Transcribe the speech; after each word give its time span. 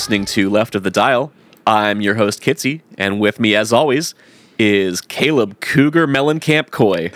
Listening 0.00 0.24
to 0.24 0.48
Left 0.48 0.74
of 0.74 0.82
the 0.82 0.90
Dial. 0.90 1.30
I'm 1.66 2.00
your 2.00 2.14
host, 2.14 2.40
Kitsy, 2.40 2.80
and 2.96 3.20
with 3.20 3.38
me, 3.38 3.54
as 3.54 3.70
always, 3.70 4.14
is 4.58 5.02
Caleb 5.02 5.60
Cougar 5.60 6.06
Mellencamp 6.06 6.70
Coy. 6.70 7.08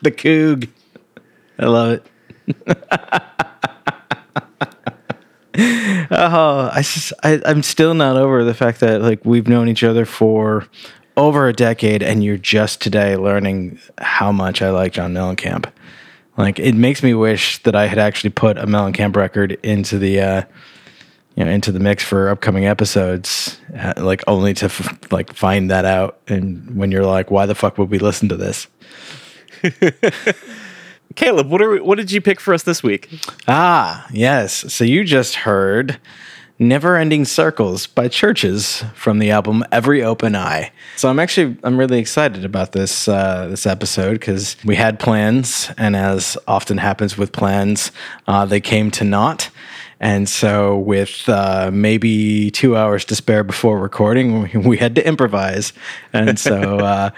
the 0.00 0.10
Coog. 0.10 0.70
I 1.58 1.66
love 1.66 1.90
it. 1.90 2.06
oh, 6.10 6.70
I 6.72 6.78
just 6.78 7.12
I, 7.22 7.42
I'm 7.44 7.62
still 7.62 7.92
not 7.92 8.16
over 8.16 8.42
the 8.42 8.54
fact 8.54 8.80
that 8.80 9.02
like 9.02 9.22
we've 9.22 9.48
known 9.48 9.68
each 9.68 9.84
other 9.84 10.06
for 10.06 10.66
over 11.18 11.46
a 11.46 11.52
decade, 11.52 12.02
and 12.02 12.24
you're 12.24 12.38
just 12.38 12.80
today 12.80 13.18
learning 13.18 13.78
how 13.98 14.32
much 14.32 14.62
I 14.62 14.70
like 14.70 14.94
John 14.94 15.12
Mellencamp. 15.12 15.70
Like 16.38 16.58
it 16.58 16.74
makes 16.74 17.02
me 17.02 17.12
wish 17.12 17.62
that 17.64 17.76
I 17.76 17.86
had 17.86 17.98
actually 17.98 18.30
put 18.30 18.56
a 18.56 18.64
Mellencamp 18.64 19.14
record 19.14 19.58
into 19.62 19.98
the 19.98 20.22
uh, 20.22 20.42
you 21.38 21.44
know 21.44 21.50
into 21.52 21.70
the 21.70 21.78
mix 21.78 22.02
for 22.02 22.30
upcoming 22.30 22.66
episodes, 22.66 23.60
uh, 23.78 23.94
like 23.96 24.24
only 24.26 24.54
to 24.54 24.64
f- 24.64 24.98
like 25.12 25.32
find 25.32 25.70
that 25.70 25.84
out. 25.84 26.18
And 26.26 26.76
when 26.76 26.90
you're 26.90 27.06
like, 27.06 27.30
why 27.30 27.46
the 27.46 27.54
fuck 27.54 27.78
would 27.78 27.90
we 27.90 28.00
listen 28.00 28.28
to 28.30 28.36
this? 28.36 28.66
Caleb, 31.14 31.48
what 31.48 31.62
are 31.62 31.80
what 31.84 31.96
did 31.96 32.10
you 32.10 32.20
pick 32.20 32.40
for 32.40 32.52
us 32.52 32.64
this 32.64 32.82
week? 32.82 33.08
Ah, 33.46 34.04
yes. 34.12 34.72
So 34.74 34.82
you 34.82 35.04
just 35.04 35.36
heard 35.36 36.00
Never 36.58 36.96
Ending 36.96 37.24
Circles 37.24 37.86
by 37.86 38.08
Chvrches 38.08 38.92
from 38.96 39.20
the 39.20 39.30
album 39.30 39.64
Every 39.70 40.02
Open 40.02 40.34
Eye. 40.34 40.72
So 40.96 41.08
I'm 41.08 41.20
actually 41.20 41.56
I'm 41.62 41.78
really 41.78 42.00
excited 42.00 42.44
about 42.44 42.72
this 42.72 43.06
uh, 43.06 43.46
this 43.46 43.64
episode 43.64 44.14
because 44.14 44.56
we 44.64 44.74
had 44.74 44.98
plans, 44.98 45.70
and 45.78 45.94
as 45.94 46.36
often 46.48 46.78
happens 46.78 47.16
with 47.16 47.30
plans, 47.30 47.92
uh, 48.26 48.44
they 48.44 48.60
came 48.60 48.90
to 48.90 49.04
naught. 49.04 49.50
And 50.00 50.28
so, 50.28 50.78
with 50.78 51.28
uh, 51.28 51.70
maybe 51.72 52.50
two 52.50 52.76
hours 52.76 53.04
to 53.06 53.16
spare 53.16 53.42
before 53.44 53.78
recording, 53.78 54.62
we, 54.64 54.76
had 54.78 54.94
to 54.94 55.06
improvise. 55.06 55.72
And 56.12 56.38
so, 56.38 56.78
uh, 56.78 57.10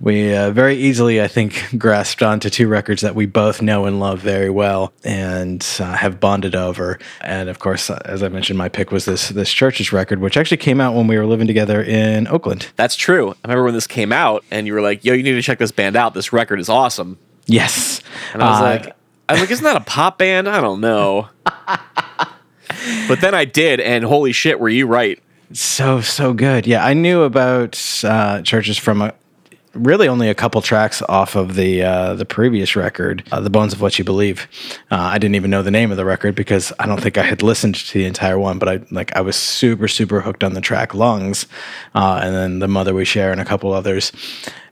we 0.00 0.34
uh, 0.34 0.52
very 0.52 0.76
easily, 0.76 1.20
I 1.20 1.26
think, 1.26 1.64
grasped 1.76 2.22
onto 2.22 2.50
two 2.50 2.68
records 2.68 3.02
that 3.02 3.16
we 3.16 3.26
both 3.26 3.60
know 3.60 3.84
and 3.84 3.98
love 3.98 4.20
very 4.20 4.50
well 4.50 4.92
and 5.02 5.66
uh, 5.80 5.94
have 5.94 6.20
bonded 6.20 6.54
over. 6.54 7.00
And 7.20 7.48
of 7.48 7.58
course, 7.58 7.90
uh, 7.90 8.00
as 8.04 8.22
I 8.22 8.28
mentioned, 8.28 8.58
my 8.58 8.68
pick 8.68 8.92
was 8.92 9.06
this 9.06 9.30
this 9.30 9.52
Chvrches 9.52 9.90
record, 9.92 10.20
which 10.20 10.36
actually 10.36 10.58
came 10.58 10.80
out 10.80 10.94
when 10.94 11.08
we 11.08 11.18
were 11.18 11.26
living 11.26 11.48
together 11.48 11.82
in 11.82 12.28
Oakland. 12.28 12.68
That's 12.76 12.94
true. 12.94 13.30
I 13.30 13.48
remember 13.48 13.64
when 13.64 13.74
this 13.74 13.88
came 13.88 14.12
out, 14.12 14.44
and 14.52 14.68
you 14.68 14.74
were 14.74 14.82
like, 14.82 15.04
"Yo, 15.04 15.14
you 15.14 15.22
need 15.24 15.32
to 15.32 15.42
check 15.42 15.58
this 15.58 15.72
band 15.72 15.96
out. 15.96 16.14
This 16.14 16.32
record 16.32 16.60
is 16.60 16.68
awesome." 16.68 17.18
Yes, 17.46 18.00
and 18.34 18.42
I 18.42 18.50
was 18.50 18.60
uh, 18.60 18.62
like, 18.62 18.96
"I 19.28 19.32
was 19.32 19.40
like, 19.40 19.50
isn't 19.50 19.64
that 19.64 19.76
a 19.76 19.80
pop 19.84 20.18
band? 20.18 20.48
I 20.48 20.60
don't 20.60 20.80
know." 20.80 21.28
but 23.08 23.20
then 23.20 23.34
I 23.34 23.44
did, 23.44 23.80
and 23.80 24.04
holy 24.04 24.32
shit, 24.32 24.60
were 24.60 24.68
you 24.68 24.86
right? 24.86 25.20
So 25.52 26.00
so 26.00 26.32
good. 26.34 26.66
Yeah, 26.66 26.84
I 26.84 26.94
knew 26.94 27.22
about 27.22 27.72
uh, 28.04 28.42
Chvrches 28.42 28.78
from 28.78 29.02
a, 29.02 29.14
really 29.74 30.08
only 30.08 30.28
a 30.28 30.34
couple 30.34 30.60
tracks 30.62 31.02
off 31.08 31.36
of 31.36 31.54
the 31.54 31.82
uh, 31.82 32.14
the 32.14 32.24
previous 32.24 32.76
record, 32.76 33.22
uh, 33.32 33.40
"The 33.40 33.50
Bones 33.50 33.72
of 33.72 33.80
What 33.80 33.98
You 33.98 34.04
Believe." 34.04 34.48
Uh, 34.90 34.96
I 34.96 35.18
didn't 35.18 35.34
even 35.36 35.50
know 35.50 35.62
the 35.62 35.70
name 35.70 35.90
of 35.90 35.96
the 35.96 36.04
record 36.04 36.34
because 36.34 36.72
I 36.78 36.86
don't 36.86 37.00
think 37.00 37.18
I 37.18 37.22
had 37.22 37.42
listened 37.42 37.74
to 37.74 37.98
the 37.98 38.04
entire 38.06 38.38
one. 38.38 38.58
But 38.58 38.68
I 38.68 38.80
like 38.90 39.14
I 39.16 39.20
was 39.20 39.36
super 39.36 39.88
super 39.88 40.20
hooked 40.20 40.44
on 40.44 40.54
the 40.54 40.60
track 40.60 40.94
"Lungs," 40.94 41.46
uh, 41.94 42.20
and 42.22 42.34
then 42.34 42.58
"The 42.58 42.68
Mother 42.68 42.94
We 42.94 43.04
Share" 43.04 43.32
and 43.32 43.40
a 43.40 43.44
couple 43.44 43.72
others. 43.72 44.12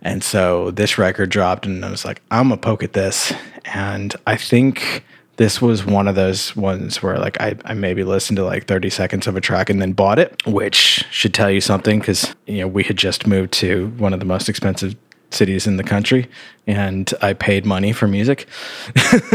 And 0.02 0.22
so 0.22 0.70
this 0.70 0.98
record 0.98 1.30
dropped, 1.30 1.66
and 1.66 1.84
I 1.84 1.90
was 1.90 2.04
like, 2.04 2.22
I'm 2.30 2.48
gonna 2.48 2.60
poke 2.60 2.82
at 2.82 2.92
this, 2.92 3.32
and 3.64 4.14
I 4.26 4.36
think 4.36 5.04
this 5.36 5.60
was 5.60 5.84
one 5.84 6.08
of 6.08 6.14
those 6.14 6.56
ones 6.56 7.02
where 7.02 7.18
like 7.18 7.40
I, 7.40 7.56
I 7.64 7.74
maybe 7.74 8.04
listened 8.04 8.36
to 8.36 8.44
like 8.44 8.66
30 8.66 8.90
seconds 8.90 9.26
of 9.26 9.36
a 9.36 9.40
track 9.40 9.70
and 9.70 9.80
then 9.80 9.92
bought 9.92 10.18
it 10.18 10.34
which 10.46 11.04
should 11.10 11.34
tell 11.34 11.50
you 11.50 11.60
something 11.60 11.98
because 11.98 12.34
you 12.46 12.58
know 12.58 12.68
we 12.68 12.82
had 12.84 12.96
just 12.96 13.26
moved 13.26 13.52
to 13.54 13.88
one 13.98 14.12
of 14.12 14.20
the 14.20 14.26
most 14.26 14.48
expensive 14.48 14.96
cities 15.30 15.66
in 15.66 15.76
the 15.76 15.84
country 15.84 16.28
and 16.66 17.12
i 17.22 17.32
paid 17.32 17.64
money 17.64 17.92
for 17.92 18.08
music. 18.08 18.48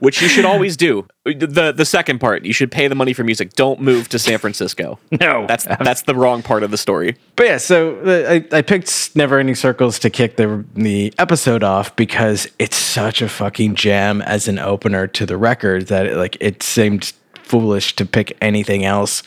Which 0.00 0.22
you 0.22 0.28
should 0.28 0.46
always 0.46 0.78
do. 0.78 1.06
The 1.24 1.74
the 1.76 1.84
second 1.84 2.20
part 2.20 2.44
you 2.44 2.54
should 2.54 2.72
pay 2.72 2.88
the 2.88 2.94
money 2.94 3.12
for 3.12 3.22
music. 3.22 3.52
Don't 3.52 3.80
move 3.82 4.08
to 4.08 4.18
san 4.18 4.38
francisco. 4.38 4.98
No. 5.20 5.46
That's 5.46 5.64
that's 5.64 6.02
the 6.02 6.14
wrong 6.14 6.42
part 6.42 6.62
of 6.62 6.70
the 6.70 6.78
story. 6.78 7.16
But 7.36 7.46
yeah 7.46 7.58
so 7.58 7.96
uh, 8.00 8.32
I, 8.32 8.58
I 8.58 8.62
picked 8.62 9.14
never 9.14 9.38
ending 9.38 9.54
circles 9.54 9.98
to 10.00 10.10
kick 10.10 10.36
the 10.36 10.64
the 10.74 11.12
episode 11.18 11.62
off 11.62 11.94
because 11.96 12.48
it's 12.58 12.76
such 12.76 13.20
a 13.20 13.28
fucking 13.28 13.74
jam 13.74 14.22
as 14.22 14.48
an 14.48 14.58
opener 14.58 15.06
to 15.08 15.26
the 15.26 15.36
record 15.36 15.88
that 15.88 16.06
it, 16.06 16.16
like 16.16 16.36
it 16.40 16.62
seemed 16.62 17.12
foolish 17.42 17.96
to 17.96 18.06
pick 18.06 18.36
anything 18.40 18.84
else 18.84 19.22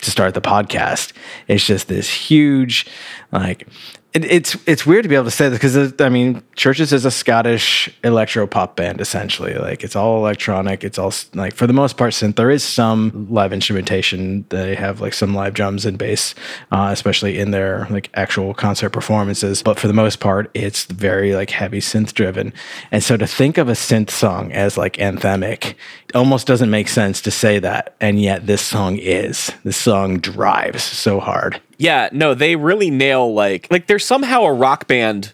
to 0.00 0.10
start 0.10 0.34
the 0.34 0.40
podcast. 0.40 1.12
It's 1.48 1.64
just 1.64 1.88
this 1.88 2.08
huge, 2.08 2.86
like, 3.32 3.66
it, 4.14 4.24
it's 4.24 4.56
it's 4.66 4.86
weird 4.86 5.02
to 5.02 5.08
be 5.08 5.14
able 5.14 5.26
to 5.26 5.30
say 5.30 5.48
this 5.50 5.58
because 5.58 6.00
I 6.00 6.08
mean, 6.08 6.42
Chvrches 6.56 6.92
is 6.92 7.04
a 7.04 7.10
Scottish 7.10 7.90
electro 8.02 8.46
pop 8.46 8.74
band 8.74 9.00
essentially. 9.00 9.54
Like 9.54 9.84
it's 9.84 9.94
all 9.94 10.16
electronic. 10.18 10.82
It's 10.82 10.98
all 10.98 11.12
like 11.34 11.54
for 11.54 11.66
the 11.66 11.74
most 11.74 11.98
part 11.98 12.14
synth. 12.14 12.36
There 12.36 12.50
is 12.50 12.64
some 12.64 13.26
live 13.30 13.52
instrumentation. 13.52 14.46
They 14.48 14.74
have 14.76 15.02
like 15.02 15.12
some 15.12 15.34
live 15.34 15.52
drums 15.52 15.84
and 15.84 15.98
bass, 15.98 16.34
uh, 16.72 16.88
especially 16.90 17.38
in 17.38 17.50
their 17.50 17.86
like 17.90 18.08
actual 18.14 18.54
concert 18.54 18.90
performances. 18.90 19.62
But 19.62 19.78
for 19.78 19.88
the 19.88 19.92
most 19.92 20.20
part, 20.20 20.50
it's 20.54 20.86
very 20.86 21.34
like 21.34 21.50
heavy 21.50 21.80
synth 21.80 22.14
driven. 22.14 22.54
And 22.90 23.04
so 23.04 23.18
to 23.18 23.26
think 23.26 23.58
of 23.58 23.68
a 23.68 23.72
synth 23.72 24.10
song 24.10 24.52
as 24.52 24.78
like 24.78 24.94
anthemic 24.94 25.74
almost 26.14 26.46
doesn't 26.46 26.70
make 26.70 26.88
sense 26.88 27.20
to 27.22 27.30
say 27.30 27.58
that. 27.58 27.94
And 28.00 28.20
yet 28.20 28.46
this 28.46 28.62
song 28.62 28.96
is. 28.96 29.52
This 29.64 29.76
song 29.76 30.18
drives 30.18 30.82
so 30.82 31.20
hard. 31.20 31.60
Yeah, 31.78 32.08
no, 32.12 32.34
they 32.34 32.56
really 32.56 32.90
nail 32.90 33.32
like 33.32 33.68
like 33.70 33.86
they're 33.86 33.98
somehow 33.98 34.42
a 34.42 34.52
rock 34.52 34.86
band 34.86 35.32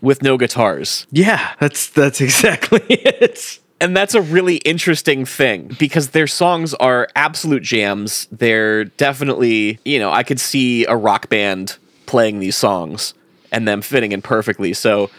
with 0.00 0.22
no 0.22 0.36
guitars. 0.36 1.06
Yeah, 1.10 1.54
that's 1.60 1.88
that's 1.90 2.20
exactly 2.22 2.80
it. 2.88 3.58
And 3.80 3.96
that's 3.96 4.14
a 4.14 4.22
really 4.22 4.58
interesting 4.58 5.24
thing 5.24 5.74
because 5.76 6.10
their 6.10 6.28
songs 6.28 6.72
are 6.74 7.08
absolute 7.16 7.64
jams. 7.64 8.28
They're 8.30 8.84
definitely, 8.84 9.80
you 9.84 9.98
know, 9.98 10.12
I 10.12 10.22
could 10.22 10.38
see 10.38 10.84
a 10.86 10.94
rock 10.94 11.28
band 11.28 11.78
playing 12.06 12.38
these 12.38 12.54
songs 12.54 13.12
and 13.50 13.66
them 13.66 13.82
fitting 13.82 14.12
in 14.12 14.22
perfectly. 14.22 14.72
So 14.72 15.10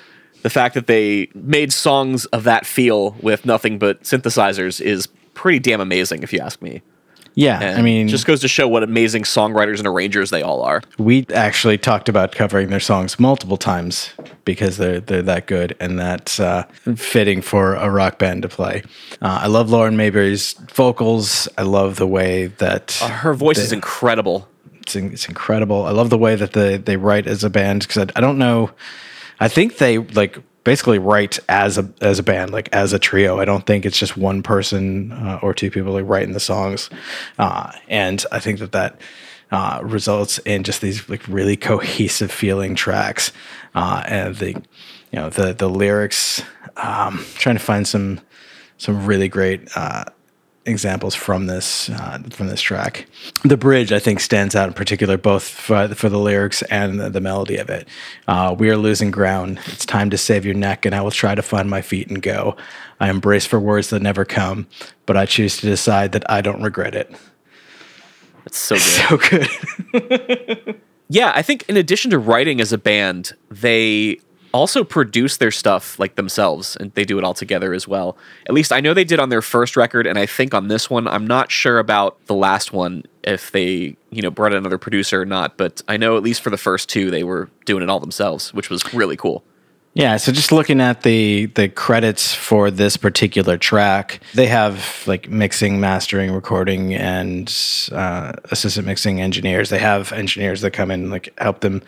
the 0.43 0.49
fact 0.49 0.75
that 0.75 0.87
they 0.87 1.27
made 1.35 1.73
songs 1.73 2.23
of 2.27 2.45
that 2.45 2.65
feel 2.65 3.17
with 3.21 3.45
nothing 3.45 3.79
but 3.79 4.03
synthesizers 4.03 4.79
is 4.79 5.07
pretty 5.33 5.59
damn 5.59 5.81
amazing 5.81 6.23
if 6.23 6.31
you 6.31 6.39
ask 6.39 6.61
me. 6.61 6.81
Yeah, 7.35 7.59
and 7.59 7.79
I 7.79 7.81
mean, 7.81 8.07
just 8.07 8.25
goes 8.25 8.41
to 8.41 8.47
show 8.47 8.67
what 8.67 8.83
amazing 8.83 9.23
songwriters 9.23 9.79
and 9.79 9.87
arrangers 9.87 10.29
they 10.29 10.41
all 10.41 10.61
are. 10.61 10.81
We 10.97 11.25
actually 11.33 11.77
talked 11.77 12.09
about 12.09 12.31
covering 12.31 12.69
their 12.69 12.79
songs 12.79 13.19
multiple 13.19 13.57
times 13.57 14.13
because 14.45 14.77
they're 14.77 14.99
they're 14.99 15.23
that 15.23 15.47
good 15.47 15.75
and 15.79 15.97
that's 15.97 16.39
uh, 16.39 16.63
fitting 16.95 17.41
for 17.41 17.75
a 17.75 17.89
rock 17.89 18.19
band 18.19 18.43
to 18.43 18.49
play. 18.49 18.83
Uh, 19.21 19.39
I 19.43 19.47
love 19.47 19.69
Lauren 19.69 19.97
Mayberry's 19.97 20.53
vocals. 20.53 21.47
I 21.57 21.63
love 21.63 21.95
the 21.95 22.07
way 22.07 22.47
that 22.47 22.99
uh, 23.01 23.07
her 23.09 23.33
voice 23.33 23.57
they, 23.57 23.63
is 23.63 23.71
incredible. 23.71 24.47
It's, 24.81 24.95
it's 24.95 25.27
incredible. 25.27 25.85
I 25.85 25.91
love 25.91 26.09
the 26.09 26.17
way 26.17 26.35
that 26.35 26.53
they 26.53 26.77
they 26.77 26.97
write 26.97 27.25
as 27.25 27.43
a 27.43 27.49
band 27.49 27.81
because 27.81 27.97
I, 27.97 28.17
I 28.17 28.21
don't 28.21 28.37
know. 28.37 28.71
I 29.39 29.47
think 29.47 29.77
they 29.77 29.97
like 29.97 30.37
basically 30.63 30.99
write 30.99 31.39
as 31.49 31.77
a 31.77 31.91
as 32.01 32.19
a 32.19 32.23
band, 32.23 32.51
like 32.51 32.69
as 32.71 32.93
a 32.93 32.99
trio. 32.99 33.39
I 33.39 33.45
don't 33.45 33.65
think 33.65 33.85
it's 33.85 33.97
just 33.97 34.17
one 34.17 34.43
person 34.43 35.11
uh, 35.11 35.39
or 35.41 35.53
two 35.53 35.71
people 35.71 35.93
like 35.93 36.07
writing 36.07 36.33
the 36.33 36.39
songs, 36.39 36.89
uh, 37.37 37.71
and 37.87 38.23
I 38.31 38.39
think 38.39 38.59
that 38.59 38.71
that 38.71 38.99
uh, 39.51 39.79
results 39.83 40.39
in 40.39 40.63
just 40.63 40.81
these 40.81 41.07
like 41.09 41.27
really 41.27 41.55
cohesive 41.55 42.31
feeling 42.31 42.75
tracks, 42.75 43.31
uh, 43.75 44.03
and 44.07 44.35
the 44.35 44.51
you 44.51 45.19
know 45.19 45.29
the 45.29 45.53
the 45.53 45.69
lyrics. 45.69 46.41
Um, 46.75 47.23
trying 47.35 47.55
to 47.55 47.63
find 47.63 47.87
some 47.87 48.19
some 48.77 49.05
really 49.05 49.27
great 49.27 49.69
uh, 49.75 50.05
examples 50.65 51.15
from 51.15 51.47
this 51.47 51.89
uh, 51.89 52.19
from 52.31 52.47
this 52.47 52.61
track. 52.61 53.07
The 53.43 53.57
bridge, 53.57 53.91
I 53.91 53.99
think, 53.99 54.19
stands 54.19 54.55
out 54.55 54.67
in 54.67 54.73
particular, 54.73 55.17
both 55.17 55.47
for, 55.47 55.89
for 55.89 56.09
the 56.09 56.19
lyrics 56.19 56.61
and 56.63 56.99
the, 56.99 57.09
the 57.09 57.21
melody 57.21 57.57
of 57.57 57.69
it. 57.69 57.87
Uh, 58.27 58.55
we 58.57 58.69
are 58.69 58.77
losing 58.77 59.11
ground. 59.11 59.59
It's 59.67 59.85
time 59.85 60.09
to 60.11 60.17
save 60.17 60.45
your 60.45 60.55
neck, 60.55 60.85
and 60.85 60.95
I 60.95 61.01
will 61.01 61.11
try 61.11 61.35
to 61.35 61.41
find 61.41 61.69
my 61.69 61.81
feet 61.81 62.09
and 62.09 62.21
go. 62.21 62.55
I 62.99 63.09
embrace 63.09 63.45
for 63.45 63.59
words 63.59 63.89
that 63.89 64.01
never 64.01 64.25
come, 64.25 64.67
but 65.05 65.17
I 65.17 65.25
choose 65.25 65.57
to 65.57 65.65
decide 65.65 66.13
that 66.13 66.29
I 66.29 66.41
don't 66.41 66.61
regret 66.61 66.95
it. 66.95 67.13
That's 68.45 68.57
so 68.57 68.75
good. 69.17 69.47
So 69.93 69.99
good. 69.99 70.81
yeah, 71.09 71.31
I 71.35 71.41
think 71.41 71.67
in 71.67 71.77
addition 71.77 72.11
to 72.11 72.19
writing 72.19 72.61
as 72.61 72.71
a 72.73 72.77
band, 72.77 73.33
they 73.49 74.19
also 74.53 74.83
produce 74.83 75.37
their 75.37 75.51
stuff 75.51 75.99
like 75.99 76.15
themselves 76.15 76.75
and 76.75 76.93
they 76.93 77.03
do 77.03 77.17
it 77.17 77.23
all 77.23 77.33
together 77.33 77.73
as 77.73 77.87
well. 77.87 78.15
At 78.47 78.53
least 78.53 78.71
I 78.71 78.79
know 78.79 78.93
they 78.93 79.03
did 79.03 79.19
on 79.19 79.29
their 79.29 79.41
first 79.41 79.75
record 79.75 80.05
and 80.05 80.17
I 80.17 80.25
think 80.25 80.53
on 80.53 80.67
this 80.67 80.89
one 80.89 81.07
I'm 81.07 81.25
not 81.25 81.51
sure 81.51 81.79
about 81.79 82.23
the 82.27 82.35
last 82.35 82.71
one 82.71 83.03
if 83.23 83.51
they, 83.51 83.97
you 84.11 84.21
know, 84.21 84.29
brought 84.29 84.53
another 84.53 84.77
producer 84.77 85.21
or 85.21 85.25
not, 85.25 85.57
but 85.57 85.81
I 85.87 85.97
know 85.97 86.17
at 86.17 86.23
least 86.23 86.41
for 86.41 86.51
the 86.51 86.57
first 86.57 86.87
two 86.87 87.09
they 87.09 87.23
were 87.23 87.49
doing 87.65 87.83
it 87.83 87.89
all 87.89 87.99
themselves, 87.99 88.53
which 88.53 88.69
was 88.69 88.93
really 88.93 89.17
cool. 89.17 89.43
Yeah, 89.95 90.17
so 90.17 90.31
just 90.31 90.51
looking 90.51 90.81
at 90.81 91.03
the 91.03 91.45
the 91.47 91.69
credits 91.69 92.33
for 92.33 92.71
this 92.71 92.97
particular 92.97 93.57
track, 93.57 94.21
they 94.33 94.47
have 94.47 95.03
like 95.05 95.29
mixing, 95.29 95.79
mastering, 95.79 96.31
recording, 96.31 96.95
and 96.95 97.47
uh, 97.91 98.33
assistant 98.45 98.87
mixing 98.87 99.21
engineers. 99.21 99.69
They 99.69 99.77
have 99.77 100.11
engineers 100.11 100.61
that 100.61 100.71
come 100.71 100.89
in 100.89 101.11
like 101.11 101.31
help 101.37 101.59
them 101.59 101.83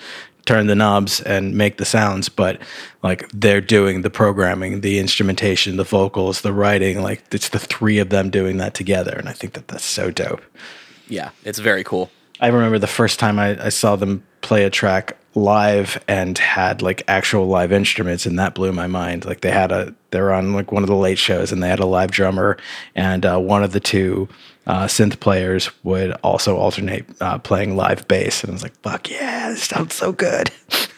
turn 0.46 0.68
the 0.68 0.76
knobs 0.76 1.22
and 1.22 1.56
make 1.56 1.78
the 1.78 1.86
sounds, 1.86 2.30
but 2.30 2.62
like 3.04 3.30
they're 3.34 3.62
doing 3.62 4.02
the 4.02 4.10
programming, 4.10 4.82
the 4.82 5.00
instrumentation, 5.00 5.78
the 5.78 5.84
vocals, 5.84 6.42
the 6.42 6.54
writing. 6.54 7.02
Like 7.02 7.24
it's 7.32 7.50
the 7.50 7.60
three 7.60 7.98
of 8.00 8.10
them 8.10 8.30
doing 8.30 8.58
that 8.58 8.74
together, 8.74 9.14
and 9.14 9.28
I 9.28 9.34
think 9.34 9.54
that 9.54 9.68
that's 9.68 9.86
so 9.86 10.12
dope. 10.12 10.42
Yeah, 11.08 11.32
it's 11.44 11.60
very 11.60 11.84
cool. 11.84 12.10
I 12.40 12.48
remember 12.48 12.80
the 12.80 12.88
first 12.88 13.20
time 13.20 13.40
I, 13.40 13.66
I 13.66 13.70
saw 13.70 13.96
them 13.96 14.24
play 14.42 14.66
a 14.66 14.70
track 14.70 15.18
live 15.36 16.04
and 16.08 16.38
had 16.38 16.82
like 16.82 17.04
actual 17.08 17.48
live 17.48 17.72
instruments 17.72 18.26
and 18.26 18.40
that 18.40 18.56
blew 18.56 18.72
my 18.72 18.88
mind 18.88 19.26
like 19.26 19.42
they 19.42 19.52
had 19.52 19.72
a 19.72 19.94
they're 20.12 20.32
on 20.32 20.54
like 20.54 20.72
one 20.72 20.82
of 20.82 20.88
the 20.88 20.96
late 20.96 21.18
shows 21.18 21.52
and 21.52 21.62
they 21.62 21.68
had 21.68 21.80
a 21.80 21.86
live 21.86 22.10
drummer 22.10 22.58
and 22.96 23.26
uh, 23.26 23.38
one 23.38 23.64
of 23.64 23.74
the 23.74 23.80
two 23.80 24.30
uh, 24.68 24.86
synth 24.86 25.20
players 25.20 25.70
would 25.84 26.12
also 26.24 26.58
alternate 26.58 27.06
uh, 27.22 27.38
playing 27.40 27.76
live 27.76 28.08
bass 28.08 28.44
and 28.44 28.52
i 28.52 28.54
was 28.54 28.64
like 28.64 28.76
fuck 28.82 29.10
yeah 29.10 29.50
this 29.50 29.64
sounds 29.64 29.94
so 29.94 30.12
good 30.12 30.52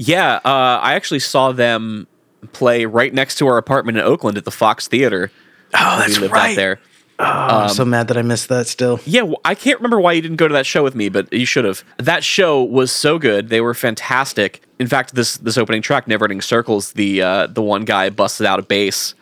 Yeah, 0.00 0.36
uh, 0.44 0.78
I 0.80 0.94
actually 0.94 1.18
saw 1.18 1.50
them 1.50 2.06
play 2.52 2.84
right 2.84 3.12
next 3.12 3.34
to 3.38 3.48
our 3.48 3.58
apartment 3.58 3.98
in 3.98 4.04
Oakland 4.04 4.38
at 4.38 4.44
the 4.44 4.52
Fox 4.52 4.86
Theater. 4.86 5.32
oh 5.74 5.96
We 5.96 6.02
that's 6.02 6.20
lived 6.20 6.32
right 6.32 6.50
out 6.50 6.56
there. 6.56 6.80
oh, 7.18 7.24
i'm 7.24 7.68
so 7.70 7.84
mad 7.84 8.06
that 8.06 8.16
i 8.16 8.22
missed 8.22 8.48
that 8.48 8.68
still 8.68 9.00
Yeah, 9.04 9.32
I 9.44 9.56
can't 9.56 9.80
remember 9.80 9.98
why 9.98 10.12
you 10.12 10.22
didn't 10.22 10.36
go 10.36 10.46
to 10.46 10.54
that 10.54 10.66
show 10.66 10.84
with 10.84 10.94
me, 10.94 11.08
but 11.08 11.32
you 11.32 11.44
should 11.44 11.64
have. 11.64 11.82
That 11.96 12.22
show 12.22 12.62
was 12.62 12.92
so 12.92 13.18
good; 13.18 13.48
they 13.48 13.60
were 13.60 13.74
fantastic. 13.74 14.62
In 14.78 14.86
fact, 14.86 15.16
this 15.16 15.36
this 15.38 15.58
opening 15.58 15.82
track, 15.82 16.06
"Never 16.06 16.26
Ending 16.26 16.42
Circles," 16.42 16.92
the 16.92 17.20
uh, 17.22 17.46
the 17.48 17.60
one 17.62 17.84
guy 17.84 18.08
busted 18.08 18.46
out 18.46 18.60
a 18.60 18.62
bass 18.62 19.14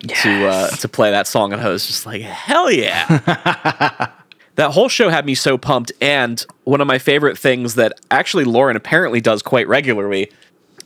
to 0.00 0.46
uh, 0.46 0.68
to 0.68 0.88
play 0.88 1.10
that 1.10 1.26
song, 1.26 1.52
and 1.52 1.62
I 1.62 1.68
was 1.68 1.86
just 1.86 2.06
like, 2.06 2.22
"Hell 2.22 2.70
yeah!" 2.70 3.06
that 4.56 4.70
whole 4.72 4.88
show 4.88 5.08
had 5.08 5.26
me 5.26 5.34
so 5.34 5.58
pumped. 5.58 5.92
And 6.00 6.44
one 6.64 6.80
of 6.80 6.86
my 6.86 6.98
favorite 6.98 7.38
things 7.38 7.74
that 7.74 7.92
actually 8.10 8.44
Lauren 8.44 8.76
apparently 8.76 9.20
does 9.20 9.42
quite 9.42 9.66
regularly, 9.68 10.30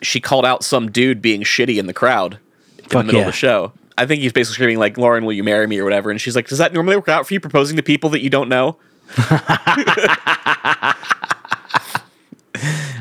she 0.02 0.20
called 0.20 0.44
out 0.44 0.64
some 0.64 0.90
dude 0.90 1.20
being 1.20 1.43
shitty 1.43 1.78
in 1.78 1.87
the 1.87 1.94
crowd 1.94 2.38
in 2.78 2.84
Fuck 2.84 2.90
the 2.90 3.05
middle 3.05 3.20
yeah. 3.20 3.26
of 3.26 3.32
the 3.32 3.38
show. 3.38 3.72
I 3.96 4.06
think 4.06 4.22
he's 4.22 4.32
basically 4.32 4.55
screaming 4.55 4.78
like, 4.78 4.96
"Lauren, 4.96 5.25
will 5.25 5.32
you 5.32 5.44
marry 5.44 5.66
me?" 5.66 5.78
or 5.78 5.84
whatever. 5.84 6.11
And 6.11 6.20
she's 6.20 6.37
like, 6.37 6.49
"Does 6.49 6.58
that 6.58 6.72
normally 6.72 6.96
work 6.96 7.08
out 7.08 7.26
for 7.26 7.34
you 7.34 7.40
proposing 7.40 7.76
to 7.76 7.82
people 7.82 8.11
that 8.11 8.20
you 8.20 8.31
don't 8.31 8.49
know?" 8.49 8.76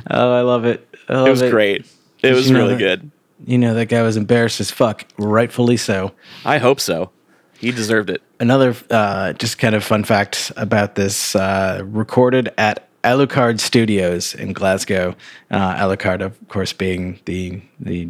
oh 0.10 0.32
i 0.32 0.40
love 0.40 0.64
it 0.64 0.88
I 1.10 1.14
love 1.14 1.28
It 1.28 1.32
was 1.32 1.42
great. 1.42 1.86
It 2.24 2.34
was 2.34 2.52
really 2.52 2.76
good. 2.76 3.12
You 3.48 3.58
know 3.58 3.74
that 3.74 3.88
guy 3.88 4.04
was 4.04 4.16
embarrassed 4.18 4.60
as 4.60 4.70
fuck 4.70 5.06
rightfully 5.18 5.78
so 5.78 6.12
I 6.46 6.60
hope 6.60 6.80
so. 6.80 7.10
He 7.58 7.72
deserved 7.72 8.12
it. 8.12 8.22
another 8.40 8.76
uh, 8.92 9.34
just 9.34 9.58
kind 9.58 9.74
of 9.74 9.84
fun 9.84 10.04
fact 10.04 10.52
about 10.56 10.94
this 10.94 11.36
uh, 11.36 11.82
recorded 11.86 12.54
at 12.58 12.88
Alucard 13.04 13.60
Studios 13.60 14.36
in 14.36 14.54
Glasgow. 14.54 15.16
Uh, 15.50 15.76
Alucard, 15.76 16.22
of 16.22 16.38
course, 16.50 16.74
being 16.74 17.20
the 17.26 17.62
the 17.80 18.10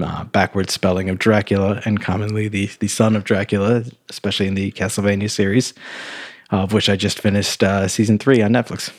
uh, 0.00 0.24
backward 0.24 0.70
spelling 0.70 1.08
of 1.08 1.18
Dracula 1.18 1.82
and 1.84 2.00
commonly 2.00 2.46
the 2.46 2.70
the 2.78 2.88
son 2.88 3.16
of 3.16 3.24
Dracula, 3.24 3.84
especially 4.10 4.46
in 4.46 4.54
the 4.54 4.70
Castlevania 4.72 5.30
series, 5.30 5.74
of 6.50 6.72
which 6.72 6.88
I 6.88 6.94
just 6.96 7.18
finished 7.20 7.64
uh, 7.64 7.88
season 7.88 8.18
three 8.18 8.42
on 8.42 8.52
Netflix. 8.52 8.92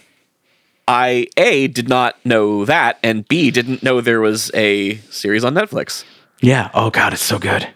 I 0.89 1.27
A 1.37 1.67
did 1.67 1.87
not 1.87 2.17
know 2.25 2.65
that, 2.65 2.97
and 3.03 3.27
B 3.27 3.51
didn't 3.51 3.83
know 3.83 4.01
there 4.01 4.21
was 4.21 4.49
a 4.55 4.95
series 5.11 5.45
on 5.45 5.53
Netflix. 5.53 6.03
Yeah. 6.41 6.71
Oh 6.73 6.89
God, 6.89 7.13
it's 7.13 7.21
so 7.21 7.37
good. 7.37 7.67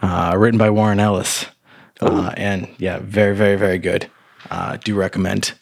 Uh, 0.00 0.36
written 0.38 0.56
by 0.56 0.70
Warren 0.70 1.00
Ellis, 1.00 1.46
uh, 2.00 2.32
and 2.36 2.68
yeah, 2.78 3.00
very, 3.02 3.34
very, 3.34 3.56
very 3.56 3.78
good. 3.78 4.08
Uh, 4.48 4.76
do 4.76 4.94
recommend. 4.94 5.54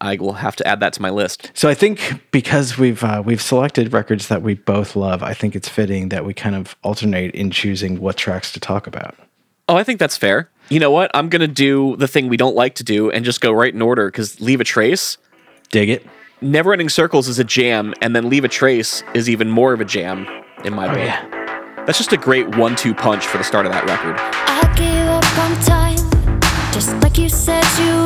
I 0.00 0.14
will 0.16 0.34
have 0.34 0.54
to 0.56 0.66
add 0.66 0.78
that 0.78 0.92
to 0.92 1.02
my 1.02 1.10
list. 1.10 1.50
So 1.54 1.68
I 1.68 1.74
think 1.74 2.22
because 2.30 2.78
we've 2.78 3.02
uh, 3.02 3.20
we've 3.24 3.42
selected 3.42 3.92
records 3.92 4.28
that 4.28 4.42
we 4.42 4.54
both 4.54 4.94
love, 4.94 5.24
I 5.24 5.34
think 5.34 5.56
it's 5.56 5.68
fitting 5.68 6.10
that 6.10 6.24
we 6.24 6.34
kind 6.34 6.54
of 6.54 6.76
alternate 6.84 7.34
in 7.34 7.50
choosing 7.50 8.00
what 8.00 8.16
tracks 8.16 8.52
to 8.52 8.60
talk 8.60 8.86
about. 8.86 9.16
Oh, 9.68 9.74
I 9.74 9.82
think 9.82 9.98
that's 9.98 10.16
fair. 10.16 10.50
You 10.68 10.78
know 10.78 10.92
what? 10.92 11.10
I'm 11.14 11.28
gonna 11.28 11.48
do 11.48 11.96
the 11.96 12.06
thing 12.06 12.28
we 12.28 12.36
don't 12.36 12.54
like 12.54 12.76
to 12.76 12.84
do 12.84 13.10
and 13.10 13.24
just 13.24 13.40
go 13.40 13.50
right 13.50 13.74
in 13.74 13.82
order 13.82 14.06
because 14.06 14.40
leave 14.40 14.60
a 14.60 14.64
trace. 14.64 15.18
Dig 15.70 15.88
it. 15.88 16.06
Never 16.42 16.72
Ending 16.72 16.88
Circles 16.88 17.28
is 17.28 17.38
a 17.38 17.44
jam, 17.44 17.94
and 18.02 18.16
then 18.16 18.28
Leave 18.28 18.44
a 18.44 18.48
Trace 18.48 19.04
is 19.14 19.30
even 19.30 19.48
more 19.48 19.72
of 19.72 19.80
a 19.80 19.84
jam 19.84 20.26
in 20.64 20.74
my 20.74 20.86
Oh 20.86 20.88
book. 20.88 20.98
yeah. 20.98 21.84
That's 21.86 21.98
just 21.98 22.12
a 22.12 22.16
great 22.16 22.56
one-two 22.56 22.94
punch 22.94 23.24
for 23.26 23.38
the 23.38 23.44
start 23.44 23.64
of 23.64 23.70
that 23.72 23.84
record. 23.86 24.16
I 24.18 24.74
gave 24.74 25.06
up 25.06 25.38
on 25.38 25.54
time, 25.62 26.72
just 26.72 26.96
like 27.02 27.16
you 27.16 27.28
said 27.28 27.62
you 27.78 28.01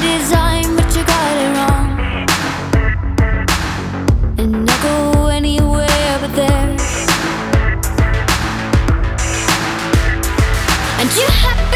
design, 0.00 0.76
but 0.76 0.94
you 0.96 1.04
got 1.04 1.36
it 1.44 1.50
wrong. 1.56 1.86
And 4.38 4.70
I'll 4.70 4.82
go 4.82 5.26
anywhere 5.28 6.18
but 6.20 6.32
there. 6.34 6.76
And 11.00 11.08
you 11.16 11.26
have 11.26 11.67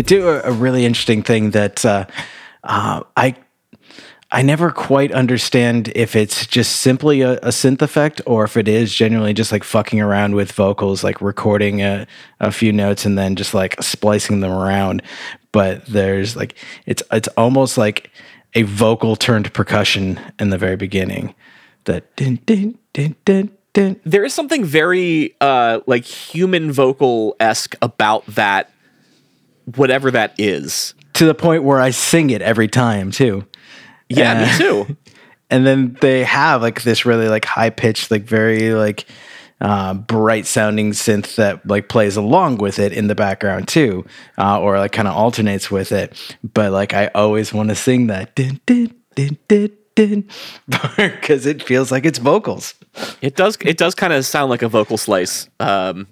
They 0.00 0.16
do 0.16 0.30
a, 0.30 0.40
a 0.44 0.52
really 0.52 0.86
interesting 0.86 1.22
thing 1.22 1.50
that 1.50 1.84
uh, 1.84 2.06
uh, 2.64 3.02
I 3.18 3.36
I 4.32 4.40
never 4.40 4.70
quite 4.70 5.12
understand 5.12 5.92
if 5.94 6.16
it's 6.16 6.46
just 6.46 6.76
simply 6.76 7.20
a, 7.20 7.32
a 7.32 7.48
synth 7.48 7.82
effect 7.82 8.22
or 8.24 8.44
if 8.44 8.56
it 8.56 8.66
is 8.66 8.94
genuinely 8.94 9.34
just 9.34 9.52
like 9.52 9.62
fucking 9.62 10.00
around 10.00 10.36
with 10.36 10.52
vocals, 10.52 11.04
like 11.04 11.20
recording 11.20 11.82
a, 11.82 12.06
a 12.38 12.50
few 12.50 12.72
notes 12.72 13.04
and 13.04 13.18
then 13.18 13.36
just 13.36 13.52
like 13.52 13.76
splicing 13.82 14.40
them 14.40 14.52
around. 14.52 15.02
But 15.52 15.84
there's 15.84 16.34
like 16.34 16.54
it's 16.86 17.02
it's 17.12 17.28
almost 17.36 17.76
like 17.76 18.10
a 18.54 18.62
vocal 18.62 19.16
turned 19.16 19.52
percussion 19.52 20.18
in 20.38 20.48
the 20.48 20.56
very 20.56 20.76
beginning. 20.76 21.34
That 21.84 22.16
din 22.16 22.40
din 22.46 22.78
din 22.94 23.16
din 23.26 23.50
din. 23.74 24.00
there 24.06 24.24
is 24.24 24.32
something 24.32 24.64
very 24.64 25.36
uh 25.42 25.80
like 25.86 26.06
human 26.06 26.72
vocal 26.72 27.36
esque 27.38 27.76
about 27.82 28.24
that 28.28 28.69
whatever 29.76 30.10
that 30.10 30.34
is. 30.38 30.94
To 31.14 31.26
the 31.26 31.34
point 31.34 31.64
where 31.64 31.80
I 31.80 31.90
sing 31.90 32.30
it 32.30 32.42
every 32.42 32.68
time 32.68 33.10
too. 33.10 33.46
yeah 34.08 34.32
Uh, 34.32 34.46
me 34.46 34.58
too. 34.58 34.96
and 35.50 35.66
then 35.66 35.96
they 36.00 36.24
have 36.24 36.62
like 36.62 36.82
this 36.82 37.04
really 37.04 37.28
like 37.28 37.44
high 37.44 37.70
pitched 37.70 38.10
like 38.10 38.22
very 38.22 38.72
like 38.72 39.06
uh, 39.60 39.92
bright 39.92 40.46
sounding 40.46 40.92
synth 40.92 41.34
that 41.34 41.66
like 41.66 41.88
plays 41.88 42.16
along 42.16 42.56
with 42.56 42.78
it 42.78 42.94
in 42.94 43.08
the 43.08 43.14
background 43.14 43.68
too 43.68 44.06
uh, 44.38 44.58
or 44.58 44.78
like 44.78 44.92
kind 44.92 45.06
of 45.06 45.14
alternates 45.14 45.70
with 45.70 45.92
it. 45.92 46.16
But 46.54 46.72
like 46.72 46.94
i 46.94 47.08
always 47.08 47.52
want 47.52 47.68
to 47.68 47.74
sing 47.74 48.06
that 48.06 48.34
because 48.34 48.56
it 51.46 51.62
feels 51.62 51.92
like 51.92 52.06
it's 52.06 52.18
vocals. 52.18 52.74
It 53.20 53.36
does 53.36 53.58
it 53.60 53.76
does 53.76 53.94
kind 53.94 54.12
of 54.12 54.24
sound 54.24 54.48
like 54.50 54.62
a 54.62 54.68
vocal 54.68 54.96
slice 54.96 55.48
um 55.60 56.06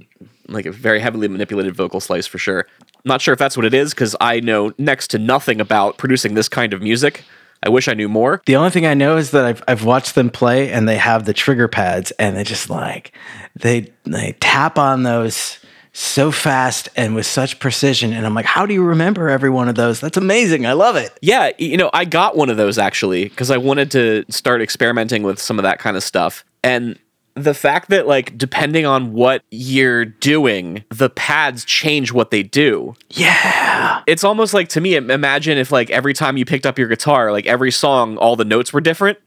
like 0.48 0.66
a 0.66 0.72
very 0.72 1.00
heavily 1.00 1.28
manipulated 1.28 1.74
vocal 1.76 2.00
slice 2.00 2.26
for 2.26 2.38
sure 2.38 2.66
not 3.08 3.20
sure 3.20 3.32
if 3.32 3.38
that's 3.38 3.56
what 3.56 3.66
it 3.66 3.74
is 3.74 3.92
because 3.92 4.14
i 4.20 4.38
know 4.40 4.72
next 4.78 5.08
to 5.08 5.18
nothing 5.18 5.60
about 5.60 5.98
producing 5.98 6.34
this 6.34 6.48
kind 6.48 6.72
of 6.72 6.80
music 6.80 7.24
I 7.62 7.70
wish 7.70 7.88
I 7.88 7.94
knew 7.94 8.08
more. 8.08 8.40
The 8.46 8.56
only 8.56 8.70
thing 8.70 8.86
I 8.86 8.94
know 8.94 9.16
is 9.16 9.32
that 9.32 9.44
I've 9.44 9.62
I've 9.66 9.84
watched 9.84 10.14
them 10.14 10.30
play 10.30 10.70
and 10.70 10.88
they 10.88 10.96
have 10.96 11.24
the 11.24 11.34
trigger 11.34 11.68
pads 11.68 12.12
and 12.12 12.36
they 12.36 12.44
just 12.44 12.70
like 12.70 13.12
they 13.56 13.92
they 14.04 14.36
tap 14.40 14.78
on 14.78 15.02
those 15.02 15.58
so 15.92 16.30
fast 16.30 16.88
and 16.94 17.16
with 17.16 17.26
such 17.26 17.58
precision 17.58 18.12
and 18.12 18.24
I'm 18.24 18.34
like 18.34 18.44
how 18.44 18.66
do 18.66 18.74
you 18.74 18.84
remember 18.84 19.28
every 19.28 19.50
one 19.50 19.68
of 19.68 19.74
those? 19.74 20.00
That's 20.00 20.16
amazing. 20.16 20.66
I 20.66 20.74
love 20.74 20.94
it. 20.94 21.18
Yeah, 21.20 21.50
you 21.58 21.76
know, 21.76 21.90
I 21.92 22.04
got 22.04 22.36
one 22.36 22.50
of 22.50 22.56
those 22.56 22.78
actually 22.78 23.24
because 23.24 23.50
I 23.50 23.56
wanted 23.56 23.90
to 23.92 24.24
start 24.28 24.62
experimenting 24.62 25.24
with 25.24 25.40
some 25.40 25.58
of 25.58 25.64
that 25.64 25.80
kind 25.80 25.96
of 25.96 26.04
stuff. 26.04 26.44
And 26.62 26.98
the 27.44 27.54
fact 27.54 27.90
that 27.90 28.06
like 28.06 28.36
depending 28.36 28.86
on 28.86 29.12
what 29.12 29.42
you're 29.50 30.04
doing, 30.04 30.84
the 30.90 31.10
pads 31.10 31.64
change 31.64 32.12
what 32.12 32.30
they 32.30 32.42
do. 32.42 32.94
Yeah. 33.10 34.02
It's 34.06 34.24
almost 34.24 34.54
like 34.54 34.68
to 34.70 34.80
me, 34.80 34.96
imagine 34.96 35.58
if 35.58 35.72
like 35.72 35.90
every 35.90 36.14
time 36.14 36.36
you 36.36 36.44
picked 36.44 36.66
up 36.66 36.78
your 36.78 36.88
guitar, 36.88 37.32
like 37.32 37.46
every 37.46 37.70
song, 37.70 38.16
all 38.16 38.36
the 38.36 38.44
notes 38.44 38.72
were 38.72 38.80
different. 38.80 39.18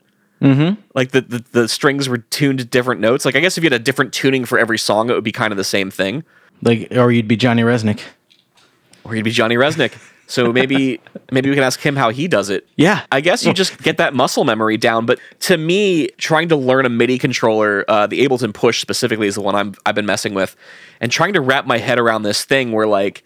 Mm-hmm. 0.42 0.82
Like 0.96 1.12
the, 1.12 1.22
the 1.22 1.46
the 1.52 1.68
strings 1.68 2.10
were 2.10 2.18
tuned 2.18 2.60
to 2.60 2.66
different 2.66 3.00
notes. 3.00 3.26
Like 3.26 3.36
I 3.36 3.40
guess 3.40 3.58
if 3.58 3.64
you 3.64 3.70
had 3.70 3.80
a 3.80 3.84
different 3.84 4.12
tuning 4.12 4.46
for 4.46 4.58
every 4.58 4.80
song, 4.80 5.10
it 5.10 5.14
would 5.14 5.24
be 5.24 5.32
kind 5.32 5.54
of 5.54 5.58
the 5.58 5.64
same 5.64 5.92
thing. 5.92 6.24
Like 6.64 6.88
or 6.92 7.12
you'd 7.12 7.28
be 7.28 7.36
Johnny 7.36 7.62
Rzeznik. 7.62 8.02
Or 9.04 9.16
you'd 9.16 9.26
be 9.26 9.32
Johnny 9.32 9.56
Rzeznik. 9.56 9.94
So 10.28 10.52
maybe 10.54 11.02
maybe 11.32 11.50
we 11.50 11.56
can 11.56 11.64
ask 11.64 11.80
him 11.82 11.96
how 11.98 12.10
he 12.10 12.28
does 12.28 12.50
it. 12.50 12.66
Yeah. 12.78 13.02
I 13.12 13.20
guess 13.20 13.46
you 13.46 13.54
just 13.54 13.78
get 13.84 13.98
that 13.98 14.14
muscle 14.14 14.44
memory 14.46 14.78
down. 14.78 15.06
But 15.06 15.20
to 15.42 15.58
me, 15.58 16.08
trying 16.18 16.48
to 16.50 16.56
learn 16.56 16.86
a 16.86 16.90
MIDI 16.90 17.18
controller, 17.18 17.84
uh, 17.90 18.08
the 18.08 18.26
Ableton 18.26 18.54
Push 18.54 18.80
specifically 18.80 19.28
is 19.28 19.36
the 19.36 19.42
one 19.42 19.56
I'm, 19.56 19.76
I've 19.86 19.96
been 19.96 20.06
messing 20.06 20.34
with, 20.34 20.56
and 21.02 21.12
trying 21.12 21.34
to 21.34 21.42
wrap 21.42 21.66
my 21.66 21.78
head 21.80 22.00
around 22.00 22.24
this 22.24 22.46
thing 22.46 22.72
where 22.72 22.88
like 22.88 23.24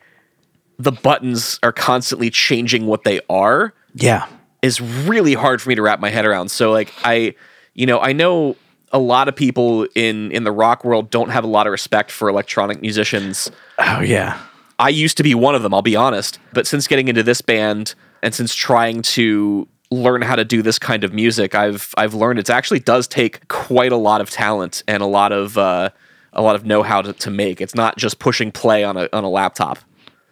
the 0.79 0.91
buttons 0.91 1.59
are 1.61 1.71
constantly 1.71 2.29
changing 2.31 2.87
what 2.87 3.03
they 3.03 3.21
are 3.29 3.73
Yeah. 3.93 4.25
is 4.63 4.81
really 4.81 5.35
hard 5.35 5.61
for 5.61 5.69
me 5.69 5.75
to 5.75 5.81
wrap 5.83 5.99
my 5.99 6.09
head 6.09 6.25
around. 6.25 6.49
So 6.49 6.71
like 6.71 6.91
I, 7.03 7.35
you 7.75 7.85
know, 7.85 7.99
I 7.99 8.13
know 8.13 8.55
a 8.91 8.99
lot 8.99 9.27
of 9.27 9.35
people 9.35 9.83
in 9.95 10.31
in 10.31 10.43
the 10.43 10.51
rock 10.51 10.83
world 10.83 11.09
don't 11.11 11.29
have 11.29 11.43
a 11.43 11.47
lot 11.47 11.67
of 11.67 11.71
respect 11.71 12.09
for 12.11 12.29
electronic 12.29 12.81
musicians. 12.81 13.51
Oh 13.77 13.99
yeah. 14.01 14.39
I 14.79 14.89
used 14.89 15.17
to 15.17 15.23
be 15.23 15.35
one 15.35 15.55
of 15.55 15.63
them, 15.63 15.73
I'll 15.73 15.81
be 15.81 15.95
honest. 15.95 16.39
But 16.53 16.67
since 16.67 16.87
getting 16.87 17.07
into 17.07 17.23
this 17.23 17.41
band 17.41 17.95
and 18.21 18.33
since 18.33 18.53
trying 18.53 19.01
to 19.03 19.67
learn 19.91 20.21
how 20.21 20.35
to 20.35 20.43
do 20.43 20.61
this 20.61 20.79
kind 20.79 21.03
of 21.03 21.13
music, 21.13 21.55
I've 21.55 21.93
I've 21.97 22.13
learned 22.13 22.39
it 22.39 22.49
actually 22.49 22.79
does 22.79 23.07
take 23.07 23.47
quite 23.47 23.91
a 23.91 23.97
lot 23.97 24.21
of 24.21 24.29
talent 24.29 24.83
and 24.87 25.01
a 25.01 25.05
lot 25.05 25.31
of 25.31 25.57
uh, 25.57 25.89
a 26.33 26.41
lot 26.41 26.55
of 26.55 26.65
know-how 26.65 27.01
to, 27.01 27.13
to 27.13 27.31
make. 27.31 27.61
It's 27.61 27.75
not 27.75 27.97
just 27.97 28.19
pushing 28.19 28.51
play 28.51 28.83
on 28.83 28.97
a 28.97 29.07
on 29.13 29.23
a 29.23 29.29
laptop. 29.29 29.79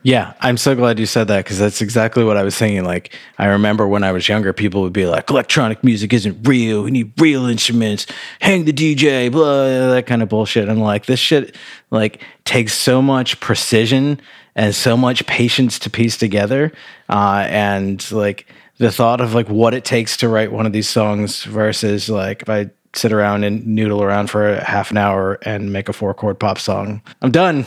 Yeah, 0.05 0.33
I'm 0.41 0.57
so 0.57 0.75
glad 0.75 0.99
you 0.99 1.05
said 1.05 1.29
that 1.29 1.45
because 1.45 1.57
that's 1.57 1.81
exactly 1.81 2.25
what 2.25 2.35
I 2.35 2.43
was 2.43 2.57
thinking. 2.57 2.83
Like, 2.83 3.15
I 3.37 3.45
remember 3.45 3.87
when 3.87 4.03
I 4.03 4.11
was 4.11 4.27
younger, 4.27 4.51
people 4.51 4.81
would 4.81 4.91
be 4.91 5.05
like, 5.05 5.29
electronic 5.29 5.81
music 5.81 6.11
isn't 6.11 6.45
real. 6.45 6.83
We 6.83 6.91
need 6.91 7.13
real 7.21 7.45
instruments. 7.45 8.05
Hang 8.41 8.65
the 8.65 8.73
DJ, 8.73 9.31
blah, 9.31 9.91
that 9.91 10.05
kind 10.05 10.21
of 10.21 10.27
bullshit. 10.27 10.67
I'm 10.67 10.81
like, 10.81 11.05
this 11.05 11.21
shit, 11.21 11.55
like, 11.89 12.21
takes 12.43 12.73
so 12.73 13.01
much 13.01 13.39
precision 13.39 14.19
and 14.55 14.75
so 14.75 14.97
much 14.97 15.25
patience 15.25 15.79
to 15.79 15.89
piece 15.89 16.17
together. 16.17 16.73
Uh, 17.07 17.45
and, 17.47 18.11
like, 18.11 18.45
the 18.79 18.91
thought 18.91 19.21
of, 19.21 19.33
like, 19.33 19.47
what 19.47 19.73
it 19.73 19.85
takes 19.85 20.17
to 20.17 20.27
write 20.27 20.51
one 20.51 20.65
of 20.65 20.73
these 20.73 20.89
songs 20.89 21.43
versus, 21.43 22.09
like, 22.09 22.41
if 22.41 22.49
I 22.49 22.69
sit 22.93 23.13
around 23.13 23.45
and 23.45 23.65
noodle 23.65 24.03
around 24.03 24.29
for 24.29 24.49
a 24.49 24.63
half 24.65 24.91
an 24.91 24.97
hour 24.97 25.39
and 25.43 25.71
make 25.71 25.87
a 25.87 25.93
four 25.93 26.13
chord 26.13 26.39
pop 26.39 26.59
song, 26.59 27.01
I'm 27.21 27.31
done 27.31 27.65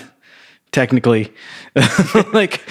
technically. 0.77 1.33
Like 2.33 2.63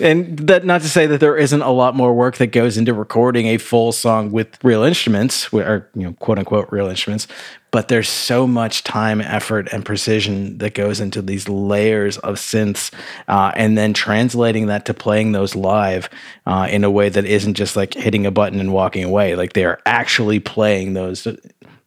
and 0.00 0.38
that 0.40 0.64
not 0.64 0.80
to 0.82 0.88
say 0.88 1.06
that 1.06 1.20
there 1.20 1.36
isn't 1.36 1.62
a 1.62 1.70
lot 1.70 1.94
more 1.94 2.14
work 2.14 2.36
that 2.38 2.48
goes 2.48 2.76
into 2.78 2.94
recording 2.94 3.46
a 3.48 3.58
full 3.58 3.92
song 3.92 4.32
with 4.32 4.62
real 4.64 4.82
instruments 4.82 5.52
or 5.52 5.88
you 5.94 6.02
know 6.02 6.12
quote 6.14 6.38
unquote 6.38 6.70
real 6.72 6.88
instruments 6.88 7.26
but 7.72 7.88
there's 7.88 8.08
so 8.08 8.46
much 8.46 8.84
time 8.84 9.20
effort 9.20 9.68
and 9.72 9.84
precision 9.84 10.58
that 10.58 10.74
goes 10.74 11.00
into 11.00 11.22
these 11.22 11.48
layers 11.48 12.18
of 12.18 12.36
synths 12.36 12.92
uh, 13.28 13.50
and 13.56 13.76
then 13.76 13.94
translating 13.94 14.66
that 14.66 14.84
to 14.84 14.94
playing 14.94 15.32
those 15.32 15.56
live 15.56 16.08
uh, 16.46 16.68
in 16.70 16.84
a 16.84 16.90
way 16.90 17.08
that 17.08 17.24
isn't 17.24 17.54
just 17.54 17.74
like 17.74 17.94
hitting 17.94 18.26
a 18.26 18.30
button 18.30 18.60
and 18.60 18.72
walking 18.72 19.04
away. 19.04 19.34
Like 19.34 19.54
they 19.54 19.64
are 19.64 19.80
actually 19.86 20.38
playing 20.38 20.92
those 20.92 21.26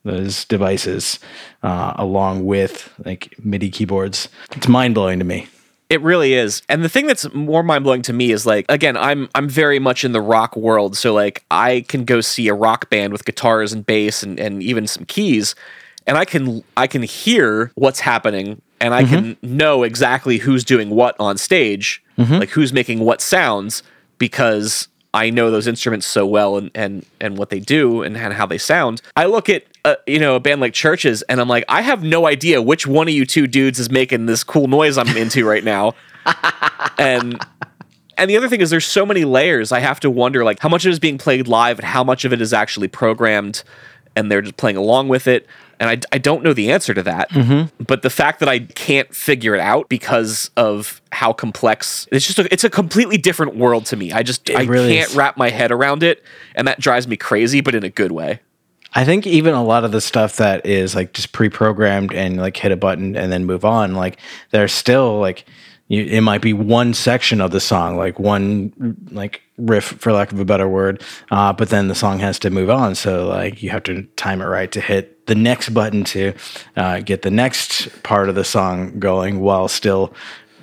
those 0.05 0.45
devices 0.45 1.19
uh, 1.63 1.93
along 1.97 2.45
with 2.45 2.93
like 3.03 3.35
MIDI 3.43 3.69
keyboards. 3.69 4.29
It's 4.53 4.67
mind 4.67 4.95
blowing 4.95 5.19
to 5.19 5.25
me. 5.25 5.47
It 5.89 6.01
really 6.01 6.33
is. 6.33 6.63
And 6.67 6.83
the 6.83 6.89
thing 6.89 7.05
that's 7.05 7.31
more 7.33 7.61
mind-blowing 7.61 8.01
to 8.03 8.13
me 8.13 8.31
is 8.31 8.43
like 8.45 8.65
again, 8.69 8.97
I'm 8.97 9.29
I'm 9.35 9.47
very 9.47 9.77
much 9.77 10.03
in 10.03 10.13
the 10.13 10.21
rock 10.21 10.55
world, 10.55 10.97
so 10.97 11.13
like 11.13 11.45
I 11.51 11.85
can 11.87 12.05
go 12.05 12.21
see 12.21 12.47
a 12.47 12.55
rock 12.55 12.89
band 12.89 13.11
with 13.13 13.23
guitars 13.23 13.71
and 13.71 13.85
bass 13.85 14.23
and, 14.23 14.39
and 14.39 14.63
even 14.63 14.87
some 14.87 15.05
keys 15.05 15.53
and 16.07 16.17
I 16.17 16.25
can 16.25 16.63
I 16.77 16.87
can 16.87 17.03
hear 17.03 17.71
what's 17.75 17.99
happening 17.99 18.61
and 18.79 18.93
I 18.93 19.03
can 19.03 19.37
know 19.41 19.83
exactly 19.83 20.37
who's 20.37 20.63
doing 20.63 20.89
what 20.89 21.15
on 21.19 21.37
stage, 21.37 22.03
like 22.39 22.49
who's 22.49 22.73
making 22.73 22.99
what 22.99 23.21
sounds 23.21 23.83
because 24.17 24.87
I 25.15 25.29
know 25.29 25.49
those 25.49 25.65
instruments 25.65 26.05
so 26.05 26.25
well 26.25 26.57
and 26.57 26.69
and 26.75 27.05
and 27.21 27.37
what 27.37 27.49
they 27.49 27.61
do 27.61 28.03
and, 28.03 28.17
and 28.17 28.33
how 28.33 28.45
they 28.45 28.57
sound. 28.57 29.01
I 29.15 29.25
look 29.25 29.47
at 29.47 29.63
uh, 29.85 29.95
you 30.05 30.19
know 30.19 30.35
a 30.35 30.41
band 30.41 30.59
like 30.59 30.73
Chvrches 30.73 31.23
and 31.29 31.39
I'm 31.39 31.47
like 31.47 31.63
I 31.69 31.81
have 31.81 32.03
no 32.03 32.27
idea 32.27 32.61
which 32.61 32.85
one 32.85 33.07
of 33.07 33.13
you 33.13 33.25
two 33.25 33.47
dudes 33.47 33.79
is 33.79 33.89
making 33.89 34.25
this 34.25 34.43
cool 34.43 34.67
noise 34.67 34.97
I'm 34.97 35.07
into 35.15 35.45
right 35.45 35.63
now. 35.63 35.95
and 36.97 37.39
and 38.17 38.29
the 38.29 38.35
other 38.35 38.49
thing 38.49 38.59
is 38.59 38.69
there's 38.69 38.85
so 38.85 39.05
many 39.05 39.23
layers. 39.23 39.71
I 39.71 39.79
have 39.79 40.01
to 40.01 40.09
wonder 40.09 40.43
like 40.43 40.59
how 40.59 40.67
much 40.67 40.85
of 40.85 40.89
it 40.89 40.91
is 40.91 40.99
being 40.99 41.17
played 41.17 41.47
live 41.47 41.79
and 41.79 41.87
how 41.87 42.03
much 42.03 42.25
of 42.25 42.33
it 42.33 42.41
is 42.41 42.51
actually 42.51 42.89
programmed 42.89 43.63
and 44.17 44.29
they're 44.29 44.41
just 44.41 44.57
playing 44.57 44.77
along 44.77 45.07
with 45.07 45.27
it. 45.27 45.47
And 45.79 45.89
I, 45.89 45.99
I 46.11 46.17
don't 46.17 46.43
know 46.43 46.53
the 46.53 46.71
answer 46.71 46.93
to 46.93 47.03
that. 47.03 47.29
Mm-hmm. 47.31 47.83
But 47.83 48.01
the 48.01 48.09
fact 48.09 48.39
that 48.39 48.49
I 48.49 48.59
can't 48.59 49.13
figure 49.13 49.55
it 49.55 49.61
out 49.61 49.89
because 49.89 50.49
of 50.57 51.01
how 51.11 51.33
complex 51.33 52.07
it's 52.11 52.25
just 52.25 52.39
a, 52.39 52.51
it's 52.51 52.63
a 52.63 52.69
completely 52.69 53.17
different 53.17 53.55
world 53.55 53.85
to 53.87 53.95
me. 53.95 54.11
I 54.11 54.23
just 54.23 54.49
I 54.49 54.63
really 54.63 54.93
can't 54.93 55.09
is. 55.09 55.15
wrap 55.15 55.37
my 55.37 55.49
head 55.49 55.71
around 55.71 56.03
it, 56.03 56.23
and 56.55 56.67
that 56.67 56.79
drives 56.79 57.07
me 57.07 57.17
crazy, 57.17 57.61
but 57.61 57.75
in 57.75 57.83
a 57.83 57.89
good 57.89 58.11
way. 58.11 58.39
I 58.97 59.03
think 59.03 59.27
even 59.27 59.53
a 59.53 59.63
lot 59.63 59.83
of 59.83 59.91
the 59.91 59.99
stuff 59.99 60.37
that 60.37 60.65
is 60.65 60.95
like 60.95 61.11
just 61.11 61.33
pre-programmed 61.33 62.13
and 62.13 62.37
like 62.37 62.55
hit 62.55 62.71
a 62.71 62.77
button 62.77 63.17
and 63.17 63.29
then 63.29 63.43
move 63.43 63.65
on, 63.65 63.93
like 63.93 64.17
there's 64.51 64.71
still 64.71 65.19
like 65.19 65.45
it 65.87 66.21
might 66.21 66.41
be 66.41 66.53
one 66.53 66.93
section 66.95 67.41
of 67.41 67.51
the 67.51 67.59
song, 67.59 67.95
like 67.95 68.19
one 68.19 68.73
like 69.11 69.41
riff, 69.57 69.83
for 69.85 70.11
lack 70.11 70.31
of 70.31 70.39
a 70.39 70.45
better 70.45 70.67
word, 70.67 71.03
uh, 71.29 71.53
but 71.53 71.69
then 71.69 71.87
the 71.87 71.95
song 71.95 72.19
has 72.19 72.39
to 72.39 72.49
move 72.49 72.71
on. 72.71 72.95
So 72.95 73.27
like 73.27 73.61
you 73.61 73.69
have 73.69 73.83
to 73.83 74.03
time 74.15 74.41
it 74.41 74.45
right 74.45 74.71
to 74.71 74.81
hit 74.81 75.27
the 75.27 75.35
next 75.35 75.69
button 75.69 76.03
to 76.05 76.33
uh, 76.75 77.01
get 77.01 77.21
the 77.21 77.31
next 77.31 78.01
part 78.03 78.29
of 78.29 78.35
the 78.35 78.43
song 78.43 78.99
going 78.99 79.39
while 79.41 79.67
still 79.67 80.13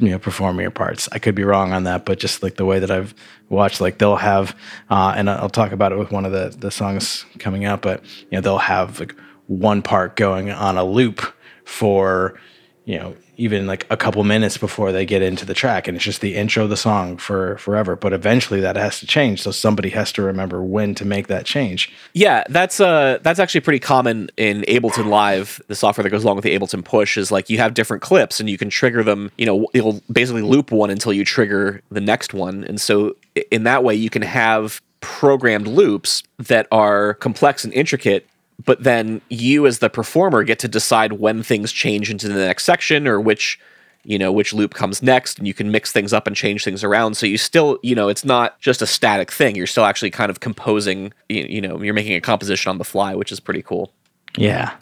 you 0.01 0.11
know 0.11 0.19
performing 0.19 0.63
your 0.63 0.73
parts. 0.73 1.09
I 1.13 1.21
could 1.21 1.37
be 1.37 1.45
wrong 1.45 1.73
on 1.73 1.85
that, 1.85 2.05
but 2.05 2.19
just 2.19 2.43
like 2.43 2.57
the 2.57 2.65
way 2.65 2.81
that 2.81 2.91
I've 2.91 3.15
watched, 3.49 3.81
like 3.81 3.99
they'll 3.99 4.17
have, 4.17 4.57
uh, 4.91 5.15
and 5.17 5.31
I'll 5.31 5.49
talk 5.49 5.71
about 5.71 5.93
it 5.93 5.99
with 5.99 6.11
one 6.11 6.25
of 6.25 6.33
the 6.33 6.55
the 6.59 6.73
songs 6.73 7.25
coming 7.39 7.65
out, 7.65 7.81
but 7.83 8.03
you 8.05 8.33
know 8.33 8.41
they'll 8.41 8.59
have 8.59 8.99
like 8.99 9.15
one 9.47 9.83
part 9.83 10.17
going 10.17 10.51
on 10.51 10.77
a 10.77 10.85
loop 10.85 11.33
for 11.65 12.39
you 12.85 12.99
know 12.99 13.15
even 13.43 13.67
like 13.67 13.87
a 13.91 13.97
couple 13.97 14.23
minutes 14.25 14.57
before 14.57 14.93
they 14.93 15.05
get 15.05 15.23
into 15.23 15.45
the 15.45 15.55
track 15.55 15.89
and 15.89 15.97
it's 15.97 16.05
just 16.05 16.21
the 16.21 16.35
intro 16.35 16.65
of 16.65 16.71
the 16.71 16.77
song 16.77 17.17
for 17.17 17.57
forever 17.59 17.97
but 17.97 18.13
eventually 18.13 18.61
that 18.61 18.77
has 18.77 19.01
to 19.01 19.07
change 19.07 19.43
so 19.43 19.51
somebody 19.51 19.91
has 19.91 20.13
to 20.13 20.23
remember 20.23 20.63
when 20.63 20.95
to 20.95 21.05
make 21.05 21.27
that 21.27 21.45
change 21.45 21.93
Yeah, 22.15 22.45
that's 22.49 22.81
uh 22.81 23.19
that's 23.23 23.39
actually 23.39 23.63
pretty 23.63 23.79
common 23.79 24.31
in 24.37 24.63
Ableton 24.63 25.07
Live. 25.07 25.61
The 25.69 25.75
software 25.75 26.03
that 26.03 26.11
goes 26.11 26.25
along 26.25 26.37
with 26.37 26.45
the 26.45 26.57
Ableton 26.57 26.85
Push 26.85 27.17
is 27.17 27.31
like 27.31 27.51
you 27.51 27.59
have 27.59 27.75
different 27.75 28.03
clips 28.03 28.41
and 28.41 28.49
you 28.49 28.59
can 28.59 28.71
trigger 28.71 29.03
them. 29.03 29.31
You 29.39 29.47
know, 29.47 29.67
it'll 29.75 30.01
basically 30.11 30.43
loop 30.43 30.71
one 30.71 30.91
until 30.91 31.13
you 31.13 31.25
trigger 31.25 31.83
the 31.91 32.01
next 32.01 32.35
one, 32.35 32.65
and 32.65 32.81
so 32.81 33.17
in 33.51 33.65
that 33.65 33.83
way 33.85 33.95
you 33.95 34.11
can 34.11 34.23
have 34.23 34.81
programmed 35.01 35.67
loops 35.67 36.23
that 36.39 36.67
are 36.71 37.15
complex 37.15 37.65
and 37.65 37.73
intricate. 37.73 38.27
But 38.65 38.83
then 38.83 39.21
you, 39.29 39.67
as 39.67 39.79
the 39.79 39.91
performer, 39.91 40.45
get 40.45 40.59
to 40.61 40.69
decide 40.69 41.15
when 41.15 41.43
things 41.43 41.73
change 41.73 42.11
into 42.11 42.29
the 42.29 42.35
next 42.35 42.65
section 42.65 43.07
or 43.09 43.21
which 43.21 43.59
you 44.05 44.19
know 44.19 44.33
which 44.33 44.53
loop 44.53 44.75
comes 44.75 45.03
next 45.03 45.39
and 45.39 45.47
you 45.47 45.55
can 45.55 45.71
mix 45.71 45.93
things 45.93 46.13
up 46.13 46.27
and 46.27 46.35
change 46.37 46.65
things 46.65 46.83
around. 46.85 47.17
So 47.17 47.27
you 47.27 47.39
still 47.39 47.79
you 47.83 47.95
know 47.95 48.09
it's 48.09 48.25
not 48.25 48.59
just 48.61 48.83
a 48.83 48.87
static 48.87 49.31
thing. 49.31 49.57
You're 49.57 49.67
still 49.67 49.85
actually 49.85 50.11
kind 50.11 50.31
of 50.31 50.41
composing 50.41 51.13
you, 51.29 51.45
you 51.45 51.61
know 51.61 51.81
you're 51.81 51.95
making 51.95 52.15
a 52.15 52.21
composition 52.21 52.71
on 52.71 52.79
the 52.79 52.85
fly 52.85 53.15
which 53.15 53.33
is 53.33 53.41
pretty 53.41 53.63
cool. 53.63 53.93
Yeah. 54.37 54.75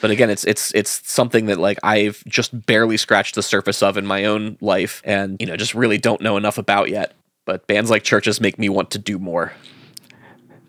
But 0.00 0.10
again 0.10 0.30
it's 0.30 0.44
it's 0.44 0.72
it's 0.74 1.08
something 1.10 1.46
that 1.46 1.58
like 1.58 1.78
I've 1.82 2.24
just 2.26 2.66
barely 2.66 2.96
scratched 2.96 3.34
the 3.34 3.42
surface 3.42 3.82
of 3.82 3.96
in 3.96 4.06
my 4.06 4.24
own 4.24 4.58
life 4.60 5.00
and 5.04 5.36
you 5.40 5.46
know 5.46 5.56
just 5.56 5.74
really 5.74 5.98
don't 5.98 6.20
know 6.20 6.36
enough 6.36 6.58
about 6.58 6.90
yet. 6.90 7.14
But 7.44 7.68
bands 7.68 7.90
like 7.90 8.02
Chvrches 8.02 8.40
make 8.40 8.58
me 8.58 8.68
want 8.68 8.90
to 8.90 8.98
do 8.98 9.20
more 9.20 9.52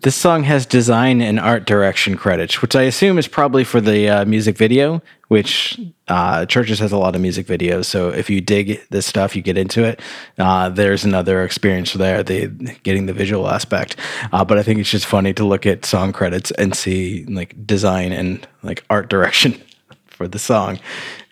This 0.02 0.14
song 0.14 0.44
has 0.44 0.64
design 0.64 1.20
and 1.20 1.40
art 1.40 1.66
direction 1.66 2.16
credits, 2.16 2.62
which 2.62 2.76
I 2.76 2.82
assume 2.82 3.18
is 3.18 3.26
probably 3.26 3.64
for 3.64 3.80
the 3.80 4.08
uh, 4.08 4.24
music 4.26 4.56
video, 4.56 5.02
which 5.26 5.80
uh, 6.06 6.46
Chvrches 6.46 6.78
has 6.78 6.92
a 6.92 6.96
lot 6.96 7.16
of 7.16 7.20
music 7.20 7.48
videos. 7.48 7.86
So 7.86 8.10
if 8.10 8.30
you 8.30 8.40
dig 8.40 8.80
this 8.90 9.06
stuff, 9.06 9.34
you 9.34 9.42
get 9.42 9.58
into 9.58 9.82
it. 9.82 10.00
Uh, 10.38 10.68
there's 10.68 11.04
another 11.04 11.42
experience 11.42 11.94
there, 11.94 12.22
the 12.22 12.46
getting 12.84 13.06
the 13.06 13.12
visual 13.12 13.48
aspect. 13.48 13.96
Uh, 14.32 14.44
but 14.44 14.56
I 14.56 14.62
think 14.62 14.78
it's 14.78 14.90
just 14.90 15.04
funny 15.04 15.34
to 15.34 15.44
look 15.44 15.66
at 15.66 15.84
song 15.84 16.12
credits 16.12 16.52
and 16.52 16.76
see 16.76 17.24
like 17.24 17.66
design 17.66 18.12
and 18.12 18.46
like 18.62 18.84
art 18.88 19.10
direction 19.10 19.60
for 20.06 20.28
the 20.28 20.38
song. 20.38 20.78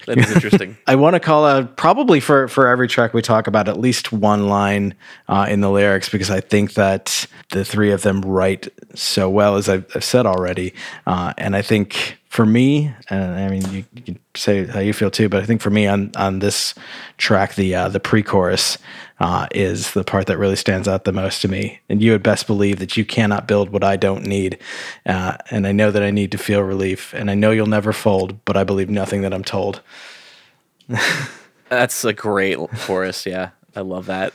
That 0.06 0.18
is 0.18 0.30
interesting. 0.30 0.76
I 0.86 0.94
want 0.96 1.14
to 1.14 1.20
call 1.20 1.44
out 1.44 1.76
probably 1.76 2.20
for 2.20 2.48
for 2.48 2.68
every 2.68 2.88
track 2.88 3.12
we 3.12 3.22
talk 3.22 3.46
about 3.46 3.68
at 3.68 3.78
least 3.78 4.12
one 4.12 4.48
line 4.48 4.94
uh, 5.28 5.46
in 5.48 5.60
the 5.60 5.70
lyrics 5.70 6.08
because 6.08 6.30
I 6.30 6.40
think 6.40 6.74
that 6.74 7.26
the 7.50 7.64
three 7.64 7.90
of 7.90 8.02
them 8.02 8.22
write 8.22 8.68
so 8.94 9.28
well 9.28 9.56
as 9.56 9.68
I've, 9.68 9.84
I've 9.94 10.04
said 10.04 10.26
already, 10.26 10.74
uh, 11.06 11.32
and 11.36 11.54
I 11.54 11.62
think 11.62 12.18
for 12.36 12.44
me, 12.44 12.92
and 13.08 13.34
I 13.34 13.48
mean 13.48 13.62
you, 13.72 14.02
can 14.02 14.18
say 14.34 14.66
how 14.66 14.80
you 14.80 14.92
feel 14.92 15.10
too, 15.10 15.30
but 15.30 15.42
I 15.42 15.46
think 15.46 15.62
for 15.62 15.70
me 15.70 15.86
on 15.86 16.10
on 16.16 16.40
this 16.40 16.74
track 17.16 17.54
the 17.54 17.74
uh, 17.74 17.88
the 17.88 17.98
pre-chorus 17.98 18.76
uh, 19.20 19.46
is 19.52 19.94
the 19.94 20.04
part 20.04 20.26
that 20.26 20.36
really 20.36 20.54
stands 20.54 20.86
out 20.86 21.04
the 21.04 21.12
most 21.12 21.40
to 21.40 21.48
me. 21.48 21.80
And 21.88 22.02
you 22.02 22.12
would 22.12 22.22
best 22.22 22.46
believe 22.46 22.78
that 22.78 22.94
you 22.94 23.06
cannot 23.06 23.48
build 23.48 23.70
what 23.70 23.82
I 23.82 23.96
don't 23.96 24.26
need, 24.26 24.58
uh, 25.06 25.38
and 25.50 25.66
I 25.66 25.72
know 25.72 25.90
that 25.90 26.02
I 26.02 26.10
need 26.10 26.30
to 26.32 26.38
feel 26.38 26.60
relief, 26.60 27.14
and 27.14 27.30
I 27.30 27.34
know 27.34 27.52
you'll 27.52 27.64
never 27.64 27.94
fold, 27.94 28.44
but 28.44 28.54
I 28.54 28.64
believe 28.64 28.90
nothing 28.90 29.22
that 29.22 29.32
I'm 29.32 29.44
told. 29.44 29.80
That's 31.70 32.04
a 32.04 32.12
great 32.12 32.58
chorus. 32.80 33.24
Yeah, 33.24 33.52
I 33.74 33.80
love 33.80 34.04
that. 34.06 34.34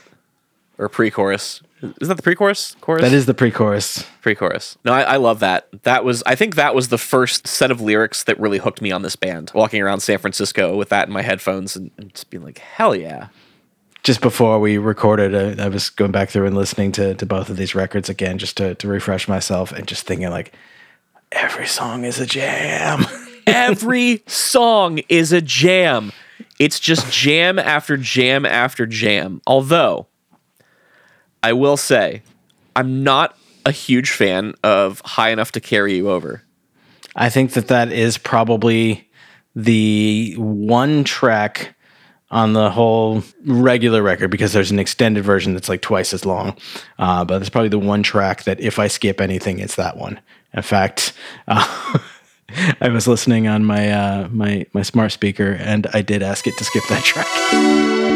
Or 0.78 0.88
pre-chorus. 0.88 1.62
Is 2.00 2.08
that 2.08 2.16
the 2.16 2.22
pre-chorus? 2.22 2.76
Chorus. 2.80 3.02
That 3.02 3.12
is 3.12 3.26
the 3.26 3.34
pre-chorus. 3.34 4.06
pre-chorus. 4.20 4.78
No, 4.84 4.92
I, 4.92 5.02
I 5.02 5.16
love 5.16 5.40
that. 5.40 5.68
That 5.82 6.04
was. 6.04 6.22
I 6.24 6.34
think 6.34 6.54
that 6.54 6.74
was 6.74 6.88
the 6.88 6.98
first 6.98 7.46
set 7.46 7.70
of 7.70 7.80
lyrics 7.80 8.24
that 8.24 8.38
really 8.38 8.58
hooked 8.58 8.80
me 8.80 8.92
on 8.92 9.02
this 9.02 9.16
band. 9.16 9.50
Walking 9.54 9.82
around 9.82 10.00
San 10.00 10.18
Francisco 10.18 10.76
with 10.76 10.88
that 10.90 11.08
in 11.08 11.12
my 11.12 11.22
headphones 11.22 11.74
and, 11.76 11.90
and 11.98 12.14
just 12.14 12.30
being 12.30 12.42
like, 12.44 12.58
hell 12.58 12.94
yeah. 12.94 13.28
just 14.02 14.20
before 14.20 14.58
we 14.60 14.78
recorded, 14.78 15.58
I, 15.58 15.64
I 15.64 15.68
was 15.68 15.90
going 15.90 16.12
back 16.12 16.30
through 16.30 16.46
and 16.46 16.56
listening 16.56 16.92
to, 16.92 17.14
to 17.14 17.26
both 17.26 17.50
of 17.50 17.56
these 17.56 17.74
records 17.74 18.08
again 18.08 18.38
just 18.38 18.56
to, 18.56 18.74
to 18.76 18.88
refresh 18.88 19.28
myself 19.28 19.72
and 19.72 19.86
just 19.86 20.06
thinking 20.06 20.30
like 20.30 20.52
every 21.30 21.66
song 21.66 22.04
is 22.04 22.18
a 22.20 22.26
jam. 22.26 23.04
Every 23.44 24.22
song 24.28 25.00
is 25.08 25.32
a 25.32 25.40
jam. 25.42 26.12
It's 26.60 26.78
just 26.78 27.12
jam 27.12 27.58
after 27.58 27.96
jam 27.96 28.46
after 28.46 28.86
jam. 28.86 29.42
Although, 29.48 30.06
I 31.42 31.52
will 31.52 31.76
say, 31.76 32.22
I'm 32.76 33.02
not 33.02 33.36
a 33.66 33.72
huge 33.72 34.10
fan 34.10 34.54
of 34.62 35.00
High 35.04 35.30
Enough 35.30 35.52
to 35.52 35.60
Carry 35.60 35.96
You 35.96 36.10
Over. 36.10 36.42
I 37.14 37.28
think 37.28 37.52
that 37.52 37.68
that 37.68 37.92
is 37.92 38.16
probably 38.16 39.08
the 39.54 40.34
one 40.38 41.04
track 41.04 41.74
on 42.30 42.54
the 42.54 42.70
whole 42.70 43.22
regular 43.44 44.02
record 44.02 44.30
because 44.30 44.54
there's 44.54 44.70
an 44.70 44.78
extended 44.78 45.22
version 45.22 45.52
that's 45.52 45.68
like 45.68 45.82
twice 45.82 46.14
as 46.14 46.24
long. 46.24 46.56
Uh, 46.98 47.24
but 47.24 47.42
it's 47.42 47.50
probably 47.50 47.68
the 47.68 47.78
one 47.78 48.02
track 48.02 48.44
that 48.44 48.58
if 48.58 48.78
I 48.78 48.88
skip 48.88 49.20
anything, 49.20 49.58
it's 49.58 49.76
that 49.76 49.98
one. 49.98 50.18
In 50.54 50.62
fact, 50.62 51.12
uh, 51.46 51.98
I 52.80 52.88
was 52.88 53.06
listening 53.06 53.48
on 53.48 53.64
my 53.64 53.90
uh, 53.90 54.28
my 54.30 54.66
my 54.72 54.82
smart 54.82 55.12
speaker 55.12 55.52
and 55.52 55.86
I 55.92 56.02
did 56.02 56.22
ask 56.22 56.46
it 56.46 56.56
to 56.56 56.64
skip 56.64 56.84
that 56.88 57.04
track. 57.04 58.11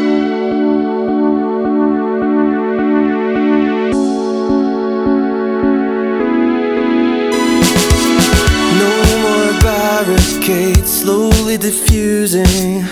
Barricades, 10.07 11.01
slowly 11.01 11.57
diffusing. 11.57 12.85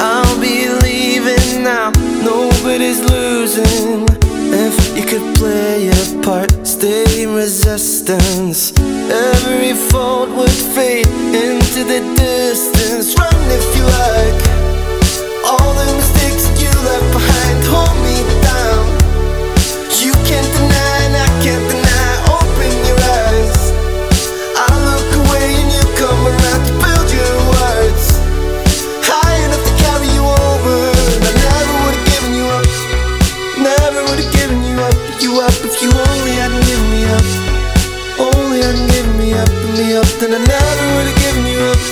I'll 0.00 0.40
be 0.40 0.68
leaving 0.84 1.62
now, 1.62 1.90
nobody's 2.24 3.00
losing. 3.00 4.06
If 4.54 4.96
you 4.96 5.04
could 5.04 5.36
play 5.36 5.84
your 5.90 6.22
part, 6.22 6.50
stay 6.66 7.22
in 7.22 7.34
resistance. 7.34 8.72
Every 8.78 9.74
fault 9.90 10.30
would 10.30 10.58
fade 10.74 11.08
into 11.46 11.84
the 11.84 12.00
distance. 12.16 13.18
Run 13.18 13.42
if 13.58 13.66
you 13.76 13.84
like. 14.00 14.40
All 15.44 15.74
the 15.74 15.88
mistakes 16.00 16.44
you 16.62 16.72
left 16.88 17.08
behind 17.12 17.58
hold 17.72 17.96
me 18.06 18.16
down. 18.48 18.84
You 20.04 20.12
can't 20.28 20.50
deny, 20.56 21.01
up 39.42 39.50
and 39.50 39.72
me 39.78 39.96
up 39.96 40.06
Then 40.20 40.32
I 40.34 40.40
never 40.40 40.84
would've 40.96 41.18
given 41.22 41.44
you 41.50 41.60
up 41.72 41.82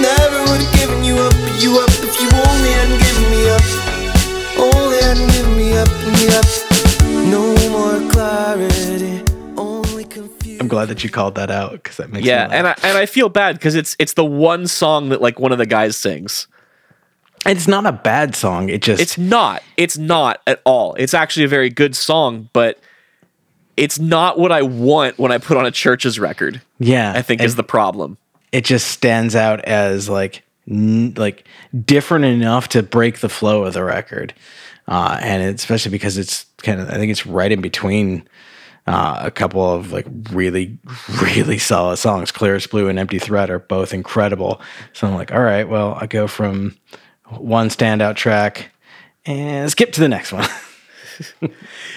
Never 0.00 0.38
would've 0.50 0.72
given 0.80 1.00
you 1.04 1.16
up 1.20 1.34
You 1.60 1.70
up 1.78 1.92
if 2.00 2.14
you 2.20 2.28
only 2.32 2.72
hadn't 2.78 3.00
given 3.04 3.26
me 3.30 3.42
up 3.52 3.66
Only 4.58 4.98
hadn't 5.04 5.30
given 5.36 5.54
me 5.56 5.68
up, 5.76 5.90
me 6.16 6.24
up. 6.34 6.48
No 7.28 7.44
more 7.70 8.10
clarity 8.10 9.20
I'm 10.60 10.68
glad 10.68 10.86
that 10.88 11.02
you 11.02 11.10
called 11.10 11.34
that 11.34 11.50
out 11.50 11.72
because 11.72 11.96
that 11.96 12.12
makes 12.12 12.24
Yeah, 12.24 12.46
me 12.46 12.54
and. 12.54 12.68
I 12.68 12.74
and 12.84 12.96
I 12.96 13.06
feel 13.06 13.28
bad 13.28 13.56
because 13.56 13.74
it's 13.74 13.96
it's 13.98 14.12
the 14.12 14.24
one 14.24 14.68
song 14.68 15.08
that 15.08 15.20
like 15.20 15.40
one 15.40 15.50
of 15.50 15.58
the 15.58 15.66
guys 15.66 15.96
sings. 15.96 16.46
it's 17.44 17.66
not 17.66 17.84
a 17.84 17.90
bad 17.90 18.36
song. 18.36 18.68
It 18.68 18.80
just 18.80 19.02
It's 19.02 19.18
not. 19.18 19.60
It's 19.76 19.98
not 19.98 20.40
at 20.46 20.60
all. 20.64 20.94
It's 20.94 21.14
actually 21.14 21.44
a 21.46 21.48
very 21.48 21.68
good 21.68 21.96
song, 21.96 22.48
but 22.52 22.78
it's 23.76 23.98
not 23.98 24.38
what 24.38 24.52
I 24.52 24.62
want 24.62 25.18
when 25.18 25.32
I 25.32 25.38
put 25.38 25.56
on 25.56 25.66
a 25.66 25.70
Chvrches 25.70 26.20
record. 26.20 26.60
yeah. 26.78 27.12
I 27.14 27.22
think 27.22 27.40
is 27.40 27.56
the 27.56 27.62
problem. 27.64 28.18
it 28.52 28.64
just 28.64 28.88
stands 28.88 29.34
out 29.34 29.64
as 29.64 30.08
like 30.08 30.42
n- 30.70 31.14
like 31.16 31.46
different 31.84 32.24
enough 32.24 32.68
to 32.68 32.82
break 32.82 33.20
the 33.20 33.28
flow 33.28 33.64
of 33.64 33.72
the 33.74 33.82
record, 33.84 34.34
uh, 34.88 35.18
and 35.22 35.54
especially 35.54 35.90
because 35.90 36.18
it's 36.18 36.44
kind 36.58 36.80
of 36.80 36.88
I 36.90 36.94
think 36.94 37.10
it's 37.10 37.24
right 37.26 37.50
in 37.50 37.60
between 37.60 38.28
uh, 38.86 39.20
a 39.22 39.30
couple 39.30 39.62
of 39.72 39.92
like 39.92 40.06
really 40.32 40.78
really 41.22 41.58
solid 41.58 41.96
songs. 41.96 42.30
Clearest 42.30 42.70
Blue 42.70 42.88
and 42.88 42.98
Empty 42.98 43.18
Threat 43.18 43.48
are 43.50 43.58
both 43.60 43.94
incredible. 43.94 44.60
So 44.92 45.06
I'm 45.06 45.14
like, 45.14 45.32
all 45.32 45.42
right, 45.42 45.68
well 45.68 45.96
I 46.00 46.06
go 46.06 46.26
from 46.26 46.76
one 47.38 47.68
standout 47.68 48.16
track 48.16 48.70
and 49.24 49.70
skip 49.70 49.92
to 49.92 50.00
the 50.00 50.08
next 50.08 50.32
one. 50.32 50.46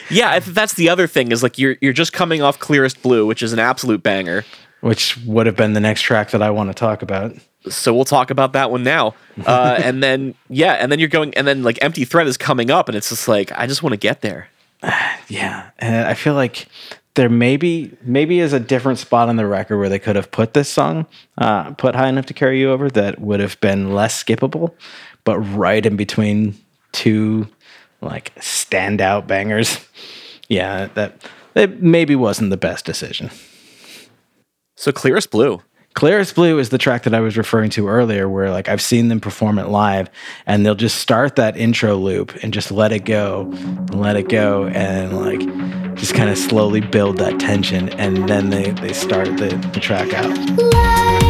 Yeah, 0.09 0.39
that's 0.39 0.73
the 0.73 0.89
other 0.89 1.07
thing 1.07 1.31
is 1.31 1.43
like 1.43 1.57
you're 1.57 1.77
you're 1.81 1.93
just 1.93 2.13
coming 2.13 2.41
off 2.41 2.59
Clearest 2.59 3.01
Blue, 3.01 3.25
which 3.25 3.41
is 3.41 3.53
an 3.53 3.59
absolute 3.59 4.03
banger. 4.03 4.45
Which 4.81 5.17
would 5.25 5.47
have 5.47 5.55
been 5.55 5.73
the 5.73 5.79
next 5.79 6.01
track 6.01 6.31
that 6.31 6.41
I 6.41 6.51
want 6.51 6.69
to 6.69 6.73
talk 6.73 7.01
about. 7.01 7.35
So 7.67 7.93
we'll 7.93 8.05
talk 8.05 8.29
about 8.29 8.53
that 8.53 8.71
one 8.71 8.83
now. 8.83 9.15
Uh, 9.45 9.77
and 9.83 10.01
then 10.01 10.33
yeah, 10.47 10.73
and 10.73 10.89
then 10.89 10.97
you're 10.97 11.09
going 11.09 11.33
and 11.33 11.45
then 11.45 11.61
like 11.61 11.77
Empty 11.81 12.05
Threat 12.05 12.25
is 12.25 12.37
coming 12.37 12.71
up 12.71 12.87
and 12.87 12.95
it's 12.95 13.09
just 13.09 13.27
like 13.27 13.51
I 13.51 13.67
just 13.67 13.83
want 13.83 13.91
to 13.91 13.97
get 13.97 14.21
there. 14.21 14.47
Yeah, 15.27 15.71
and 15.79 16.07
I 16.07 16.13
feel 16.13 16.35
like 16.35 16.67
there 17.15 17.29
maybe 17.29 17.91
maybe 18.03 18.39
is 18.39 18.53
a 18.53 18.59
different 18.59 18.99
spot 18.99 19.27
on 19.27 19.37
the 19.37 19.47
record 19.47 19.77
where 19.77 19.89
they 19.89 19.99
could 19.99 20.15
have 20.15 20.31
put 20.31 20.53
this 20.53 20.69
song, 20.69 21.05
uh, 21.37 21.71
put 21.71 21.95
high 21.95 22.07
enough 22.07 22.27
to 22.27 22.33
carry 22.33 22.59
you 22.59 22.71
over 22.71 22.89
that 22.91 23.19
would 23.19 23.39
have 23.39 23.59
been 23.59 23.91
less 23.93 24.23
skippable, 24.23 24.73
but 25.23 25.39
right 25.39 25.85
in 25.85 25.95
between 25.95 26.55
two 26.91 27.47
like 28.01 28.33
standout 28.35 29.27
bangers. 29.27 29.79
Yeah, 30.47 30.89
that 30.93 31.27
that 31.55 31.81
maybe 31.81 32.15
wasn't 32.15 32.51
the 32.51 32.57
best 32.57 32.85
decision. 32.85 33.31
So 34.75 34.91
Clearest 34.91 35.31
Blue. 35.31 35.61
Clearest 35.95 36.35
Blue 36.35 36.59
is 36.59 36.69
the 36.69 36.77
track 36.77 37.03
that 37.03 37.15
I 37.15 37.21
was 37.21 37.37
referring 37.37 37.69
to 37.71 37.87
earlier, 37.87 38.27
where 38.29 38.51
like 38.51 38.67
I've 38.69 38.81
seen 38.81 39.07
them 39.07 39.19
perform 39.21 39.57
it 39.57 39.69
live, 39.69 40.09
and 40.45 40.65
they'll 40.65 40.75
just 40.75 40.97
start 40.97 41.37
that 41.37 41.55
intro 41.57 41.95
loop 41.95 42.35
and 42.43 42.53
just 42.53 42.69
let 42.69 42.91
it 42.91 43.05
go, 43.05 43.49
and 43.55 43.95
let 43.95 44.17
it 44.17 44.29
go, 44.29 44.67
and 44.67 45.17
like 45.17 45.39
just 45.95 46.13
kind 46.13 46.29
of 46.29 46.37
slowly 46.37 46.81
build 46.81 47.17
that 47.17 47.39
tension, 47.39 47.89
and 47.97 48.27
then 48.29 48.49
they 48.49 48.71
they 48.71 48.93
start 48.93 49.37
the, 49.37 49.47
the 49.73 49.79
track 49.79 50.13
out. 50.13 50.29
Light 50.59 51.21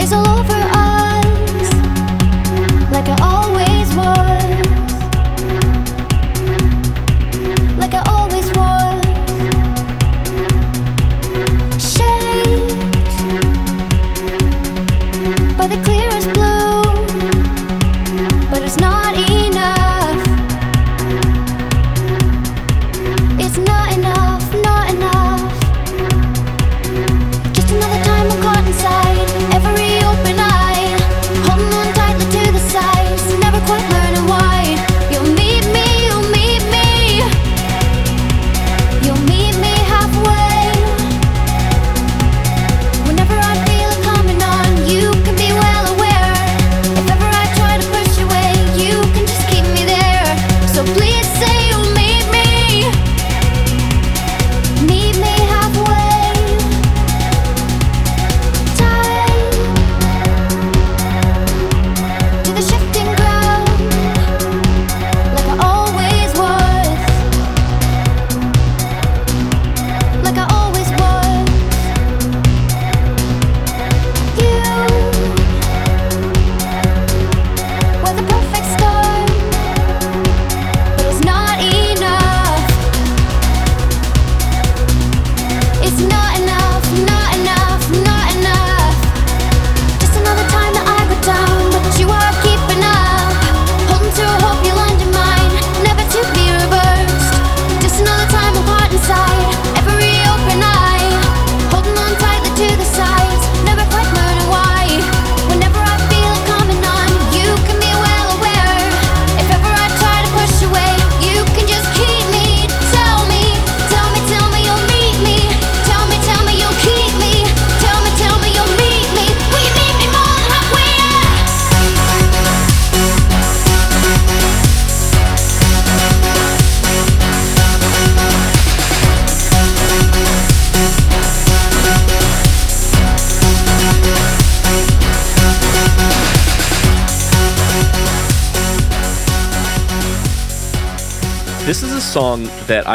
is 0.00 0.12
all 0.12 0.26
over 0.26 0.54
us, 0.54 1.72
like 2.92 3.08
it 3.08 3.20
always 3.20 3.47
was, 3.98 4.27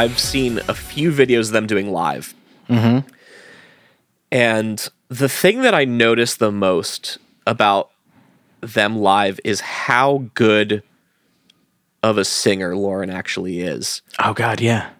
I've 0.04 0.18
seen 0.18 0.58
a 0.68 0.74
few 0.74 1.10
videos 1.10 1.46
of 1.46 1.52
them 1.52 1.66
doing 1.66 1.90
live. 1.90 2.34
Mm-hmm. 2.68 3.08
And 4.30 4.88
the 5.08 5.30
thing 5.30 5.62
that 5.62 5.72
I 5.72 5.86
noticed 5.86 6.40
the 6.40 6.52
most 6.52 7.16
about 7.46 7.90
them 8.60 8.98
live 8.98 9.40
is 9.44 9.60
how 9.60 10.26
good 10.34 10.82
of 12.02 12.18
a 12.18 12.24
singer 12.26 12.76
Lauren 12.76 13.08
actually 13.08 13.60
is. 13.62 14.02
Oh 14.18 14.34
God, 14.34 14.60
yeah. 14.60 14.90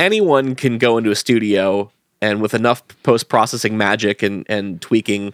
anyone 0.00 0.56
can 0.56 0.78
go 0.78 0.98
into 0.98 1.12
a 1.12 1.16
studio 1.16 1.92
and 2.20 2.40
with 2.40 2.54
enough 2.54 2.82
post 3.02 3.28
processing 3.28 3.76
magic 3.78 4.22
and, 4.22 4.44
and 4.48 4.80
tweaking, 4.80 5.32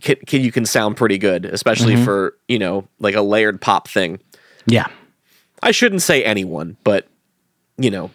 can, 0.00 0.16
can, 0.26 0.42
you 0.42 0.52
can 0.52 0.66
sound 0.66 0.96
pretty 0.96 1.16
good, 1.16 1.46
especially 1.46 1.96
for, 1.96 2.36
you 2.48 2.58
know, 2.58 2.86
like 2.98 3.14
a 3.14 3.22
layered 3.22 3.60
pop 3.60 3.88
thing. 3.88 4.18
Yeah. 4.66 4.86
I 5.62 5.70
shouldn't 5.70 6.02
say 6.02 6.22
anyone, 6.24 6.76
but, 6.84 7.06
you 7.78 7.90
know, 7.90 8.10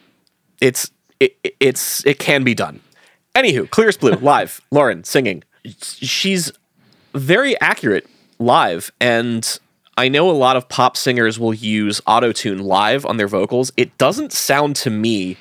it's, 0.61 0.91
it, 1.19 1.35
it's, 1.59 2.05
it 2.05 2.19
can 2.19 2.43
be 2.43 2.53
done. 2.53 2.79
Anywho, 3.35 3.69
Clear's 3.69 3.97
Blue, 3.97 4.11
live, 4.21 4.61
Lauren 4.71 5.03
singing. 5.03 5.43
She's 5.65 6.51
very 7.13 7.59
accurate 7.59 8.07
live. 8.39 8.91
And 8.99 9.59
I 9.97 10.09
know 10.09 10.29
a 10.29 10.31
lot 10.31 10.55
of 10.55 10.67
pop 10.69 10.97
singers 10.97 11.39
will 11.39 11.53
use 11.53 12.01
autotune 12.01 12.63
live 12.63 13.05
on 13.05 13.17
their 13.17 13.27
vocals. 13.27 13.71
It 13.77 13.97
doesn't 13.97 14.31
sound 14.31 14.75
to 14.77 14.89
me 14.89 15.37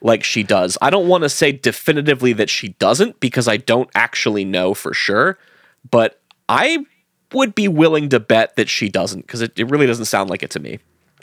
like 0.00 0.22
she 0.22 0.42
does. 0.42 0.78
I 0.80 0.90
don't 0.90 1.08
want 1.08 1.24
to 1.24 1.28
say 1.28 1.52
definitively 1.52 2.32
that 2.34 2.50
she 2.50 2.70
doesn't 2.78 3.18
because 3.20 3.48
I 3.48 3.56
don't 3.56 3.90
actually 3.94 4.44
know 4.44 4.74
for 4.74 4.94
sure, 4.94 5.38
but 5.90 6.20
I 6.48 6.84
would 7.32 7.54
be 7.54 7.68
willing 7.68 8.08
to 8.10 8.20
bet 8.20 8.56
that 8.56 8.68
she 8.68 8.88
doesn't 8.88 9.22
because 9.22 9.42
it, 9.42 9.58
it 9.58 9.64
really 9.64 9.86
doesn't 9.86 10.06
sound 10.06 10.30
like 10.30 10.42
it 10.42 10.50
to 10.50 10.60
me. 10.60 10.78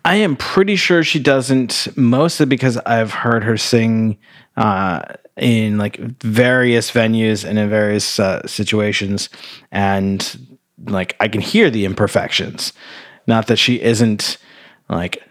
I 0.05 0.17
am 0.17 0.35
pretty 0.35 0.75
sure 0.75 1.03
she 1.03 1.19
doesn't, 1.19 1.87
mostly 1.97 2.45
because 2.45 2.77
I've 2.77 3.11
heard 3.11 3.43
her 3.43 3.57
sing 3.57 4.19
uh, 4.55 5.01
in 5.35 5.79
like 5.79 5.97
various 6.21 6.91
venues 6.91 7.43
and 7.43 7.57
in 7.57 7.67
various 7.71 8.19
uh, 8.19 8.45
situations, 8.45 9.29
and 9.71 10.57
like 10.85 11.15
I 11.19 11.27
can 11.27 11.41
hear 11.41 11.71
the 11.71 11.85
imperfections. 11.85 12.71
Not 13.25 13.47
that 13.47 13.57
she 13.57 13.81
isn't 13.81 14.37
like 14.89 15.23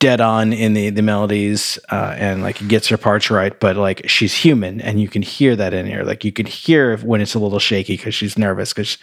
dead 0.00 0.20
on 0.20 0.52
in 0.52 0.74
the 0.74 0.90
the 0.90 1.02
melodies 1.02 1.78
uh, 1.90 2.14
and 2.18 2.42
like 2.42 2.66
gets 2.66 2.88
her 2.88 2.96
parts 2.96 3.30
right, 3.30 3.58
but 3.60 3.76
like 3.76 4.08
she's 4.08 4.34
human, 4.34 4.80
and 4.80 5.00
you 5.00 5.08
can 5.08 5.22
hear 5.22 5.54
that 5.54 5.72
in 5.72 5.86
here 5.86 6.02
Like 6.02 6.24
you 6.24 6.32
can 6.32 6.46
hear 6.46 6.96
when 6.98 7.20
it's 7.20 7.34
a 7.34 7.38
little 7.38 7.60
shaky 7.60 7.96
because 7.96 8.14
she's 8.14 8.36
nervous 8.36 8.72
because 8.72 8.98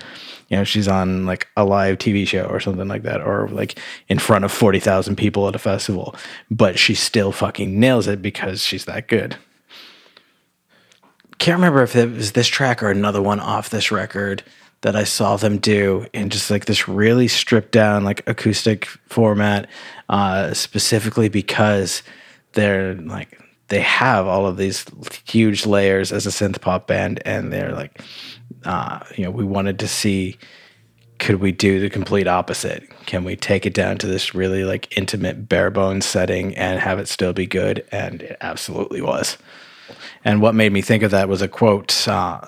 you 0.50 0.58
know 0.58 0.64
she's 0.64 0.88
on 0.88 1.26
like 1.26 1.48
a 1.56 1.64
live 1.64 1.98
TV 1.98 2.28
show 2.28 2.46
or 2.46 2.60
something 2.60 2.88
like 2.88 3.04
that, 3.04 3.22
or 3.22 3.48
like 3.50 3.80
in 4.10 4.20
front 4.20 4.44
of 4.44 4.52
forty 4.52 4.80
thousand 4.80 5.16
people 5.16 5.48
at 5.48 5.56
a 5.56 5.60
festival. 5.60 6.16
But 6.52 6.78
she 6.78 6.94
still 6.94 7.32
fucking 7.32 7.80
nails 7.80 8.08
it 8.08 8.22
because 8.22 8.62
she's 8.62 8.86
that 8.86 9.08
good. 9.08 9.38
Can't 11.38 11.58
remember 11.58 11.84
if 11.84 11.96
it 11.96 12.12
was 12.12 12.34
this 12.34 12.48
track 12.48 12.84
or 12.84 12.90
another 12.90 13.22
one 13.22 13.40
off 13.40 13.70
this 13.70 13.92
record 13.92 14.44
that 14.86 14.96
I 14.96 15.04
saw 15.04 15.36
them 15.36 15.58
do 15.58 16.06
in 16.14 16.30
just 16.30 16.52
like 16.52 16.66
this 16.66 16.88
really 16.88 17.28
stripped 17.28 17.72
down 17.72 18.04
like 18.04 18.22
acoustic 18.28 18.86
format, 19.08 19.68
uh, 20.10 20.54
specifically 20.54 21.30
because 21.30 22.04
they're 22.54 22.96
like 22.96 23.40
they 23.68 23.82
have 23.82 24.28
all 24.28 24.46
of 24.46 24.58
these 24.58 24.86
huge 25.26 25.66
layers 25.66 26.12
as 26.12 26.26
a 26.26 26.30
synth 26.30 26.62
pop 26.62 26.88
band, 26.88 27.22
and 27.26 27.52
they're 27.52 27.72
like, 27.72 28.02
uh, 28.64 29.00
you 29.16 29.24
know, 29.24 29.32
we 29.32 29.44
wanted 29.44 29.80
to 29.80 29.88
see 29.88 30.38
could 31.18 31.40
we 31.40 31.52
do 31.52 31.80
the 31.80 31.90
complete 31.90 32.28
opposite? 32.28 32.84
Can 33.06 33.24
we 33.24 33.36
take 33.36 33.66
it 33.66 33.74
down 33.74 33.98
to 34.00 34.08
this 34.08 34.36
really 34.36 34.64
like 34.64 34.96
intimate 34.98 35.48
bare 35.48 35.72
bones 35.72 36.06
setting 36.06 36.56
and 36.56 36.80
have 36.80 37.00
it 37.00 37.08
still 37.08 37.34
be 37.34 37.48
good? 37.48 37.86
And 37.92 38.22
it 38.22 38.38
absolutely 38.42 39.02
was. 39.02 39.38
And 40.24 40.42
what 40.42 40.56
made 40.56 40.74
me 40.74 40.82
think 40.82 41.04
of 41.04 41.12
that 41.12 41.30
was 41.30 41.42
a 41.42 41.48
quote. 41.48 42.08
Uh, 42.08 42.42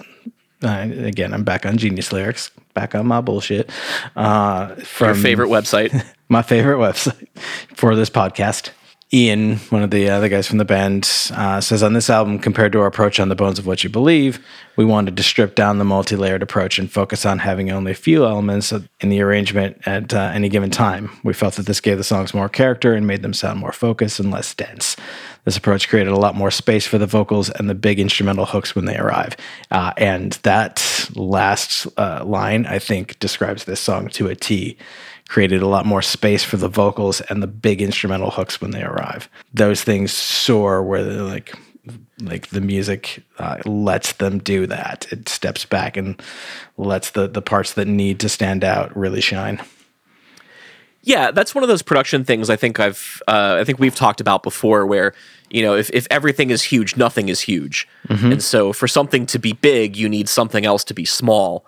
uh, 0.63 0.87
again, 0.91 1.33
I'm 1.33 1.43
back 1.43 1.65
on 1.65 1.77
Genius 1.77 2.11
Lyrics, 2.11 2.51
back 2.73 2.95
on 2.95 3.07
my 3.07 3.21
bullshit. 3.21 3.69
Uh, 4.15 4.75
from 4.75 5.09
Your 5.09 5.15
favorite 5.15 5.49
website. 5.49 6.05
my 6.29 6.41
favorite 6.41 6.77
website 6.77 7.27
for 7.75 7.95
this 7.95 8.09
podcast. 8.09 8.71
Iain, 9.13 9.55
one 9.69 9.83
of 9.83 9.91
the 9.91 10.09
other 10.09 10.27
guys 10.27 10.47
from 10.47 10.57
the 10.57 10.65
band, 10.65 11.09
uh, 11.31 11.61
says 11.61 11.81
on 11.81 11.93
this 11.93 12.09
album, 12.09 12.39
compared 12.39 12.73
to 12.73 12.81
our 12.81 12.87
approach 12.87 13.21
on 13.21 13.29
The 13.29 13.35
Bones 13.35 13.57
of 13.57 13.65
What 13.65 13.81
You 13.81 13.89
Believe, 13.89 14.45
we 14.75 14.83
wanted 14.83 15.15
to 15.15 15.23
strip 15.23 15.55
down 15.55 15.77
the 15.77 15.85
multi 15.85 16.17
layered 16.17 16.43
approach 16.43 16.77
and 16.77 16.91
focus 16.91 17.25
on 17.25 17.39
having 17.39 17.71
only 17.71 17.93
a 17.93 17.95
few 17.95 18.25
elements 18.25 18.73
in 18.73 19.07
the 19.07 19.21
arrangement 19.21 19.81
at 19.85 20.13
uh, 20.13 20.31
any 20.33 20.49
given 20.49 20.69
time. 20.69 21.09
We 21.23 21.31
felt 21.31 21.53
that 21.53 21.67
this 21.67 21.79
gave 21.79 21.97
the 21.97 22.03
songs 22.03 22.33
more 22.33 22.49
character 22.49 22.93
and 22.93 23.07
made 23.07 23.21
them 23.21 23.33
sound 23.33 23.61
more 23.61 23.71
focused 23.71 24.19
and 24.19 24.29
less 24.29 24.53
dense. 24.53 24.97
This 25.45 25.55
approach 25.55 25.87
created 25.87 26.11
a 26.11 26.19
lot 26.19 26.35
more 26.35 26.51
space 26.51 26.85
for 26.85 26.97
the 26.97 27.07
vocals 27.07 27.49
and 27.49 27.69
the 27.69 27.75
big 27.75 28.01
instrumental 28.01 28.45
hooks 28.45 28.75
when 28.75 28.83
they 28.83 28.97
arrive. 28.97 29.37
Uh, 29.71 29.93
and 29.95 30.33
that 30.43 31.09
last 31.15 31.87
uh, 31.97 32.25
line, 32.25 32.65
I 32.65 32.79
think, 32.79 33.17
describes 33.19 33.63
this 33.63 33.79
song 33.79 34.09
to 34.09 34.27
a 34.27 34.35
T 34.35 34.77
created 35.27 35.61
a 35.61 35.67
lot 35.67 35.85
more 35.85 36.01
space 36.01 36.43
for 36.43 36.57
the 36.57 36.69
vocals 36.69 37.21
and 37.21 37.43
the 37.43 37.47
big 37.47 37.81
instrumental 37.81 38.31
hooks 38.31 38.61
when 38.61 38.71
they 38.71 38.83
arrive. 38.83 39.29
Those 39.53 39.83
things 39.83 40.11
soar 40.11 40.83
where 40.83 41.03
they're 41.03 41.21
like 41.23 41.53
like 42.21 42.47
the 42.47 42.61
music 42.61 43.23
uh, 43.37 43.57
lets 43.65 44.13
them 44.13 44.39
do 44.39 44.67
that. 44.67 45.07
It 45.11 45.29
steps 45.29 45.65
back 45.65 45.97
and 45.97 46.21
lets 46.77 47.11
the 47.11 47.27
the 47.27 47.41
parts 47.41 47.73
that 47.73 47.87
need 47.87 48.19
to 48.21 48.29
stand 48.29 48.63
out 48.63 48.95
really 48.95 49.21
shine. 49.21 49.61
Yeah, 51.03 51.31
that's 51.31 51.55
one 51.55 51.63
of 51.63 51.69
those 51.69 51.81
production 51.81 52.25
things 52.25 52.49
I 52.49 52.55
think 52.55 52.79
I've 52.79 53.21
uh, 53.27 53.57
I 53.59 53.63
think 53.63 53.79
we've 53.79 53.95
talked 53.95 54.19
about 54.19 54.43
before 54.43 54.85
where 54.85 55.13
you 55.49 55.61
know 55.61 55.75
if, 55.75 55.89
if 55.91 56.07
everything 56.09 56.49
is 56.49 56.63
huge, 56.63 56.97
nothing 56.97 57.29
is 57.29 57.41
huge. 57.41 57.87
And 58.31 58.43
so 58.43 58.73
for 58.73 58.87
something 58.87 59.25
to 59.27 59.39
be 59.39 59.53
big, 59.53 59.95
you 59.95 60.09
need 60.09 60.27
something 60.27 60.65
else 60.65 60.83
to 60.85 60.93
be 60.93 61.05
small. 61.05 61.65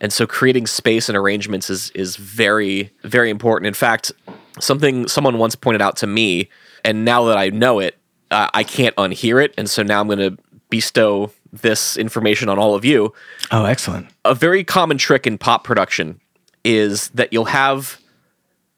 And 0.00 0.12
so 0.12 0.26
creating 0.26 0.66
space 0.66 1.08
and 1.08 1.16
arrangements 1.16 1.70
is 1.70 1.90
is 1.90 2.16
very 2.16 2.90
very 3.02 3.30
important. 3.30 3.66
In 3.66 3.74
fact, 3.74 4.12
something 4.60 5.08
someone 5.08 5.38
once 5.38 5.54
pointed 5.54 5.82
out 5.82 5.96
to 5.96 6.06
me, 6.06 6.48
and 6.84 7.04
now 7.04 7.24
that 7.24 7.36
I 7.36 7.48
know 7.48 7.78
it, 7.78 7.96
uh, 8.30 8.48
I 8.52 8.64
can't 8.64 8.94
unhear 8.96 9.42
it. 9.42 9.54
And 9.56 9.68
so 9.68 9.82
now 9.82 10.00
I'm 10.00 10.06
going 10.06 10.18
to 10.18 10.36
bestow 10.68 11.30
this 11.52 11.96
information 11.96 12.48
on 12.48 12.58
all 12.58 12.74
of 12.74 12.84
you. 12.84 13.12
Oh, 13.50 13.64
excellent. 13.64 14.08
A 14.24 14.34
very 14.34 14.64
common 14.64 14.98
trick 14.98 15.26
in 15.26 15.38
pop 15.38 15.64
production 15.64 16.20
is 16.64 17.08
that 17.10 17.32
you'll 17.32 17.46
have 17.46 18.00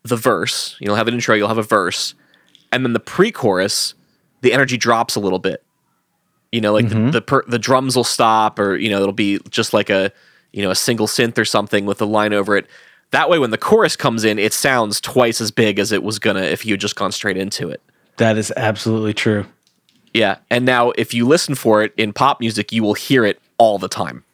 the 0.03 0.17
verse, 0.17 0.77
you'll 0.81 0.95
have 0.95 1.09
an 1.09 1.15
intro, 1.15 1.35
you'll 1.35 1.49
have 1.49 1.59
a 1.59 1.63
verse, 1.63 2.15
and 2.71 2.85
then 2.85 2.93
the 2.93 3.01
pre-chorus, 3.01 3.95
the 4.43 4.53
energy 4.53 4.77
drops 4.77 5.17
a 5.17 5.21
little 5.21 5.39
bit. 5.39 5.65
You 6.53 6.63
know, 6.63 6.73
like 6.73 6.89
the 6.89 7.11
the, 7.11 7.21
per, 7.21 7.45
the 7.47 7.59
drums 7.59 7.95
will 7.95 8.05
stop, 8.05 8.59
or 8.59 8.77
you 8.77 8.89
know, 8.89 9.03
it'll 9.03 9.13
be 9.13 9.39
just 9.51 9.75
like 9.75 9.91
a 9.91 10.13
you 10.53 10.63
know 10.63 10.71
a 10.71 10.77
single 10.77 11.07
synth 11.07 11.39
or 11.39 11.45
something 11.45 11.87
with 11.87 12.01
a 12.01 12.07
line 12.07 12.33
over 12.33 12.57
it. 12.57 12.67
That 13.11 13.31
way, 13.31 13.39
when 13.39 13.51
the 13.51 13.59
chorus 13.59 13.97
comes 13.97 14.25
in, 14.25 14.39
it 14.39 14.53
sounds 14.53 15.01
twice 15.01 15.41
as 15.41 15.51
big 15.51 15.79
as 15.79 15.93
it 15.93 16.03
was 16.03 16.19
gonna 16.19 16.43
if 16.43 16.67
you 16.67 16.75
had 16.75 16.81
just 16.81 16.97
gone 16.97 17.13
straight 17.13 17.37
into 17.37 17.69
it. 17.69 17.81
That 18.19 18.37
is 18.37 18.53
absolutely 18.57 19.15
true. 19.15 19.47
Yeah, 20.13 20.39
and 20.51 20.65
now 20.65 20.93
if 20.97 21.15
you 21.15 21.27
listen 21.27 21.55
for 21.55 21.83
it 21.83 21.93
in 21.97 22.13
pop 22.13 22.41
music, 22.41 22.73
you 22.73 22.83
will 22.83 22.95
hear 22.95 23.25
it 23.25 23.41
all 23.59 23.79
the 23.79 23.89
time. 23.89 24.25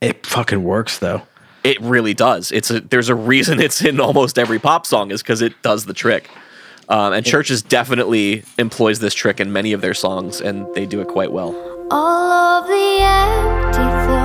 It 0.00 0.26
fucking 0.26 0.62
works 0.64 0.98
though. 0.98 1.22
It 1.64 1.80
really 1.80 2.14
does. 2.14 2.50
It's 2.50 2.70
a 2.70 2.80
there's 2.80 3.08
a 3.08 3.14
reason 3.14 3.60
it's 3.60 3.84
in 3.84 4.00
almost 4.00 4.38
every 4.38 4.58
pop 4.58 4.86
song 4.86 5.10
is 5.10 5.22
because 5.22 5.42
it 5.42 5.60
does 5.62 5.86
the 5.86 5.94
trick. 5.94 6.28
Um, 6.88 7.12
and 7.12 7.24
Chvrches 7.24 7.66
definitely 7.66 8.42
employs 8.58 8.98
this 8.98 9.14
trick 9.14 9.40
in 9.40 9.52
many 9.52 9.72
of 9.72 9.80
their 9.80 9.94
songs, 9.94 10.40
and 10.40 10.66
they 10.74 10.84
do 10.84 11.00
it 11.00 11.08
quite 11.08 11.32
well. 11.32 11.54
All 11.90 12.32
of 12.32 12.66
the 12.66 12.98
empty 13.00 13.78
thoughts, 13.78 14.21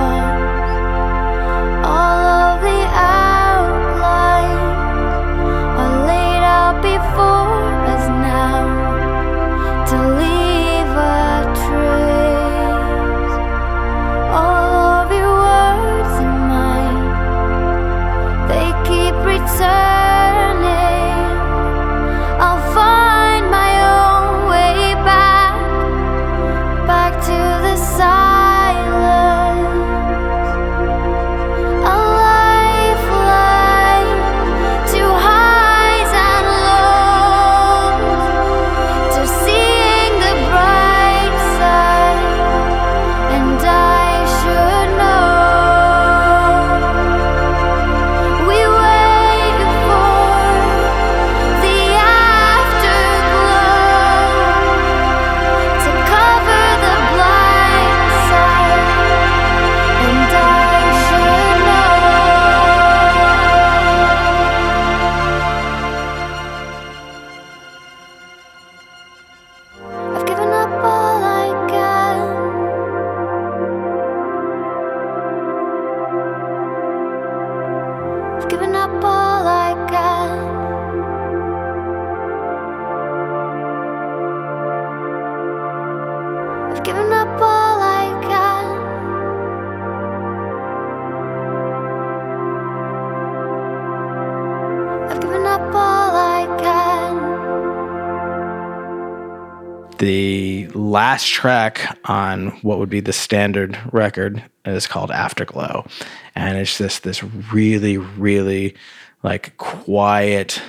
last 100.98 101.28
track 101.28 101.96
on 102.06 102.48
what 102.62 102.80
would 102.80 102.90
be 102.90 102.98
the 102.98 103.12
standard 103.12 103.78
record 103.92 104.42
is 104.64 104.88
called 104.88 105.12
Afterglow. 105.12 105.86
And 106.34 106.58
it's 106.58 106.76
just 106.76 107.04
this 107.04 107.22
really, 107.22 107.98
really 107.98 108.74
like 109.22 109.56
quiet, 109.58 110.60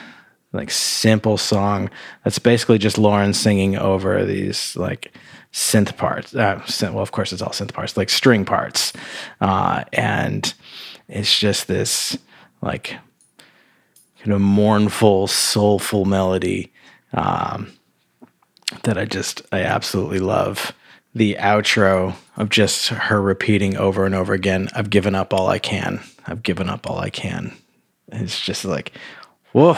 like 0.54 0.70
simple 0.70 1.36
song 1.36 1.89
that's 2.24 2.38
basically 2.38 2.78
just 2.78 3.00
Lauren 3.00 3.34
singing 3.34 3.76
over 3.76 4.24
these 4.24 4.76
like 4.76 5.18
synth 5.52 5.98
parts. 5.98 6.36
Uh, 6.36 6.60
synth, 6.68 6.94
well, 6.94 7.02
of 7.02 7.12
course, 7.12 7.34
it's 7.34 7.42
all 7.42 7.50
synth 7.50 7.74
parts, 7.74 7.98
like 7.98 8.12
string 8.12 8.46
parts. 8.46 8.94
Uh, 9.42 9.84
and 9.94 10.54
it's 11.08 11.39
just 11.39 11.68
this 11.68 12.15
like 12.62 12.96
kind 14.20 14.34
of 14.34 14.42
mournful, 14.42 15.26
soulful 15.26 16.06
melody 16.06 16.72
um, 17.13 17.74
that 18.84 18.98
I 18.98 19.06
just, 19.06 19.42
I 19.52 19.62
absolutely 19.62 20.20
love. 20.20 20.74
The 21.16 21.36
outro 21.40 22.16
of 22.38 22.50
just 22.50 22.90
her 22.90 23.22
repeating 23.22 23.76
over 23.78 24.06
and 24.06 24.14
over 24.14 24.34
again, 24.34 24.70
I've 24.76 24.90
given 24.90 25.16
up 25.16 25.34
all 25.34 25.48
I 25.48 25.60
can. 25.60 26.02
I've 26.28 26.44
given 26.44 26.70
up 26.70 26.90
all 26.90 27.00
I 27.00 27.10
can. 27.10 27.54
It's 28.12 28.40
just 28.40 28.66
like, 28.66 28.92
whoa. 29.52 29.76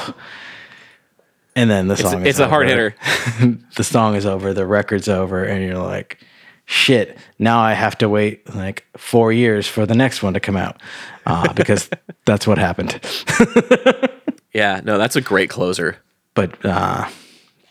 And 1.55 1.69
then 1.69 1.87
the 1.87 1.93
It's, 1.93 2.01
song 2.01 2.21
is 2.21 2.27
it's 2.29 2.39
a 2.39 2.47
hard 2.49 2.67
hitter. 2.67 2.95
the 3.75 3.83
song 3.83 4.15
is 4.15 4.25
over, 4.25 4.53
the 4.53 4.65
record's 4.65 5.07
over, 5.07 5.43
and 5.43 5.63
you're 5.65 5.77
like, 5.77 6.17
shit, 6.65 7.17
now 7.39 7.59
I 7.59 7.73
have 7.73 7.97
to 7.99 8.09
wait 8.09 8.53
like 8.53 8.85
four 8.97 9.31
years 9.33 9.67
for 9.67 9.85
the 9.85 9.95
next 9.95 10.21
one 10.23 10.33
to 10.33 10.39
come 10.39 10.55
out 10.57 10.81
uh, 11.25 11.51
because 11.55 11.89
that's 12.25 12.45
what 12.47 12.57
happened. 12.57 12.99
Yeah, 14.53 14.81
no, 14.83 14.97
that's 14.97 15.15
a 15.15 15.21
great 15.21 15.49
closer. 15.49 15.95
But 16.33 16.65
uh, 16.65 17.07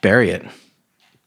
Bury 0.01 0.31
It. 0.31 0.47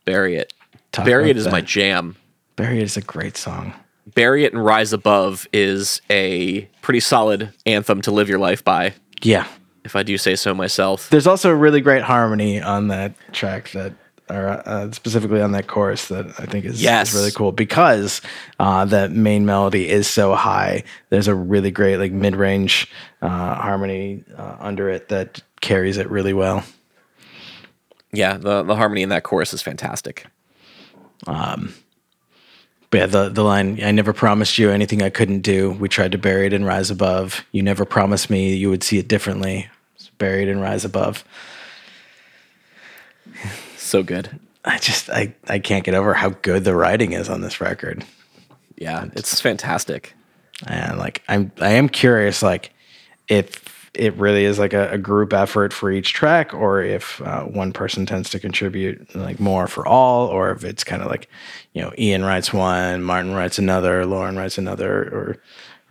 Bury 0.06 0.36
it. 0.36 0.54
Talk 0.92 1.06
Bury 1.06 1.30
it 1.30 1.38
is 1.38 1.48
my 1.48 1.62
jam. 1.62 2.16
Bury 2.56 2.78
It 2.80 2.84
is 2.84 2.98
a 2.98 3.02
great 3.02 3.36
song. 3.38 3.74
Bury 4.14 4.44
it 4.46 4.54
and 4.54 4.64
rise 4.64 4.94
above 4.94 5.48
is 5.54 6.02
a 6.10 6.62
pretty 6.82 7.00
solid 7.00 7.52
anthem 7.66 8.02
to 8.02 8.12
live 8.12 8.28
your 8.30 8.38
life 8.40 8.64
by, 8.64 8.94
Yeah. 9.22 9.48
if 9.86 9.96
I 9.96 10.04
do 10.04 10.18
say 10.18 10.36
so 10.36 10.54
myself. 10.54 11.10
There's 11.10 11.26
also 11.26 11.50
a 11.50 11.56
really 11.56 11.82
great 11.82 12.04
harmony 12.04 12.62
on 12.62 12.90
that 12.90 13.14
track 13.32 13.72
that, 13.72 13.94
or 14.30 14.62
uh, 14.66 14.92
specifically 14.92 15.42
on 15.42 15.54
that 15.54 15.68
chorus 15.68 16.10
that 16.10 16.28
I 16.38 16.46
think 16.46 16.66
is, 16.66 16.76
is 16.76 16.84
Yes. 16.84 17.16
really 17.16 17.32
cool 17.32 17.54
because 17.54 18.22
uh, 18.60 18.86
that 18.86 19.12
main 19.12 19.46
melody 19.46 19.90
is 19.90 20.06
so 20.06 20.36
high. 20.36 20.84
There's 21.10 21.28
a 21.30 21.36
really 21.36 21.72
great 21.72 21.98
like 21.98 22.12
mid-range 22.12 22.92
uh, 23.22 23.30
harmony 23.56 24.26
uh, 24.38 24.58
under 24.60 24.90
it 24.90 25.08
that 25.10 25.42
carries 25.62 25.98
it 25.98 26.10
really 26.12 26.34
well. 26.34 26.64
Yeah, 28.14 28.38
the, 28.38 28.62
the 28.64 28.76
harmony 28.76 29.02
in 29.02 29.10
that 29.10 29.24
chorus 29.24 29.54
is 29.54 29.62
fantastic. 29.62 30.28
Um, 31.26 31.74
but 32.92 32.98
yeah, 33.00 33.06
the, 33.08 33.30
the 33.30 33.44
line, 33.44 33.84
I 33.84 33.92
never 33.92 34.14
promised 34.14 34.60
you 34.60 34.70
anything 34.70 35.02
I 35.02 35.10
couldn't 35.10 35.40
do. 35.40 35.72
We 35.72 35.90
tried 35.90 36.12
to 36.12 36.20
bury 36.20 36.46
it 36.46 36.54
and 36.54 36.64
rise 36.64 36.92
above. 36.92 37.44
You 37.52 37.64
never 37.64 37.86
promised 37.86 38.30
me 38.30 38.56
you 38.56 38.70
would 38.70 38.84
see 38.84 39.00
it 39.00 39.08
differently. 39.08 39.68
It's 39.96 40.10
buried 40.10 40.48
and 40.48 40.62
rise 40.62 40.86
above. 40.86 41.26
So 43.78 44.04
good. 44.04 44.40
I 44.64 44.78
just, 44.78 45.10
I, 45.10 45.34
I 45.48 45.58
can't 45.58 45.84
get 45.84 45.96
over 45.96 46.14
how 46.14 46.30
good 46.30 46.66
the 46.66 46.76
writing 46.76 47.14
is 47.14 47.30
on 47.30 47.42
this 47.42 47.60
record. 47.60 48.06
Yeah, 48.78 49.06
it's 49.14 49.42
fantastic. 49.42 50.14
And 50.68 51.00
like, 51.00 51.24
I'm, 51.28 51.52
I 51.60 51.72
am 51.72 51.90
curious, 51.90 52.44
like, 52.44 52.74
if 53.28 53.73
it 53.94 54.16
really 54.16 54.44
is 54.44 54.58
like 54.58 54.74
a, 54.74 54.92
a 54.92 54.98
group 54.98 55.34
effort 55.34 55.72
for 55.72 55.92
each 55.92 56.14
track 56.14 56.54
or 56.54 56.82
if 56.82 57.22
uh, 57.22 57.44
one 57.44 57.72
person 57.72 58.06
tends 58.06 58.30
to 58.32 58.40
contribute 58.40 59.16
like 59.16 59.40
more 59.40 59.68
for 59.68 59.86
all 59.86 60.28
or 60.28 60.52
if 60.52 60.64
it's 60.64 60.84
kind 60.84 61.02
of 61.02 61.10
like 61.10 61.30
you 61.74 61.82
know 61.82 61.92
Iain 61.98 62.24
writes 62.24 62.52
one 62.52 63.04
martin 63.04 63.34
writes 63.34 63.60
another 63.60 64.06
lauren 64.06 64.36
writes 64.36 64.58
another 64.58 65.04
or 65.04 65.38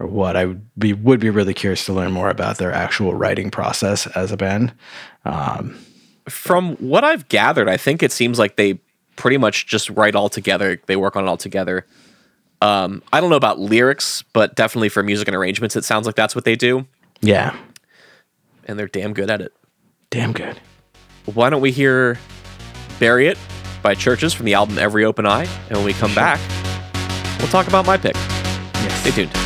or 0.00 0.06
what 0.08 0.36
i 0.36 0.44
would 0.46 0.66
be 0.76 0.92
would 0.92 1.20
be 1.20 1.30
really 1.30 1.54
curious 1.54 1.86
to 1.86 1.92
learn 1.92 2.10
more 2.10 2.28
about 2.28 2.58
their 2.58 2.72
actual 2.72 3.14
writing 3.14 3.50
process 3.50 4.06
as 4.08 4.32
a 4.32 4.36
band 4.36 4.72
From 6.28 6.76
what 6.76 7.02
I've 7.04 7.28
gathered, 7.28 7.68
I 7.68 7.76
think 7.76 8.02
it 8.02 8.12
seems 8.12 8.38
like 8.38 8.56
they 8.56 8.80
pretty 9.16 9.38
much 9.38 9.66
just 9.66 9.90
write 9.90 10.14
all 10.14 10.28
together. 10.28 10.80
They 10.86 10.96
work 10.96 11.16
on 11.16 11.24
it 11.24 11.28
all 11.28 11.36
together. 11.36 11.86
Um, 12.60 13.02
I 13.12 13.20
don't 13.20 13.30
know 13.30 13.36
about 13.36 13.58
lyrics, 13.58 14.22
but 14.32 14.54
definitely 14.54 14.88
for 14.88 15.02
music 15.02 15.26
and 15.26 15.36
arrangements, 15.36 15.74
it 15.74 15.84
sounds 15.84 16.06
like 16.06 16.14
that's 16.14 16.34
what 16.36 16.44
they 16.44 16.54
do, 16.54 16.86
yeah 17.20 17.56
and 18.64 18.78
they're 18.78 18.88
damn 18.88 19.12
good 19.14 19.30
at 19.30 19.40
it. 19.40 19.52
damn 20.10 20.32
good 20.32 20.58
Why 21.26 21.50
don't 21.50 21.60
we 21.62 21.70
hear 21.72 22.18
Bury 22.98 23.26
It 23.28 23.38
by 23.82 23.94
Chvrches 23.94 24.34
from 24.34 24.46
the 24.46 24.54
album 24.54 24.78
Every 24.78 25.04
Open 25.04 25.26
Eye? 25.26 25.46
And 25.68 25.76
when 25.78 25.84
we 25.84 25.92
come 25.92 26.14
back, 26.14 26.40
we'll 27.38 27.48
talk 27.48 27.66
about 27.68 27.86
my 27.86 27.96
pick. 27.96 28.14
yes 28.14 29.00
Stay 29.00 29.10
tuned. 29.10 29.41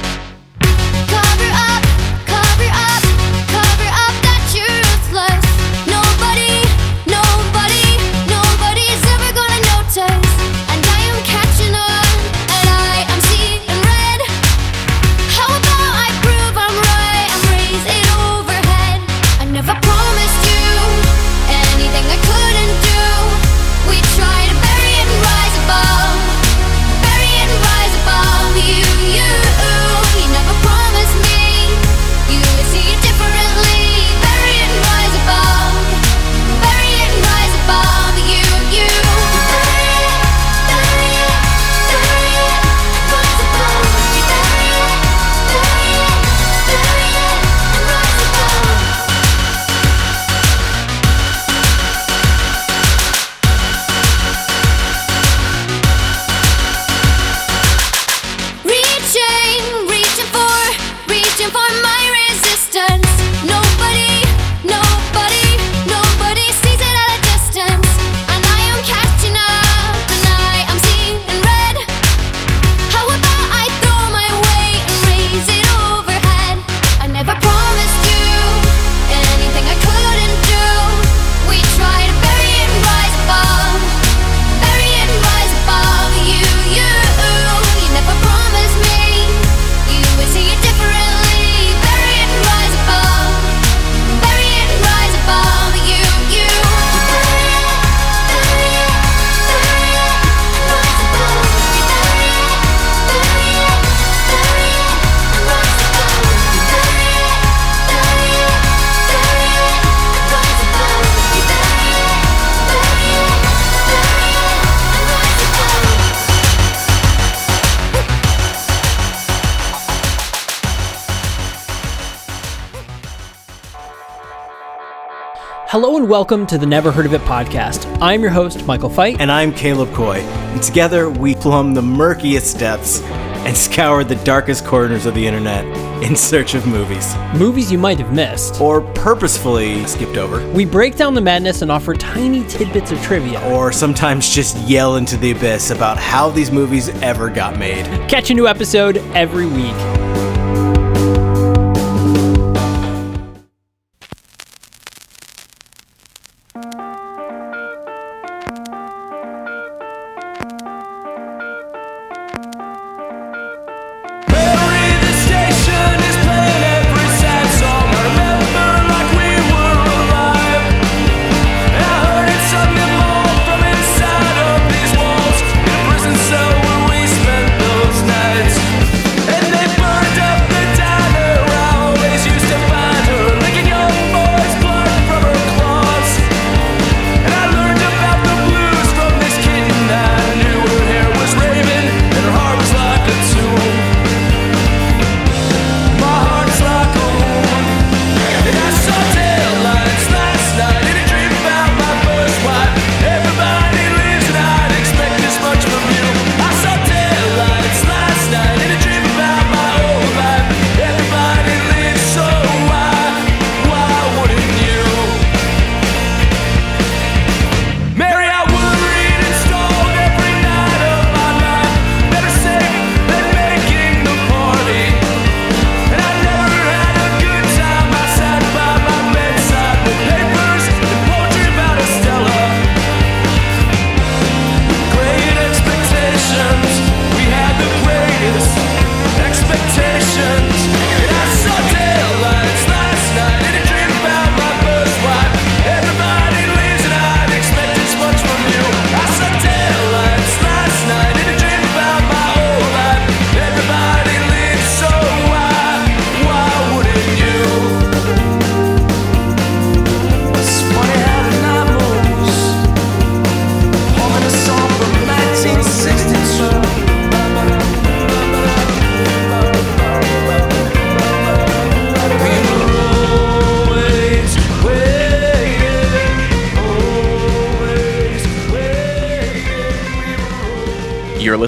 Hello 125.78 125.98
and 125.98 126.08
welcome 126.08 126.46
to 126.46 126.56
the 126.56 126.64
Never 126.64 126.90
Heard 126.90 127.04
of 127.04 127.12
It 127.12 127.20
podcast. 127.20 127.98
I'm 128.00 128.22
your 128.22 128.30
host, 128.30 128.64
Michael 128.64 128.88
Fight. 128.88 129.20
And 129.20 129.30
I'm 129.30 129.52
Caleb 129.52 129.92
Coy. 129.92 130.20
And 130.20 130.62
together 130.62 131.10
we 131.10 131.34
plumb 131.34 131.74
the 131.74 131.82
murkiest 131.82 132.58
depths 132.58 133.02
and 133.02 133.54
scour 133.54 134.02
the 134.02 134.16
darkest 134.24 134.64
corners 134.64 135.04
of 135.04 135.14
the 135.14 135.26
internet 135.26 135.66
in 136.02 136.16
search 136.16 136.54
of 136.54 136.66
movies. 136.66 137.14
Movies 137.34 137.70
you 137.70 137.76
might 137.76 137.98
have 137.98 138.10
missed. 138.14 138.58
Or 138.58 138.80
purposefully 138.94 139.84
skipped 139.84 140.16
over. 140.16 140.50
We 140.52 140.64
break 140.64 140.96
down 140.96 141.12
the 141.12 141.20
madness 141.20 141.60
and 141.60 141.70
offer 141.70 141.92
tiny 141.92 142.42
tidbits 142.46 142.90
of 142.90 143.02
trivia. 143.02 143.38
Or 143.52 143.70
sometimes 143.70 144.34
just 144.34 144.56
yell 144.66 144.96
into 144.96 145.18
the 145.18 145.32
abyss 145.32 145.72
about 145.72 145.98
how 145.98 146.30
these 146.30 146.50
movies 146.50 146.88
ever 147.02 147.28
got 147.28 147.58
made. 147.58 147.84
Catch 148.08 148.30
a 148.30 148.34
new 148.34 148.48
episode 148.48 148.96
every 149.12 149.44
week. 149.44 150.15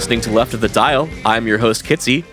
Listening 0.09 0.21
to 0.23 0.31
Left 0.31 0.55
of 0.55 0.63
the 0.63 0.71
Dial. 0.71 1.07
I'm 1.27 1.47
your 1.47 1.59
host 1.59 1.85
Kitsy, 1.85 2.25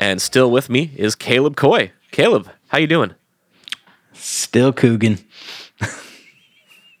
and 0.00 0.22
still 0.22 0.50
with 0.50 0.70
me 0.70 0.92
is 0.96 1.14
Caleb 1.14 1.56
Coy. 1.56 1.92
Caleb, 2.10 2.48
how 2.68 2.78
you 2.78 2.86
doing? 2.86 3.14
Still 4.14 4.72
Coogan. 4.72 5.18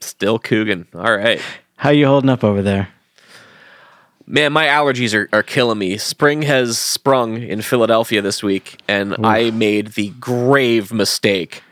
Still 0.00 0.38
Coogan. 0.38 0.86
All 0.94 1.16
right. 1.16 1.40
How 1.76 1.88
you 1.88 2.04
holding 2.04 2.28
up 2.28 2.44
over 2.44 2.60
there? 2.60 2.90
Man, 4.26 4.52
my 4.52 4.66
allergies 4.66 5.14
are, 5.14 5.30
are 5.32 5.42
killing 5.42 5.78
me. 5.78 5.96
Spring 5.96 6.42
has 6.42 6.76
sprung 6.78 7.38
in 7.40 7.62
Philadelphia 7.62 8.20
this 8.20 8.42
week, 8.42 8.82
and 8.86 9.16
I 9.24 9.50
made 9.50 9.92
the 9.92 10.10
grave 10.20 10.92
mistake 10.92 11.62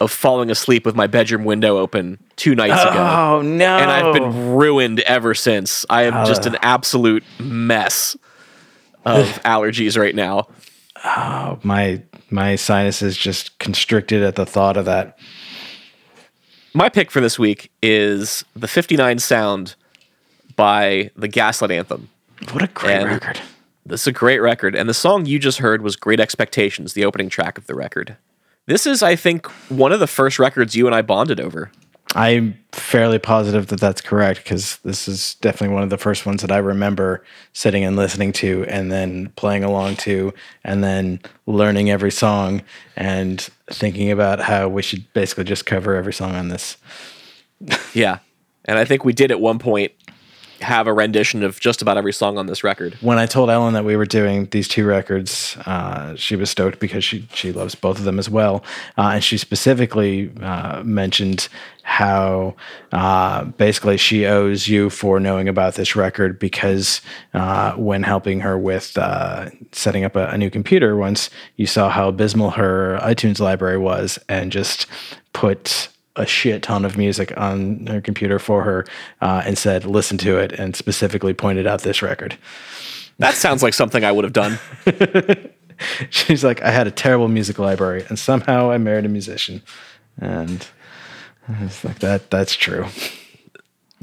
of 0.00 0.10
falling 0.10 0.50
asleep 0.50 0.86
with 0.86 0.96
my 0.96 1.08
bedroom 1.08 1.44
window 1.44 1.76
open 1.76 2.18
two 2.38 2.54
nights 2.54 2.80
ago. 2.82 2.96
Oh 2.98 3.42
no! 3.42 3.76
And 3.76 3.90
I've 3.90 4.14
been 4.14 4.54
ruined 4.54 5.00
ever 5.00 5.34
since. 5.34 5.84
I 5.90 6.04
am 6.04 6.24
just 6.24 6.46
uh. 6.46 6.50
an 6.50 6.56
absolute 6.62 7.22
mess 7.38 8.16
of 9.04 9.26
allergies 9.44 9.98
right 9.98 10.14
now. 10.14 10.48
Oh, 11.04 11.58
my 11.62 12.02
my 12.30 12.56
sinuses 12.56 13.16
just 13.16 13.58
constricted 13.58 14.22
at 14.22 14.36
the 14.36 14.46
thought 14.46 14.78
of 14.78 14.86
that. 14.86 15.18
My 16.72 16.88
pick 16.88 17.10
for 17.10 17.20
this 17.20 17.38
week 17.38 17.70
is 17.82 18.44
the 18.54 18.68
59 18.68 19.18
Sound 19.18 19.74
by 20.54 21.10
the 21.16 21.28
Gaslight 21.28 21.70
Anthem. 21.70 22.08
What 22.52 22.62
a 22.62 22.68
great 22.68 22.96
And- 22.96 23.10
record! 23.10 23.40
This 23.84 24.02
is 24.02 24.06
a 24.08 24.12
great 24.12 24.40
record, 24.40 24.74
and 24.74 24.86
the 24.86 24.92
song 24.92 25.24
you 25.24 25.38
just 25.38 25.58
heard 25.58 25.80
was 25.80 25.96
Great 25.96 26.20
Expectations, 26.20 26.92
the 26.92 27.06
opening 27.06 27.30
track 27.30 27.56
of 27.56 27.66
the 27.66 27.74
record. 27.74 28.18
This 28.66 28.86
is, 28.86 29.02
I 29.02 29.16
think, 29.16 29.46
one 29.70 29.92
of 29.92 30.00
the 30.00 30.06
first 30.06 30.38
records 30.38 30.76
you 30.76 30.84
and 30.84 30.94
I 30.94 31.00
bonded 31.00 31.40
over. 31.40 31.70
I'm 32.14 32.58
fairly 32.72 33.18
positive 33.18 33.66
that 33.66 33.80
that's 33.80 34.00
correct 34.00 34.42
because 34.42 34.78
this 34.78 35.08
is 35.08 35.34
definitely 35.36 35.74
one 35.74 35.82
of 35.82 35.90
the 35.90 35.98
first 35.98 36.24
ones 36.24 36.40
that 36.40 36.50
I 36.50 36.56
remember 36.56 37.22
sitting 37.52 37.84
and 37.84 37.96
listening 37.96 38.32
to, 38.34 38.64
and 38.66 38.90
then 38.90 39.28
playing 39.36 39.62
along 39.62 39.96
to, 39.96 40.32
and 40.64 40.82
then 40.82 41.20
learning 41.46 41.90
every 41.90 42.10
song 42.10 42.62
and 42.96 43.40
thinking 43.70 44.10
about 44.10 44.40
how 44.40 44.68
we 44.68 44.82
should 44.82 45.12
basically 45.12 45.44
just 45.44 45.66
cover 45.66 45.96
every 45.96 46.12
song 46.14 46.34
on 46.34 46.48
this. 46.48 46.78
Yeah. 47.92 48.20
And 48.64 48.78
I 48.78 48.84
think 48.84 49.04
we 49.04 49.12
did 49.12 49.30
at 49.30 49.40
one 49.40 49.58
point 49.58 49.92
have 50.60 50.86
a 50.86 50.92
rendition 50.92 51.42
of 51.42 51.60
just 51.60 51.82
about 51.82 51.96
every 51.96 52.12
song 52.12 52.38
on 52.38 52.46
this 52.46 52.64
record. 52.64 52.94
when 53.00 53.18
I 53.18 53.26
told 53.26 53.50
Ellen 53.50 53.74
that 53.74 53.84
we 53.84 53.96
were 53.96 54.06
doing 54.06 54.46
these 54.50 54.68
two 54.68 54.86
records, 54.86 55.56
uh, 55.66 56.14
she 56.16 56.36
was 56.36 56.50
stoked 56.50 56.78
because 56.80 57.04
she 57.04 57.26
she 57.32 57.52
loves 57.52 57.74
both 57.74 57.98
of 57.98 58.04
them 58.04 58.18
as 58.18 58.28
well, 58.28 58.64
uh, 58.96 59.12
and 59.14 59.24
she 59.24 59.38
specifically 59.38 60.30
uh, 60.40 60.82
mentioned 60.82 61.48
how 61.82 62.54
uh, 62.92 63.44
basically 63.44 63.96
she 63.96 64.26
owes 64.26 64.68
you 64.68 64.90
for 64.90 65.18
knowing 65.18 65.48
about 65.48 65.74
this 65.74 65.96
record 65.96 66.38
because 66.38 67.00
uh, 67.32 67.72
when 67.74 68.02
helping 68.02 68.40
her 68.40 68.58
with 68.58 68.98
uh, 68.98 69.48
setting 69.72 70.04
up 70.04 70.14
a, 70.14 70.26
a 70.28 70.36
new 70.36 70.50
computer 70.50 70.96
once, 70.96 71.30
you 71.56 71.66
saw 71.66 71.88
how 71.88 72.08
abysmal 72.08 72.50
her 72.50 72.98
iTunes 73.02 73.40
library 73.40 73.78
was, 73.78 74.18
and 74.28 74.52
just 74.52 74.86
put 75.32 75.88
a 76.18 76.26
shit 76.26 76.62
ton 76.62 76.84
of 76.84 76.98
music 76.98 77.32
on 77.36 77.86
her 77.86 78.00
computer 78.00 78.38
for 78.38 78.62
her 78.62 78.86
uh, 79.20 79.42
and 79.44 79.56
said, 79.56 79.84
listen 79.84 80.18
to 80.18 80.38
it, 80.38 80.52
and 80.52 80.76
specifically 80.76 81.32
pointed 81.32 81.66
out 81.66 81.82
this 81.82 82.02
record. 82.02 82.36
That 83.18 83.34
sounds 83.34 83.62
like 83.62 83.74
something 83.74 84.04
I 84.04 84.12
would 84.12 84.24
have 84.24 84.32
done. 84.32 84.58
She's 86.10 86.44
like, 86.44 86.62
I 86.62 86.70
had 86.70 86.86
a 86.86 86.90
terrible 86.90 87.28
music 87.28 87.58
library, 87.58 88.04
and 88.08 88.18
somehow 88.18 88.70
I 88.70 88.78
married 88.78 89.04
a 89.04 89.08
musician. 89.08 89.62
And 90.20 90.66
it's 91.60 91.84
like, 91.84 92.00
that. 92.00 92.30
that's 92.30 92.54
true. 92.54 92.86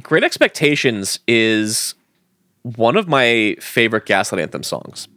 Great 0.02 0.24
Expectations 0.24 1.20
is 1.28 1.96
one 2.64 2.98
of 2.98 3.08
my 3.08 3.56
favorite 3.60 4.06
Gaslight 4.06 4.42
Anthem 4.42 4.64
songs 4.64 5.08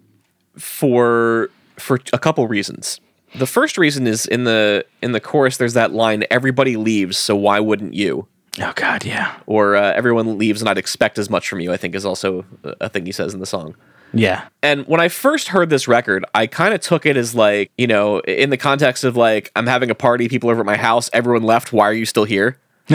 for 0.56 1.50
for 1.76 1.98
a 2.12 2.18
couple 2.18 2.46
reasons. 2.46 3.00
The 3.34 3.46
first 3.46 3.78
reason 3.78 4.06
is 4.06 4.26
in 4.26 4.44
the 4.44 4.84
in 5.02 5.12
the 5.12 5.20
chorus 5.20 5.56
there's 5.56 5.74
that 5.74 5.92
line 5.92 6.24
everybody 6.30 6.76
leaves 6.76 7.18
so 7.18 7.36
why 7.36 7.60
wouldn't 7.60 7.94
you? 7.94 8.26
Oh, 8.60 8.72
God, 8.74 9.04
yeah. 9.04 9.36
Or 9.46 9.76
uh, 9.76 9.92
everyone 9.92 10.36
leaves 10.36 10.60
and 10.60 10.68
I'd 10.68 10.78
expect 10.78 11.16
as 11.18 11.30
much 11.30 11.48
from 11.48 11.60
you 11.60 11.72
I 11.72 11.76
think 11.76 11.94
is 11.94 12.04
also 12.04 12.44
a 12.64 12.88
thing 12.88 13.06
he 13.06 13.12
says 13.12 13.34
in 13.34 13.40
the 13.40 13.46
song. 13.46 13.74
Yeah. 14.14 14.48
And 14.62 14.86
when 14.86 15.00
I 15.00 15.08
first 15.08 15.48
heard 15.48 15.70
this 15.70 15.86
record, 15.86 16.24
I 16.34 16.46
kind 16.46 16.72
of 16.74 16.80
took 16.80 17.04
it 17.04 17.16
as 17.16 17.34
like, 17.34 17.70
you 17.76 17.86
know, 17.86 18.20
in 18.20 18.50
the 18.50 18.56
context 18.56 19.04
of 19.04 19.16
like, 19.16 19.52
I'm 19.54 19.66
having 19.66 19.90
a 19.90 19.94
party, 19.94 20.28
people 20.28 20.48
over 20.50 20.60
at 20.60 20.66
my 20.66 20.76
house, 20.76 21.10
everyone 21.12 21.42
left, 21.42 21.72
why 21.72 21.84
are 21.86 21.92
you 21.92 22.06
still 22.06 22.24
here? 22.24 22.58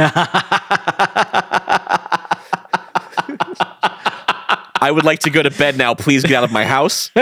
I 4.84 4.90
would 4.92 5.06
like 5.06 5.20
to 5.20 5.30
go 5.30 5.44
to 5.44 5.52
bed 5.52 5.78
now. 5.78 5.94
Please 5.94 6.24
get 6.24 6.34
out 6.34 6.44
of 6.44 6.52
my 6.52 6.66
house. 6.66 7.12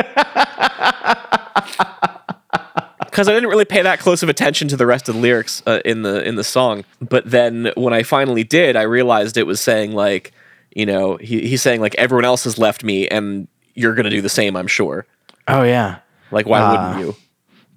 because 3.12 3.28
I 3.28 3.34
didn't 3.34 3.50
really 3.50 3.66
pay 3.66 3.82
that 3.84 4.00
close 4.00 4.24
of 4.24 4.30
attention 4.30 4.68
to 4.70 4.78
the 4.78 4.86
rest 4.88 5.08
of 5.10 5.16
the 5.16 5.22
lyrics 5.22 5.62
uh, 5.68 5.80
in 5.86 6.02
the 6.02 6.28
in 6.28 6.36
the 6.36 6.44
song. 6.44 6.84
But 7.00 7.30
then 7.30 7.72
when 7.76 7.94
I 7.94 8.02
finally 8.04 8.44
did, 8.44 8.76
I 8.76 8.84
realized 8.84 9.38
it 9.38 9.46
was 9.46 9.62
saying 9.62 9.92
like, 9.92 10.32
you 10.76 10.86
know, 10.86 11.18
he, 11.18 11.48
he's 11.48 11.62
saying 11.62 11.82
like 11.82 11.94
everyone 11.96 12.26
else 12.26 12.46
has 12.46 12.58
left 12.58 12.84
me, 12.84 13.08
and 13.08 13.48
you're 13.76 13.94
gonna 13.96 14.10
do 14.10 14.22
the 14.22 14.30
same. 14.30 14.56
I'm 14.56 14.68
sure. 14.68 15.06
Oh 15.48 15.64
yeah. 15.64 16.00
Like, 16.32 16.46
why 16.48 16.60
Ah. 16.62 16.72
wouldn't 16.96 17.06
you? 17.08 17.16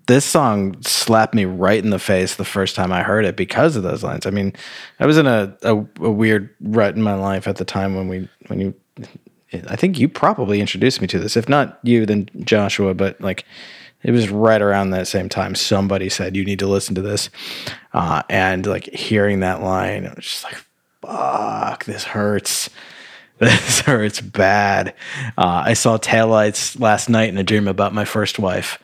this 0.07 0.27
song 0.27 0.77
slapped 0.83 1.35
me 1.35 1.47
right 1.47 1.83
in 1.83 1.89
the 1.89 1.99
face 1.99 2.35
the 2.35 2.45
first 2.45 2.77
time 2.77 2.93
I 2.93 3.03
heard 3.03 3.25
it 3.25 3.37
because 3.37 3.75
of 3.75 3.83
those 3.83 4.03
lines. 4.05 4.27
I 4.27 4.31
mean, 4.31 4.53
I 5.01 5.07
was 5.07 5.17
in 5.17 5.27
a, 5.27 5.57
a, 5.63 5.71
a 5.77 6.11
weird 6.11 6.51
rut 6.61 6.95
in 6.95 7.01
my 7.01 7.15
life 7.15 7.49
at 7.49 7.57
the 7.57 7.65
time 7.65 7.95
when 7.95 8.07
we 8.09 8.29
when 8.49 8.61
you 8.61 8.75
I 9.69 9.77
think 9.77 9.99
you 9.99 10.09
probably 10.09 10.61
introduced 10.61 11.01
me 11.01 11.07
to 11.07 11.19
this. 11.19 11.37
If 11.37 11.49
not 11.49 11.79
you, 11.85 12.05
then 12.07 12.29
Joshua, 12.41 12.93
but 12.93 13.21
like 13.21 13.45
it 14.05 14.11
was 14.13 14.29
right 14.31 14.61
around 14.61 14.91
that 14.91 15.09
same 15.09 15.29
time 15.29 15.55
somebody 15.55 16.09
said 16.11 16.37
you 16.37 16.45
need 16.45 16.59
to 16.61 16.67
listen 16.67 16.95
to 16.95 17.03
this. 17.03 17.31
Uh, 17.93 18.23
and 18.29 18.67
like 18.67 18.85
hearing 18.93 19.41
that 19.41 19.63
line, 19.63 20.07
I 20.07 20.13
was 20.15 20.25
just 20.25 20.45
like, 20.45 20.63
fuck, 21.03 21.85
this 21.85 22.05
hurts. 22.05 22.71
This 23.41 23.81
hurts 23.81 24.21
bad. 24.21 24.95
Uh, 25.37 25.65
I 25.67 25.73
saw 25.75 25.99
taillights 25.99 26.79
last 26.79 27.09
night 27.09 27.29
in 27.31 27.37
a 27.37 27.43
dream 27.43 27.67
about 27.67 27.93
my 27.93 28.05
first 28.05 28.39
wife. 28.39 28.79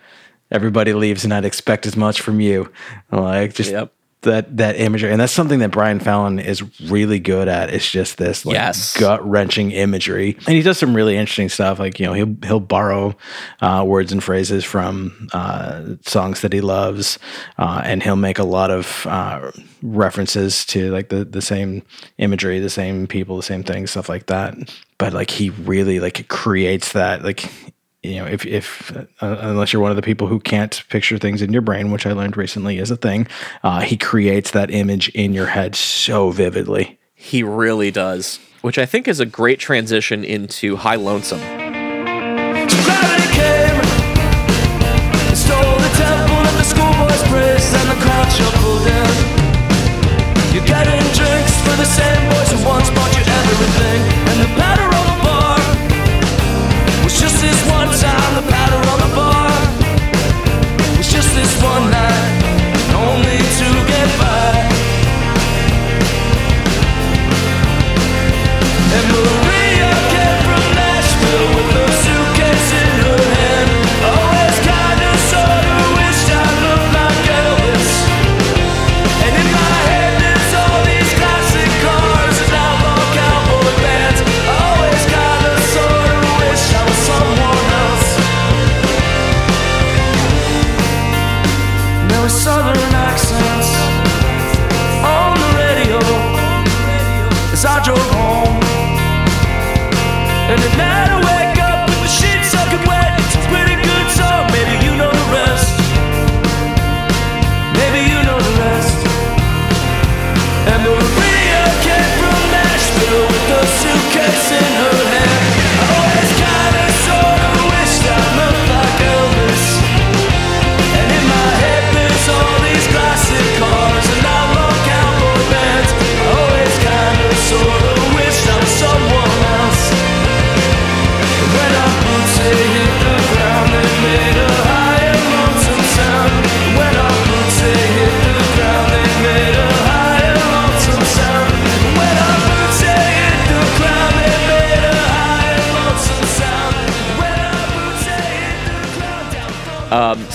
Everybody 0.51 0.93
leaves, 0.93 1.23
and 1.23 1.33
I'd 1.33 1.45
expect 1.45 1.87
as 1.87 1.97
much 1.97 2.21
from 2.21 2.41
you. 2.41 2.71
Like 3.13 3.55
just 3.55 3.71
Yep. 3.71 3.93
That 4.23 4.57
that 4.59 4.77
imagery, 4.77 5.11
and 5.11 5.21
that's 5.21 5.33
something 5.33 5.61
that 5.61 5.71
Brian 5.71 5.99
Fallon 6.01 6.39
is 6.39 6.63
really 6.91 7.19
good 7.19 7.49
at. 7.49 7.71
It's 7.73 7.91
just 7.91 8.19
this 8.19 8.45
like 8.45 8.55
Yes. 8.55 8.97
gut 8.99 9.27
wrenching 9.27 9.71
imagery, 9.71 10.37
and 10.47 10.57
he 10.57 10.63
does 10.63 10.79
some 10.79 10.95
really 10.95 11.17
interesting 11.17 11.49
stuff. 11.49 11.79
Like 11.79 11.99
you 11.99 12.07
know, 12.07 12.13
he'll 12.13 12.37
he'll 12.45 12.61
borrow 12.61 13.17
uh, 13.61 13.85
words 13.87 14.13
and 14.13 14.23
phrases 14.23 14.65
from 14.65 15.29
uh, 15.33 15.95
songs 16.07 16.41
that 16.43 16.53
he 16.53 16.61
loves, 16.61 17.19
uh, 17.59 17.81
and 17.85 18.03
he'll 18.03 18.17
make 18.17 18.39
a 18.39 18.45
lot 18.45 18.71
of 18.71 19.07
uh, 19.09 19.51
references 19.83 20.65
to 20.67 20.91
like 20.91 21.09
the 21.09 21.25
the 21.25 21.43
same 21.43 21.83
imagery, 22.19 22.59
the 22.61 22.71
same 22.71 23.07
people, 23.07 23.37
the 23.37 23.43
same 23.43 23.63
things, 23.63 23.91
stuff 23.91 24.09
like 24.09 24.27
that. 24.27 24.55
But 24.99 25.13
like 25.13 25.31
he 25.31 25.51
really 25.51 25.99
like 26.01 26.29
creates 26.29 26.93
that 26.93 27.23
like 27.25 27.51
you 28.03 28.17
know, 28.17 28.27
if 28.27 28.47
if 28.47 28.97
uh, 28.97 29.05
unless 29.41 29.73
you're 29.73 29.83
one 29.83 29.91
of 29.91 29.97
the 29.97 30.03
people 30.03 30.27
who 30.27 30.41
can't 30.41 30.83
picture 30.89 31.19
things 31.19 31.43
in 31.43 31.53
your 31.53 31.63
brain, 31.63 31.91
which 31.91 32.07
I 32.07 32.13
learned 32.13 32.37
recently 32.37 32.79
is 32.79 32.91
a 32.91 32.97
thing, 32.97 33.27
uh, 33.63 33.81
he 33.81 33.97
creates 33.97 34.53
that 34.53 34.71
image 34.71 35.11
in 35.11 35.35
your 35.35 35.47
head 35.47 35.75
so 35.75 36.31
vividly. 36.31 36.99
He 37.15 37.43
really 37.43 37.91
does. 37.91 38.41
Which 38.63 38.79
I 38.79 38.87
think 38.87 39.09
is 39.09 39.21
a 39.21 39.27
great 39.27 39.59
transition 39.59 40.25
into 40.25 40.77
High 40.77 40.97
Lonesome. 40.97 41.41
Gravity 41.41 43.29
came 43.37 43.77
and 45.29 45.37
stole 45.37 45.77
the 45.81 45.93
temple 45.97 46.41
that 46.45 46.57
the 46.57 46.65
schoolboys 46.65 47.23
praised 47.29 47.73
and 47.77 47.89
the 47.89 47.99
crowd 48.01 48.29
shuffled 48.33 48.87
in. 48.89 49.13
You're 50.57 50.65
getting 50.65 51.05
drinks 51.13 51.57
for 51.65 51.77
the 51.77 51.85
same 51.85 52.21
boys 52.33 52.53
who 52.53 52.65
once 52.69 52.89
bought 52.91 53.13
you 53.17 53.25
everything, 53.25 54.01
and 54.29 54.41
the 54.41 54.49
time. 58.71 58.83
The 58.83 59.00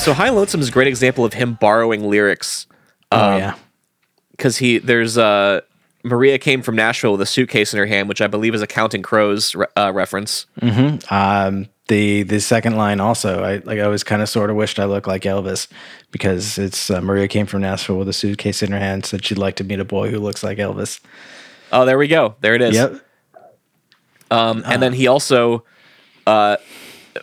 So 0.05 0.13
High 0.13 0.29
Lonesome 0.29 0.61
is 0.61 0.69
a 0.69 0.71
great 0.71 0.87
example 0.87 1.25
of 1.25 1.33
him 1.33 1.55
borrowing 1.55 2.07
lyrics 2.07 2.67
Oh 3.11 3.37
yeah, 3.37 3.55
because 4.31 4.57
he 4.57 4.77
there's 4.77 5.17
uh 5.17 5.61
Maria 6.03 6.37
came 6.37 6.61
from 6.61 6.75
Nashville 6.75 7.13
with 7.13 7.21
a 7.21 7.25
suitcase 7.25 7.73
in 7.73 7.79
her 7.79 7.87
hand, 7.87 8.07
which 8.07 8.21
I 8.21 8.27
believe 8.27 8.53
is 8.53 8.61
a 8.61 8.67
Counting 8.67 9.01
Crows 9.01 9.55
re- 9.55 9.65
uh, 9.75 9.91
reference. 9.91 10.45
um, 11.09 11.67
the 11.87 12.21
the 12.21 12.39
second 12.39 12.77
line 12.77 12.99
also. 12.99 13.43
I 13.43 13.57
like 13.65 13.79
I 13.79 13.81
always 13.81 14.03
kind 14.03 14.21
of 14.21 14.29
sort 14.29 14.51
of 14.51 14.55
wished 14.55 14.77
I 14.77 14.85
looked 14.85 15.07
like 15.07 15.23
Elvis 15.23 15.67
because 16.11 16.59
it's 16.59 16.91
uh, 16.91 17.01
Maria 17.01 17.27
came 17.27 17.47
from 17.47 17.61
Nashville 17.61 17.97
with 17.97 18.07
a 18.07 18.13
suitcase 18.13 18.61
in 18.61 18.71
her 18.71 18.79
hand, 18.79 19.07
said 19.07 19.25
she'd 19.25 19.39
like 19.39 19.55
to 19.55 19.63
meet 19.63 19.79
a 19.79 19.85
boy 19.85 20.11
who 20.11 20.19
looks 20.19 20.43
like 20.43 20.59
Elvis. 20.59 20.99
Oh, 21.71 21.83
there 21.85 21.97
we 21.97 22.07
go. 22.07 22.35
There 22.41 22.53
it 22.53 22.61
is. 22.61 22.75
Yep. 22.75 23.01
Um, 24.29 24.61
and 24.67 24.81
then 24.83 24.93
he 24.93 25.07
also, 25.07 25.63
uh, 26.27 26.57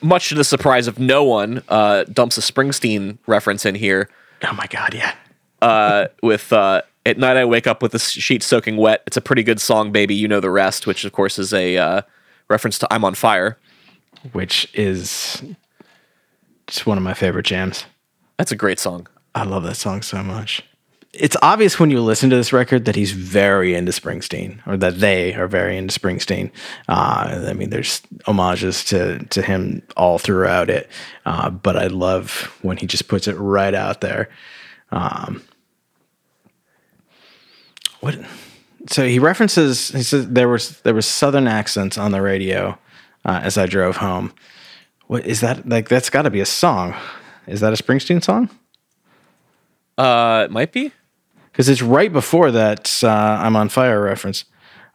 much 0.02 0.28
to 0.30 0.34
the 0.34 0.44
surprise 0.44 0.86
of 0.88 0.98
no 0.98 1.24
one, 1.24 1.62
uh, 1.68 2.04
dumps 2.04 2.36
a 2.38 2.40
Springsteen 2.40 3.18
reference 3.26 3.64
in 3.64 3.74
here 3.74 4.08
Oh 4.44 4.52
my 4.52 4.66
god, 4.66 4.92
yeah. 4.94 5.14
uh, 5.60 6.06
with 6.22 6.52
uh, 6.52 6.82
"At 7.06 7.16
night 7.18 7.36
I 7.36 7.44
wake 7.44 7.66
up 7.68 7.80
with 7.82 7.92
the 7.92 7.98
sheets 7.98 8.44
soaking 8.46 8.76
wet." 8.76 9.02
It's 9.06 9.16
a 9.16 9.20
pretty 9.20 9.42
good 9.44 9.60
song, 9.60 9.92
baby. 9.92 10.14
You 10.14 10.26
know 10.28 10.40
the 10.40 10.50
rest, 10.50 10.86
which 10.86 11.04
of 11.04 11.12
course 11.12 11.38
is 11.38 11.52
a 11.54 11.76
uh, 11.78 12.02
reference 12.48 12.78
to 12.80 12.88
"I'm 12.92 13.04
on 13.04 13.14
Fire." 13.14 13.56
Which 14.32 14.68
is 14.74 15.42
just 16.66 16.86
one 16.86 16.98
of 16.98 17.04
my 17.04 17.14
favorite 17.14 17.46
jams. 17.46 17.84
That's 18.38 18.52
a 18.52 18.56
great 18.56 18.78
song. 18.78 19.06
I 19.34 19.44
love 19.44 19.62
that 19.64 19.76
song 19.76 20.02
so 20.02 20.22
much. 20.22 20.62
It's 21.12 21.36
obvious 21.42 21.78
when 21.78 21.90
you 21.90 22.00
listen 22.00 22.30
to 22.30 22.36
this 22.36 22.54
record 22.54 22.86
that 22.86 22.96
he's 22.96 23.12
very 23.12 23.74
into 23.74 23.92
Springsteen, 23.92 24.66
or 24.66 24.78
that 24.78 24.98
they 24.98 25.34
are 25.34 25.46
very 25.46 25.76
into 25.76 25.98
Springsteen. 25.98 26.50
Uh, 26.88 27.44
I 27.48 27.52
mean, 27.52 27.68
there's 27.68 28.00
homages 28.24 28.82
to 28.84 29.18
to 29.26 29.42
him 29.42 29.82
all 29.94 30.18
throughout 30.18 30.70
it, 30.70 30.88
uh, 31.26 31.50
but 31.50 31.76
I 31.76 31.88
love 31.88 32.56
when 32.62 32.78
he 32.78 32.86
just 32.86 33.08
puts 33.08 33.28
it 33.28 33.34
right 33.34 33.74
out 33.74 34.00
there. 34.00 34.30
Um, 34.90 35.42
what? 38.00 38.18
So 38.88 39.06
he 39.06 39.18
references. 39.18 39.88
He 39.88 40.02
says 40.02 40.28
there 40.28 40.48
was 40.48 40.80
there 40.80 40.94
was 40.94 41.06
Southern 41.06 41.46
accents 41.46 41.98
on 41.98 42.12
the 42.12 42.22
radio 42.22 42.78
uh, 43.24 43.40
as 43.42 43.58
I 43.58 43.66
drove 43.66 43.98
home. 43.98 44.32
What 45.08 45.26
is 45.26 45.40
that? 45.40 45.68
Like 45.68 45.90
that's 45.90 46.08
got 46.08 46.22
to 46.22 46.30
be 46.30 46.40
a 46.40 46.46
song. 46.46 46.94
Is 47.46 47.60
that 47.60 47.78
a 47.78 47.82
Springsteen 47.82 48.24
song? 48.24 48.48
Uh, 49.98 50.46
it 50.46 50.50
might 50.50 50.72
be. 50.72 50.90
Because 51.52 51.68
it's 51.68 51.82
right 51.82 52.12
before 52.12 52.50
that 52.50 53.02
uh, 53.04 53.08
I'm 53.08 53.54
on 53.56 53.68
fire 53.68 54.02
reference. 54.02 54.44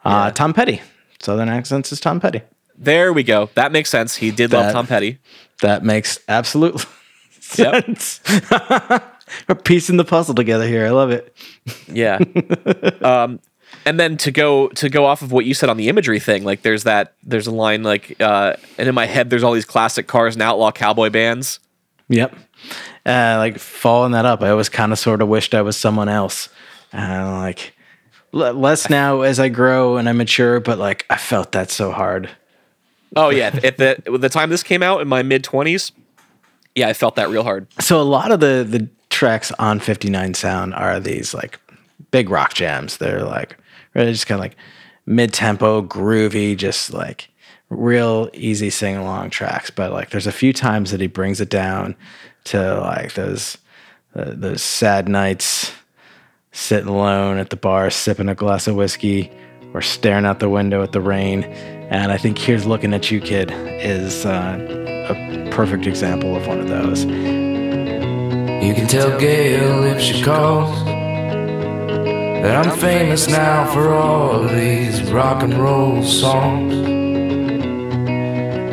Uh, 0.04 0.32
Tom 0.32 0.54
Petty, 0.54 0.82
Southern 1.20 1.50
accents 1.50 1.92
is 1.92 2.00
Tom 2.00 2.20
Petty. 2.20 2.42
There 2.78 3.12
we 3.12 3.24
go. 3.24 3.50
That 3.56 3.72
makes 3.72 3.90
sense. 3.90 4.16
He 4.16 4.32
did 4.32 4.52
love 4.54 4.72
Tom 4.72 4.88
Petty. 4.88 5.20
That 5.62 5.84
makes 5.84 6.20
absolute 6.28 6.86
sense. 7.40 8.22
We're 9.48 9.56
piecing 9.56 9.98
the 9.98 10.06
puzzle 10.06 10.36
together 10.36 10.68
here. 10.68 10.86
I 10.86 10.92
love 10.92 11.12
it. 11.12 11.36
Yeah. 11.88 12.20
um, 13.02 13.40
and 13.86 14.00
then 14.00 14.16
to 14.18 14.32
go 14.32 14.70
to 14.70 14.90
go 14.90 15.06
off 15.06 15.22
of 15.22 15.32
what 15.32 15.46
you 15.46 15.54
said 15.54 15.70
on 15.70 15.78
the 15.78 15.90
imagery 15.90 16.20
thing, 16.20 16.44
like 16.44 16.62
there's 16.62 16.84
that 16.84 17.14
there's 17.24 17.48
a 17.48 17.52
line 17.52 17.84
like, 17.84 18.16
uh, 18.22 18.56
and 18.78 18.88
in 18.88 18.96
my 18.96 19.06
head 19.06 19.30
there's 19.30 19.44
all 19.44 19.54
these 19.54 19.66
classic 19.66 20.08
cars 20.08 20.36
and 20.36 20.42
outlaw 20.42 20.72
cowboy 20.72 21.10
bands. 21.10 21.60
Yep. 22.10 22.36
Uh, 23.06 23.36
like 23.38 23.58
following 23.60 24.12
that 24.12 24.26
up, 24.26 24.42
I 24.42 24.50
always 24.50 24.70
kind 24.70 24.92
of 24.92 25.00
sort 25.00 25.22
of 25.22 25.28
wished 25.28 25.54
I 25.56 25.62
was 25.62 25.78
someone 25.78 26.10
else. 26.10 26.50
And 26.92 27.40
like 27.40 27.74
l- 28.34 28.54
less 28.54 28.90
now 28.90 29.22
as 29.22 29.40
I 29.40 29.50
grow 29.50 29.98
and 29.98 30.10
I 30.10 30.12
mature, 30.14 30.60
but 30.60 30.78
like 30.78 31.06
I 31.10 31.18
felt 31.18 31.54
that 31.54 31.72
so 31.72 31.92
hard. 31.92 32.30
Oh 33.16 33.30
yeah, 33.30 33.58
at 33.64 33.78
the 33.78 34.02
the 34.20 34.30
time 34.30 34.50
this 34.50 34.64
came 34.64 34.84
out 34.84 35.02
in 35.02 35.08
my 35.08 35.24
mid 35.24 35.44
twenties, 35.44 35.92
yeah, 36.76 36.88
I 36.90 36.94
felt 36.94 37.16
that 37.16 37.30
real 37.30 37.44
hard. 37.44 37.68
So 37.80 38.00
a 38.00 38.04
lot 38.04 38.32
of 38.32 38.40
the 38.40 38.66
the 38.68 38.90
tracks 39.10 39.52
on 39.58 39.80
59 39.80 40.34
Sound 40.34 40.74
are 40.74 41.00
these 41.00 41.34
like 41.34 41.60
big 42.12 42.30
rock 42.30 42.54
jams. 42.54 42.98
They're 42.98 43.24
like 43.24 43.58
really 43.94 44.12
just 44.12 44.28
kind 44.28 44.38
of 44.38 44.44
like 44.44 44.56
mid 45.06 45.34
tempo, 45.34 45.82
groovy, 45.82 46.56
just 46.56 46.94
like 46.94 47.30
real 47.70 48.30
easy 48.34 48.70
sing 48.70 48.96
along 48.96 49.30
tracks. 49.30 49.70
But 49.70 49.92
like 49.92 50.10
there's 50.10 50.28
a 50.28 50.32
few 50.32 50.54
times 50.54 50.92
that 50.92 51.02
he 51.02 51.08
brings 51.08 51.42
it 51.42 51.50
down 51.50 51.96
to 52.48 52.80
like 52.80 53.14
those 53.14 53.58
uh, 54.16 54.32
those 54.34 54.62
sad 54.62 55.08
nights 55.08 55.72
sitting 56.52 56.88
alone 56.88 57.38
at 57.38 57.50
the 57.50 57.56
bar 57.56 57.90
sipping 57.90 58.30
a 58.30 58.36
glass 58.36 58.68
of 58.68 58.76
whiskey 58.76 59.32
or 59.74 59.82
staring 59.82 60.26
out 60.26 60.40
the 60.40 60.50
window 60.50 60.82
at 60.82 60.92
the 60.92 61.02
rain. 61.02 61.44
And 61.44 62.12
I 62.12 62.18
think 62.18 62.38
Here's 62.38 62.66
Looking 62.66 62.94
at 62.94 63.12
You 63.12 63.22
Kid 63.22 63.52
is 63.52 64.26
uh, 64.26 64.58
a 65.10 65.50
perfect 65.52 65.86
example 65.86 66.36
of 66.36 66.48
one 66.48 66.60
of 66.60 66.68
those. 66.68 67.04
You 67.06 68.74
can 68.74 68.88
tell 68.88 69.18
Gail 69.20 69.84
if 69.84 70.02
she 70.02 70.24
calls 70.24 70.84
that 72.44 72.66
I'm 72.66 72.78
famous 72.80 73.28
now 73.28 73.72
for 73.72 73.94
all 73.94 74.44
of 74.44 74.52
these 74.52 75.02
rock 75.12 75.44
and 75.44 75.54
roll 75.54 76.02
songs. 76.04 76.74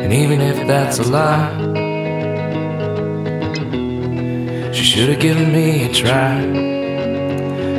And 0.01 0.13
even 0.13 0.41
if 0.41 0.67
that's 0.67 0.99
a 0.99 1.03
lie, 1.03 1.84
she 4.75 4.83
should 4.83 5.07
have 5.07 5.21
given 5.21 5.53
me 5.53 5.85
a 5.85 5.93
try. 5.93 6.41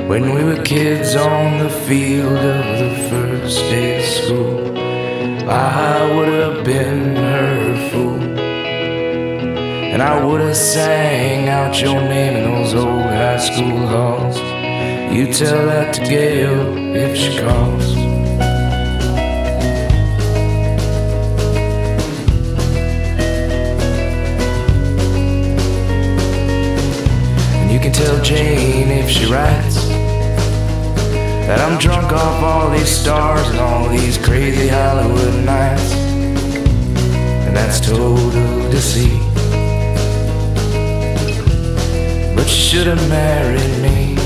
When 0.09 0.35
we 0.35 0.45
were 0.45 0.63
kids 0.63 1.15
on 1.15 1.59
the 1.59 1.69
field 1.69 2.39
of 2.39 2.79
the 2.79 3.09
first 3.11 3.59
day 3.69 3.99
of 3.99 4.05
school, 4.05 4.79
I 5.47 6.15
would 6.15 6.29
have 6.29 6.65
been 6.65 7.15
her 7.17 7.91
fool. 7.91 8.23
And 9.93 10.01
I 10.03 10.25
would 10.25 10.41
have 10.41 10.57
sang 10.57 11.51
out 11.51 11.79
your 11.83 12.01
name 12.01 12.37
in 12.39 12.45
those 12.51 12.75
old 12.75 13.03
high 13.03 13.37
school 13.41 13.87
halls. 13.87 14.39
You 15.15 15.33
tell 15.35 15.67
that 15.67 15.93
to 15.97 16.01
Gail 16.01 16.77
if 16.97 17.15
she 17.15 17.39
calls. 17.39 18.06
Jane 28.27 28.91
if 28.91 29.09
she 29.09 29.25
writes 29.27 29.87
that 31.47 31.61
I'm 31.61 31.79
drunk 31.79 32.11
off 32.11 32.43
all 32.43 32.71
these 32.71 32.89
stars 32.89 33.47
and 33.51 33.61
all 33.61 33.89
these 33.89 34.19
crazy 34.19 34.67
Hollywood 34.67 35.45
nights. 35.45 35.93
And 37.47 37.55
that's 37.57 37.79
total 37.79 38.17
deceit. 38.69 39.23
But 42.35 42.47
you 42.47 42.63
should 42.69 42.89
have 42.89 43.09
married 43.09 43.81
me 43.81 44.17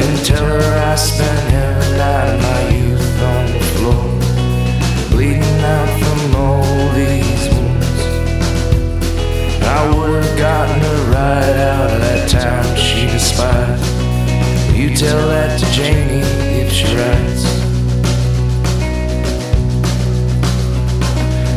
and 0.00 0.24
tell 0.24 0.42
her 0.42 0.90
I 0.90 0.94
spent 0.94 1.52
every 1.52 1.98
night 1.98 2.28
of 2.32 2.40
my 2.40 2.62
youth 2.78 3.22
on 3.34 3.44
the 3.52 3.60
floor, 3.76 5.10
bleeding 5.10 5.60
out 5.60 6.00
from 6.00 6.36
all 6.36 6.94
these. 6.94 7.51
I 9.64 9.94
would 9.94 10.22
have 10.22 10.38
gotten 10.38 10.80
her 10.80 11.10
right 11.12 11.56
out 11.56 11.90
of 11.90 12.00
that 12.00 12.28
town 12.28 12.76
she 12.76 13.06
despised. 13.06 13.84
You 14.74 14.96
tell 14.96 15.28
that 15.28 15.58
to 15.60 15.66
Janie 15.72 16.22
if 16.60 16.72
she 16.72 16.86
writes. 16.96 17.44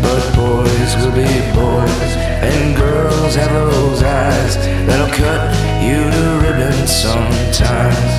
But 0.03 0.23
boys 0.35 0.91
will 0.97 1.15
be 1.15 1.31
boys, 1.55 2.11
and 2.49 2.75
girls 2.77 3.35
have 3.35 3.51
those 3.51 4.03
eyes 4.03 4.55
that'll 4.85 5.13
cut 5.15 5.55
you 5.81 6.01
to 6.15 6.23
ribbons 6.45 6.91
sometimes. 6.91 8.11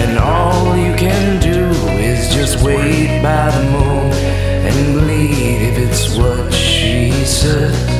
And 0.00 0.18
all 0.18 0.76
you 0.76 0.94
can 0.96 1.40
do 1.40 1.70
is 2.00 2.34
just 2.34 2.64
wait 2.64 3.22
by 3.22 3.50
the 3.50 3.64
moon 3.70 4.12
and 4.66 5.00
bleed 5.00 5.68
if 5.68 5.78
it's 5.78 6.16
what 6.16 6.52
she 6.52 7.12
says 7.24 7.95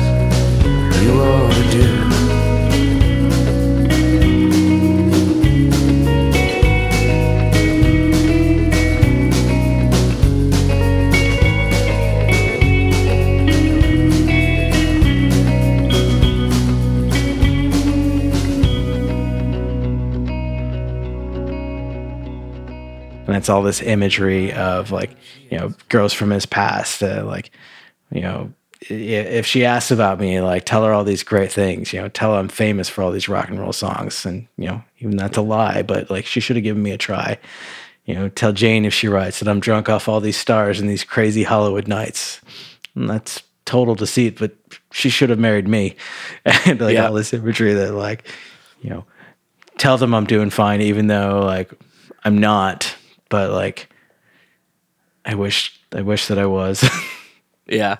and 23.27 23.35
it's 23.35 23.49
all 23.49 23.61
this 23.61 23.81
imagery 23.81 24.53
of 24.53 24.91
like 24.91 25.11
you 25.49 25.57
know 25.57 25.73
girls 25.89 26.13
from 26.13 26.31
his 26.31 26.45
past 26.45 27.03
uh, 27.03 27.23
like 27.25 27.51
you 28.11 28.21
know 28.21 28.51
if 28.89 29.45
she 29.45 29.65
asks 29.65 29.91
about 29.91 30.19
me 30.19 30.39
like 30.41 30.63
tell 30.65 30.83
her 30.83 30.93
all 30.93 31.03
these 31.03 31.23
great 31.23 31.51
things 31.51 31.91
you 31.93 31.99
know 32.01 32.07
tell 32.09 32.33
her 32.33 32.39
i'm 32.39 32.47
famous 32.47 32.87
for 32.89 33.01
all 33.03 33.11
these 33.11 33.27
rock 33.29 33.49
and 33.49 33.59
roll 33.59 33.73
songs 33.73 34.25
and 34.25 34.47
you 34.57 34.67
know 34.67 34.81
even 34.99 35.15
that's 35.17 35.37
a 35.37 35.41
lie 35.41 35.81
but 35.81 36.09
like 36.09 36.25
she 36.25 36.39
should 36.39 36.55
have 36.55 36.63
given 36.63 36.81
me 36.83 36.91
a 36.91 36.97
try. 36.97 37.37
You 38.05 38.13
know 38.15 38.29
tell 38.29 38.53
jane 38.53 38.85
if 38.85 38.93
she 38.93 39.07
writes 39.07 39.39
that 39.39 39.47
i'm 39.49 39.59
drunk 39.59 39.89
off 39.89 40.07
all 40.07 40.19
these 40.21 40.37
stars 40.37 40.79
and 40.79 40.89
these 40.89 41.03
crazy 41.03 41.43
hollywood 41.43 41.87
nights. 41.87 42.39
And 42.95 43.09
that's 43.09 43.43
total 43.65 43.95
deceit 43.95 44.39
but 44.39 44.55
she 44.91 45.09
should 45.09 45.29
have 45.29 45.39
married 45.39 45.67
me. 45.67 45.95
And 46.65 46.79
like 46.79 46.93
Yeah. 46.93 47.07
all 47.07 47.13
this 47.13 47.33
imagery 47.33 47.73
that 47.73 47.93
like 47.93 48.25
you 48.81 48.89
know 48.89 49.05
tell 49.77 49.97
them 49.97 50.13
i'm 50.13 50.25
doing 50.25 50.49
fine 50.49 50.81
even 50.81 51.07
though 51.07 51.41
like 51.43 51.71
i'm 52.23 52.37
not 52.37 52.95
but 53.29 53.51
like 53.51 53.89
i 55.25 55.35
wish 55.35 55.77
i 55.93 56.01
wish 56.01 56.27
that 56.27 56.39
i 56.39 56.45
was. 56.45 56.87
Yeah, 57.69 57.97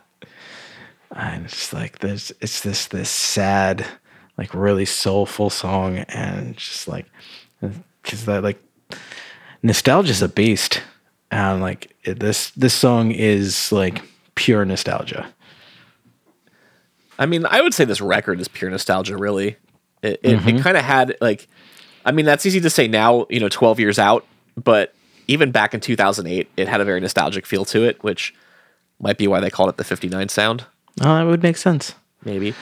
and 1.18 1.46
it's 1.46 1.74
like 1.74 2.00
this 2.00 2.32
it's 2.42 2.62
this 2.62 2.88
this 2.88 3.10
sad 3.10 3.86
like 4.38 4.54
really 4.54 4.86
soulful 4.86 5.50
song 5.50 5.98
and 5.98 6.56
just 6.58 6.88
like 6.88 7.08
because 7.60 8.26
that 8.26 8.44
like 8.44 8.62
nostalgia's 9.64 10.22
a 10.22 10.30
beast 10.30 10.82
and 11.32 11.62
like 11.62 11.96
it, 12.04 12.20
this 12.20 12.52
this 12.52 12.74
song 12.74 13.12
is 13.12 13.72
like 13.72 14.02
pure 14.36 14.64
nostalgia 14.64 15.34
I 17.20 17.26
mean, 17.26 17.46
I 17.50 17.62
would 17.62 17.74
say 17.74 17.86
this 17.86 18.02
record 18.02 18.40
is 18.40 18.48
pure 18.48 18.70
nostalgia. 18.70 19.18
Really, 19.18 19.58
it 20.02 20.20
it, 20.20 20.20
it 20.24 20.40
mm-hmm. 20.40 20.60
kind 20.60 20.78
of 20.78 20.84
had 20.84 21.16
like, 21.22 21.48
I 22.06 22.12
mean, 22.12 22.26
that's 22.26 22.46
easy 22.46 22.62
to 22.62 22.70
say 22.70 22.88
now. 22.88 23.26
You 23.30 23.40
know, 23.40 23.50
twelve 23.50 23.80
years 23.80 24.00
out, 24.00 24.26
but 24.56 24.94
even 25.28 25.52
back 25.52 25.74
in 25.74 25.80
two 25.80 25.96
thousand 25.96 26.28
eight, 26.28 26.50
it 26.58 26.68
had 26.68 26.82
a 26.82 26.86
very 26.86 27.00
nostalgic 27.00 27.46
feel 27.46 27.66
to 27.66 27.84
it, 27.84 28.02
which 28.04 28.34
might 29.00 29.18
be 29.18 29.28
why 29.28 29.40
they 29.40 29.50
called 29.50 29.70
it 29.70 29.78
the 29.78 29.84
fifty 29.84 30.08
nine 30.08 30.30
sound. 30.30 30.66
Oh 31.02 31.16
that 31.16 31.26
would 31.26 31.44
make 31.44 31.58
sense 31.58 31.96
maybe. 32.28 32.54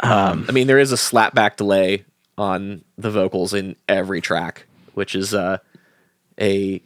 Um, 0.00 0.44
I 0.48 0.52
mean, 0.52 0.66
there 0.66 0.78
is 0.78 0.92
a 0.92 0.96
slapback 0.96 1.56
delay 1.56 2.04
on 2.36 2.84
the 2.98 3.10
vocals 3.10 3.54
in 3.54 3.76
every 3.88 4.20
track, 4.20 4.66
which 4.92 5.14
is 5.14 5.32
uh, 5.32 5.58
a. 6.38 6.82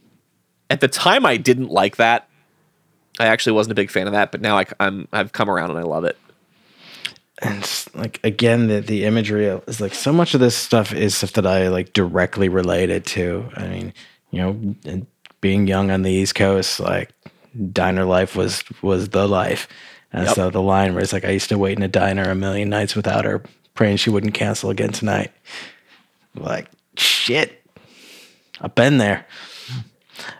At 0.70 0.80
the 0.80 0.88
time, 0.88 1.24
I 1.24 1.38
didn't 1.38 1.70
like 1.70 1.96
that. 1.96 2.28
I 3.18 3.26
actually 3.26 3.54
wasn't 3.54 3.72
a 3.72 3.74
big 3.74 3.90
fan 3.90 4.06
of 4.06 4.12
that, 4.12 4.30
but 4.30 4.42
now 4.42 4.58
I, 4.58 4.66
am 4.78 5.08
I've 5.12 5.32
come 5.32 5.50
around 5.50 5.70
and 5.70 5.78
I 5.78 5.82
love 5.82 6.04
it. 6.04 6.16
and 7.40 7.86
like 7.94 8.20
again 8.24 8.66
the, 8.68 8.80
the 8.80 9.04
imagery 9.04 9.46
is 9.46 9.80
like 9.80 9.94
so 9.94 10.12
much 10.12 10.34
of 10.34 10.40
this 10.40 10.56
stuff 10.56 10.92
is 10.92 11.16
stuff 11.16 11.32
that 11.34 11.46
i 11.46 11.68
like 11.68 11.92
directly 11.92 12.48
related 12.48 13.06
to 13.06 13.48
i 13.54 13.64
mean 13.68 13.94
you 14.32 14.40
know 14.40 15.04
being 15.40 15.68
young 15.68 15.92
on 15.92 16.02
the 16.02 16.10
east 16.10 16.34
coast 16.34 16.80
like 16.80 17.10
diner 17.72 18.04
life 18.04 18.34
was 18.34 18.64
was 18.82 19.10
the 19.10 19.28
life 19.28 19.68
and 20.12 20.26
Yep. 20.26 20.34
so 20.34 20.50
the 20.50 20.62
line 20.62 20.94
where 20.94 21.02
it's 21.02 21.12
like 21.12 21.24
i 21.24 21.30
used 21.30 21.48
to 21.50 21.58
wait 21.58 21.76
in 21.76 21.82
a 21.82 21.88
diner 21.88 22.30
a 22.30 22.34
million 22.34 22.68
nights 22.68 22.94
without 22.96 23.24
her 23.24 23.42
praying 23.74 23.96
she 23.96 24.10
wouldn't 24.10 24.34
cancel 24.34 24.70
again 24.70 24.90
tonight 24.92 25.30
like 26.34 26.68
shit 26.96 27.62
i've 28.60 28.74
been 28.74 28.98
there 28.98 29.26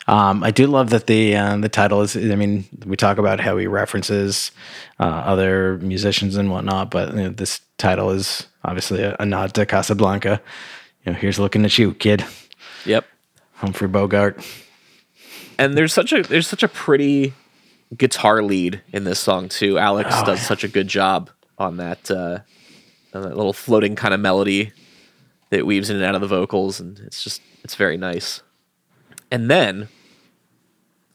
um, 0.09 0.43
I 0.43 0.51
do 0.51 0.67
love 0.67 0.91
that 0.91 1.07
the 1.07 1.37
uh, 1.37 1.57
the 1.59 1.69
title 1.69 2.01
is. 2.03 2.17
I 2.17 2.35
mean, 2.35 2.65
we 2.85 2.97
talk 2.97 3.17
about 3.19 3.39
how 3.39 3.57
he 3.59 3.69
references 3.69 4.51
uh, 4.99 5.05
other 5.05 5.79
musicians 5.79 6.35
and 6.37 6.51
whatnot, 6.51 6.91
but 6.91 7.11
you 7.15 7.23
know, 7.23 7.29
this 7.29 7.61
title 7.79 8.11
is 8.11 8.49
obviously 8.65 9.03
a, 9.05 9.15
a 9.21 9.25
nod 9.25 9.55
to 9.55 9.65
Casablanca. 9.65 10.41
You 11.07 11.13
know, 11.13 11.19
here's 11.19 11.39
looking 11.39 11.65
at 11.65 11.79
you, 11.79 11.95
kid. 11.95 12.25
Yep. 12.87 13.07
Humphrey 13.55 13.87
Bogart. 13.87 14.45
and 15.59 15.79
there's 15.79 15.93
such 15.93 16.13
a 16.13 16.23
there's 16.25 16.49
such 16.49 16.65
a 16.65 16.69
pretty 16.69 17.33
guitar 17.97 18.43
lead 18.43 18.83
in 18.93 19.05
this 19.05 19.19
song 19.21 19.49
too. 19.49 19.79
Alex 19.79 20.11
Oh, 20.13 20.25
does 20.27 20.39
yeah. 20.41 20.45
such 20.45 20.65
a 20.65 20.69
good 20.69 20.89
job 20.89 21.31
on 21.59 21.77
that 21.79 22.11
uh, 22.11 22.41
on 23.15 23.23
that 23.23 23.37
little 23.37 23.53
floating 23.53 23.97
kind 23.97 24.13
of 24.15 24.21
melody 24.21 24.73
that 25.51 25.67
weaves 25.67 25.89
in 25.91 25.97
and 25.97 26.05
out 26.05 26.15
of 26.15 26.21
the 26.21 26.27
vocals, 26.27 26.79
and 26.81 26.99
it's 27.01 27.23
just 27.25 27.41
it's 27.65 27.75
very 27.75 27.97
nice. 27.97 28.43
And 29.31 29.51
then 29.51 29.89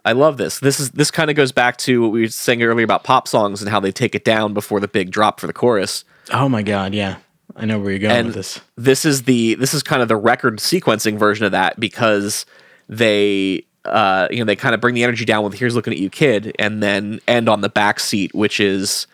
I 0.05 0.11
love 0.11 0.37
this. 0.37 0.59
This 0.59 0.79
is 0.79 0.91
this 0.91 1.11
kind 1.11 1.29
of 1.29 1.35
goes 1.35 1.51
back 1.51 1.77
to 1.77 2.01
what 2.01 2.11
we 2.11 2.21
were 2.21 2.27
saying 2.27 2.61
earlier 2.63 2.83
about 2.83 3.03
pop 3.03 3.27
songs 3.27 3.61
and 3.61 3.69
how 3.69 3.79
they 3.79 3.91
take 3.91 4.15
it 4.15 4.25
down 4.25 4.53
before 4.53 4.79
the 4.79 4.87
big 4.87 5.11
drop 5.11 5.39
for 5.39 5.47
the 5.47 5.53
chorus. 5.53 6.03
Oh 6.31 6.49
my 6.49 6.61
god, 6.63 6.93
yeah. 6.93 7.17
I 7.55 7.65
know 7.65 7.79
where 7.79 7.91
you're 7.91 7.99
going 7.99 8.11
and 8.15 8.25
with 8.27 8.35
this. 8.35 8.61
this 8.75 9.05
is 9.05 9.23
the 9.23 9.53
this 9.55 9.73
is 9.75 9.83
kind 9.83 10.01
of 10.01 10.07
the 10.07 10.15
record 10.15 10.57
sequencing 10.57 11.17
version 11.19 11.45
of 11.45 11.51
that 11.51 11.79
because 11.79 12.45
they 12.89 13.65
uh 13.85 14.27
you 14.31 14.39
know 14.39 14.45
they 14.45 14.55
kind 14.55 14.73
of 14.73 14.79
bring 14.81 14.95
the 14.95 15.03
energy 15.03 15.25
down 15.25 15.43
with 15.43 15.53
here's 15.55 15.75
looking 15.75 15.91
at 15.93 15.99
you 15.99 16.09
kid 16.09 16.55
and 16.57 16.81
then 16.81 17.19
end 17.27 17.49
on 17.49 17.61
the 17.61 17.69
back 17.69 17.99
seat 17.99 18.33
which 18.33 18.59
is 18.59 19.07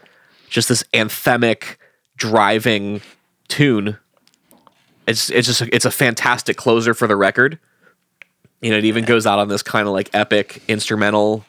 just 0.50 0.70
this 0.70 0.84
anthemic 0.94 1.76
driving 2.18 3.02
tune. 3.48 3.98
It's 5.08 5.30
it's 5.32 5.48
just 5.48 5.62
it's 5.62 5.86
a 5.86 5.92
fantastic 5.92 6.58
closer 6.58 6.94
for 6.94 7.08
the 7.08 7.16
record. 7.16 7.58
You 8.62 8.70
know 8.72 8.78
it 8.78 8.86
even 8.86 9.06
goes 9.06 9.26
out 9.26 9.40
on 9.40 9.48
this 9.48 9.64
kind 9.64 9.88
of 9.88 9.94
like 9.94 10.10
epic 10.14 10.62
instrumental 10.68 11.46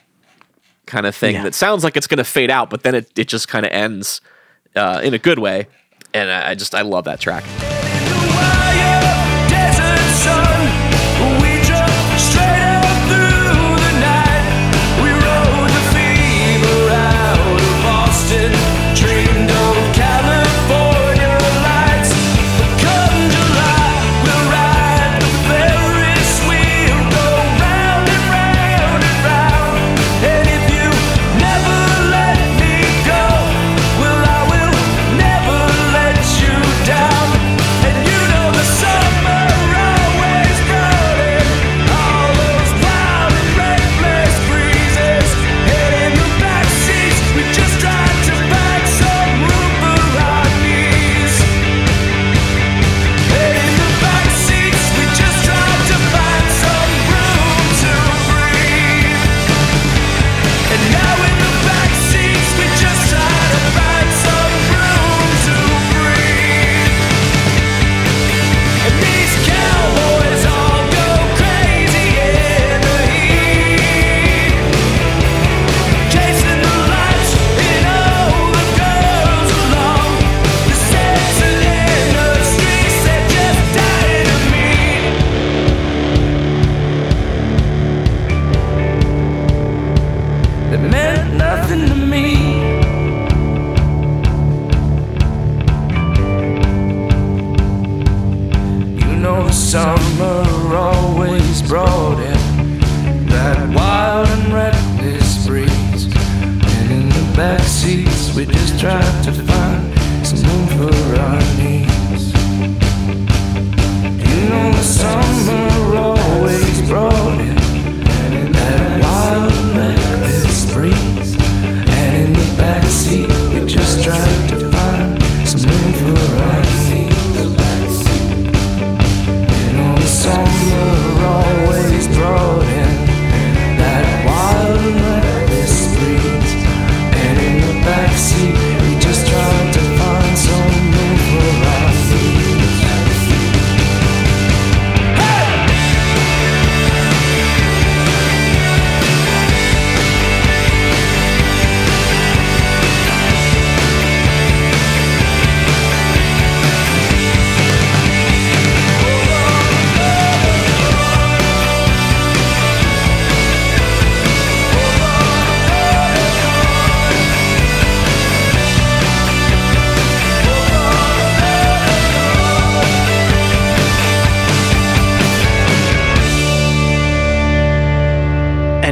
kind 0.87 1.07
of 1.07 1.15
thing 1.15 1.35
Yeah. 1.35 1.43
that 1.45 1.55
sounds 1.55 1.85
like 1.85 1.97
it's 1.97 2.07
going 2.07 2.19
to 2.19 2.25
fade 2.25 2.51
out 2.51 2.69
but 2.69 2.83
then 2.83 2.95
it, 2.97 3.11
it 3.17 3.29
just 3.29 3.47
kind 3.49 3.65
of 3.65 3.71
ends 3.73 4.21
uh, 4.77 5.01
in 5.05 5.15
a 5.15 5.19
good 5.19 5.39
way. 5.39 5.67
And 6.15 6.31
I, 6.31 6.51
I 6.51 6.55
just 6.55 6.75
i 6.75 6.83
love 6.83 7.05
that 7.05 7.21
track 7.21 7.45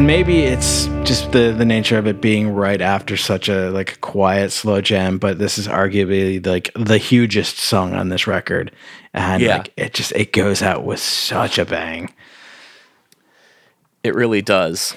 maybe 0.09 0.39
it's 0.45 0.87
just 1.05 1.33
the 1.33 1.53
the 1.53 1.67
nature 1.67 1.99
of 1.99 2.07
it 2.07 2.19
being 2.19 2.49
right 2.55 2.81
after 2.81 3.15
such 3.15 3.47
a 3.51 3.71
like 3.71 4.01
quiet 4.01 4.51
slow 4.51 4.81
jam 4.81 5.19
but 5.19 5.39
this 5.39 5.59
is 5.59 5.69
arguably 5.69 6.45
like 6.47 6.71
the 6.75 6.97
hugest 6.97 7.59
song 7.59 7.93
on 7.93 8.09
this 8.09 8.27
record 8.27 8.73
and 9.13 9.43
Yeah. 9.43 9.59
like 9.59 9.73
it 9.77 9.93
just 9.93 10.13
it 10.13 10.33
goes 10.33 10.63
out 10.63 10.83
with 10.85 10.99
such 10.99 11.59
a 11.59 11.65
bang 11.67 12.11
It 14.03 14.15
really 14.15 14.41
does. 14.41 14.97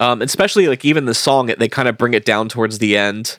Um, 0.00 0.22
especially 0.22 0.68
like 0.68 0.84
even 0.84 1.06
the 1.06 1.14
song, 1.14 1.46
they 1.58 1.68
kind 1.68 1.88
of 1.88 1.98
bring 1.98 2.14
it 2.14 2.24
down 2.24 2.48
towards 2.48 2.78
the 2.78 2.96
end. 2.96 3.36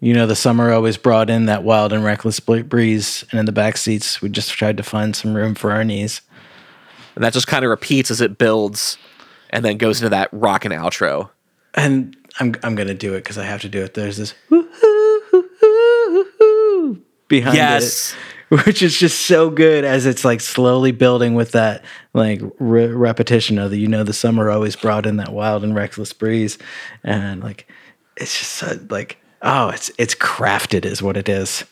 you 0.00 0.12
know 0.12 0.26
the 0.26 0.36
summer 0.36 0.70
always 0.70 0.98
brought 0.98 1.30
in 1.30 1.46
that 1.46 1.62
wild 1.64 1.94
and 1.94 2.04
reckless 2.04 2.40
breeze 2.40 3.24
and 3.30 3.40
in 3.40 3.46
the 3.46 3.52
back 3.52 3.78
seats 3.78 4.20
we 4.20 4.28
just 4.28 4.50
tried 4.50 4.76
to 4.76 4.82
find 4.82 5.16
some 5.16 5.32
room 5.34 5.54
for 5.54 5.72
our 5.72 5.82
knees 5.84 6.20
And 7.14 7.24
that 7.24 7.32
just 7.32 7.46
kind 7.46 7.64
of 7.64 7.70
repeats 7.70 8.10
as 8.10 8.20
it 8.20 8.36
builds 8.36 8.98
and 9.52 9.64
then 9.64 9.76
goes 9.78 10.00
into 10.00 10.08
that 10.10 10.28
rock 10.32 10.64
and 10.64 10.72
outro. 10.74 11.30
and 11.74 12.16
i'm 12.40 12.54
i'm 12.62 12.74
gonna 12.74 12.94
do 12.94 13.14
it 13.14 13.18
because 13.18 13.38
i 13.38 13.44
have 13.44 13.60
to 13.60 13.68
do 13.68 13.82
it 13.82 13.94
there's 13.94 14.16
this 14.16 14.34
behind 17.28 17.56
Yes. 17.56 18.12
it 18.12 18.18
which 18.66 18.82
is 18.82 18.98
just 18.98 19.22
so 19.26 19.48
good 19.48 19.82
as 19.84 20.04
it's 20.04 20.26
like 20.26 20.40
slowly 20.42 20.92
building 20.92 21.34
with 21.34 21.52
that 21.52 21.82
like 22.12 22.42
re- 22.58 22.86
repetition 22.86 23.58
of 23.58 23.70
the 23.70 23.78
you 23.78 23.88
know 23.88 24.02
the 24.04 24.12
summer 24.12 24.50
always 24.50 24.76
brought 24.76 25.06
in 25.06 25.16
that 25.16 25.32
wild 25.32 25.64
and 25.64 25.74
reckless 25.74 26.12
breeze 26.12 26.58
and 27.02 27.42
like 27.42 27.66
it's 28.18 28.38
just 28.38 28.52
so, 28.52 28.78
like 28.90 29.16
oh 29.40 29.68
it's 29.70 29.90
it's 29.98 30.14
crafted 30.14 30.84
is 30.84 31.00
what 31.02 31.16
it 31.16 31.28
is 31.30 31.64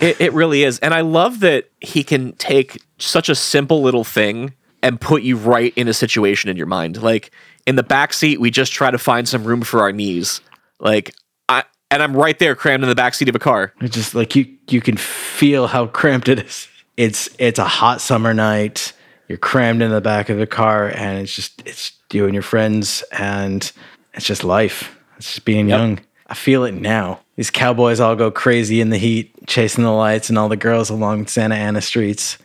It, 0.00 0.20
it 0.20 0.32
really 0.34 0.62
is. 0.62 0.78
And 0.80 0.92
I 0.92 1.00
love 1.02 1.40
that 1.40 1.70
he 1.80 2.02
can 2.04 2.32
take 2.34 2.82
such 2.98 3.28
a 3.30 3.34
simple 3.34 3.80
little 3.82 4.04
thing 4.04 4.52
and 4.86 5.00
put 5.00 5.22
you 5.22 5.36
right 5.36 5.72
in 5.76 5.88
a 5.88 5.92
situation 5.94 6.48
in 6.48 6.56
your 6.56 6.66
mind. 6.66 7.02
Like 7.02 7.30
in 7.66 7.76
the 7.76 7.82
back 7.82 8.12
seat, 8.12 8.40
we 8.40 8.50
just 8.50 8.72
try 8.72 8.90
to 8.90 8.98
find 8.98 9.28
some 9.28 9.44
room 9.44 9.62
for 9.62 9.80
our 9.80 9.92
knees. 9.92 10.40
Like 10.78 11.14
I 11.48 11.64
and 11.90 12.02
I'm 12.02 12.16
right 12.16 12.38
there 12.38 12.54
crammed 12.54 12.82
in 12.84 12.88
the 12.88 12.94
back 12.94 13.14
seat 13.14 13.28
of 13.28 13.34
a 13.34 13.40
car. 13.40 13.72
it's 13.80 13.94
just 13.94 14.14
like 14.14 14.36
you 14.36 14.46
you 14.70 14.80
can 14.80 14.96
feel 14.96 15.66
how 15.66 15.86
cramped 15.86 16.28
it 16.28 16.40
is 16.46 16.68
it's 16.96 17.28
it's 17.38 17.58
a 17.58 17.64
hot 17.64 18.00
summer 18.00 18.32
night 18.32 18.92
you're 19.28 19.38
crammed 19.38 19.82
in 19.82 19.90
the 19.90 20.00
back 20.00 20.28
of 20.28 20.38
the 20.38 20.46
car, 20.46 20.88
and 20.88 21.18
it's 21.18 21.34
just 21.34 21.60
it's 21.66 21.92
you 22.12 22.26
and 22.26 22.32
your 22.34 22.44
friends, 22.44 23.02
and 23.10 23.72
it's 24.14 24.24
just 24.24 24.44
life. 24.44 24.96
It's 25.16 25.32
just 25.34 25.44
being 25.44 25.68
Yep. 25.68 25.78
young. 25.78 26.00
I 26.28 26.34
feel 26.34 26.64
it 26.64 26.74
now. 26.74 27.20
These 27.36 27.50
cowboys 27.50 27.98
all 28.00 28.14
go 28.14 28.30
crazy 28.30 28.80
in 28.80 28.90
the 28.90 28.98
heat, 28.98 29.32
chasing 29.48 29.82
the 29.84 29.90
lights, 29.90 30.28
and 30.28 30.38
all 30.38 30.48
the 30.48 30.56
girls 30.56 30.90
along 30.90 31.26
Santa 31.26 31.56
Ana 31.56 31.80
streets. 31.80 32.38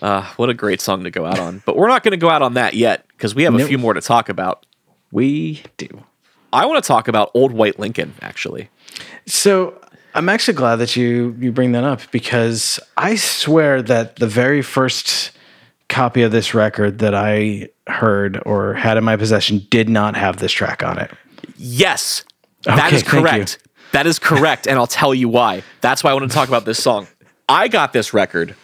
Uh, 0.00 0.22
what 0.36 0.48
a 0.50 0.54
great 0.54 0.80
song 0.80 1.04
to 1.04 1.10
go 1.10 1.24
out 1.26 1.38
on. 1.38 1.62
But 1.66 1.76
we're 1.76 1.88
not 1.88 2.02
going 2.02 2.12
to 2.12 2.16
go 2.18 2.30
out 2.30 2.42
on 2.42 2.54
that 2.54 2.74
yet 2.74 3.06
because 3.08 3.34
we 3.34 3.42
have 3.44 3.54
a 3.54 3.66
few 3.66 3.78
more 3.78 3.94
to 3.94 4.00
talk 4.00 4.28
about. 4.28 4.64
We 5.10 5.62
do. 5.76 5.88
I 6.52 6.66
want 6.66 6.82
to 6.82 6.86
talk 6.86 7.08
about 7.08 7.30
Old 7.34 7.52
White 7.52 7.78
Lincoln, 7.78 8.14
actually. 8.22 8.68
So 9.26 9.80
I'm 10.14 10.28
actually 10.28 10.54
glad 10.54 10.76
that 10.76 10.96
you 10.96 11.36
you 11.38 11.52
bring 11.52 11.72
that 11.72 11.84
up 11.84 12.00
because 12.10 12.78
I 12.96 13.16
swear 13.16 13.82
that 13.82 14.16
the 14.16 14.26
very 14.26 14.62
first 14.62 15.32
copy 15.88 16.22
of 16.22 16.32
this 16.32 16.54
record 16.54 16.98
that 17.00 17.14
I 17.14 17.68
heard 17.86 18.40
or 18.46 18.74
had 18.74 18.96
in 18.98 19.04
my 19.04 19.16
possession 19.16 19.66
did 19.70 19.88
not 19.88 20.16
have 20.16 20.36
this 20.38 20.52
track 20.52 20.82
on 20.82 20.98
it. 20.98 21.10
Yes, 21.56 22.24
that 22.64 22.86
Okay, 22.86 22.96
is 22.96 23.02
correct. 23.02 23.58
That 23.92 24.06
is 24.06 24.18
correct. 24.18 24.66
and 24.66 24.78
I'll 24.78 24.86
tell 24.86 25.14
you 25.14 25.28
why. 25.30 25.62
That's 25.80 26.04
why 26.04 26.10
I 26.10 26.14
want 26.14 26.30
to 26.30 26.34
talk 26.34 26.48
about 26.48 26.66
this 26.66 26.82
song. 26.82 27.06
I 27.48 27.68
got 27.68 27.92
this 27.94 28.12
record 28.12 28.54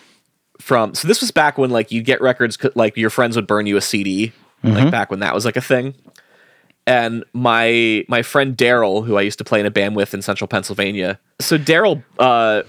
from, 0.64 0.94
so 0.94 1.06
this 1.06 1.20
was 1.20 1.30
back 1.30 1.58
when 1.58 1.68
like 1.70 1.92
you 1.92 2.00
get 2.02 2.20
records, 2.22 2.56
like 2.74 2.96
your 2.96 3.10
friends 3.10 3.36
would 3.36 3.46
burn 3.46 3.66
you 3.66 3.76
a 3.76 3.80
CD, 3.82 4.32
Mm-hmm. 4.64 4.76
like 4.76 4.90
back 4.90 5.10
when 5.10 5.20
that 5.20 5.34
was 5.34 5.44
like 5.44 5.56
a 5.56 5.60
thing. 5.60 5.94
And 6.86 7.22
my 7.34 8.02
my 8.08 8.22
friend 8.22 8.56
Daryl, 8.56 9.04
who 9.04 9.16
I 9.18 9.20
used 9.20 9.36
to 9.38 9.44
play 9.44 9.60
in 9.60 9.66
a 9.66 9.70
band 9.70 9.94
with 9.94 10.14
in 10.14 10.22
Central 10.22 10.48
Pennsylvania, 10.48 11.18
so 11.38 11.58
Daryl 11.58 12.02
uh, 12.18 12.62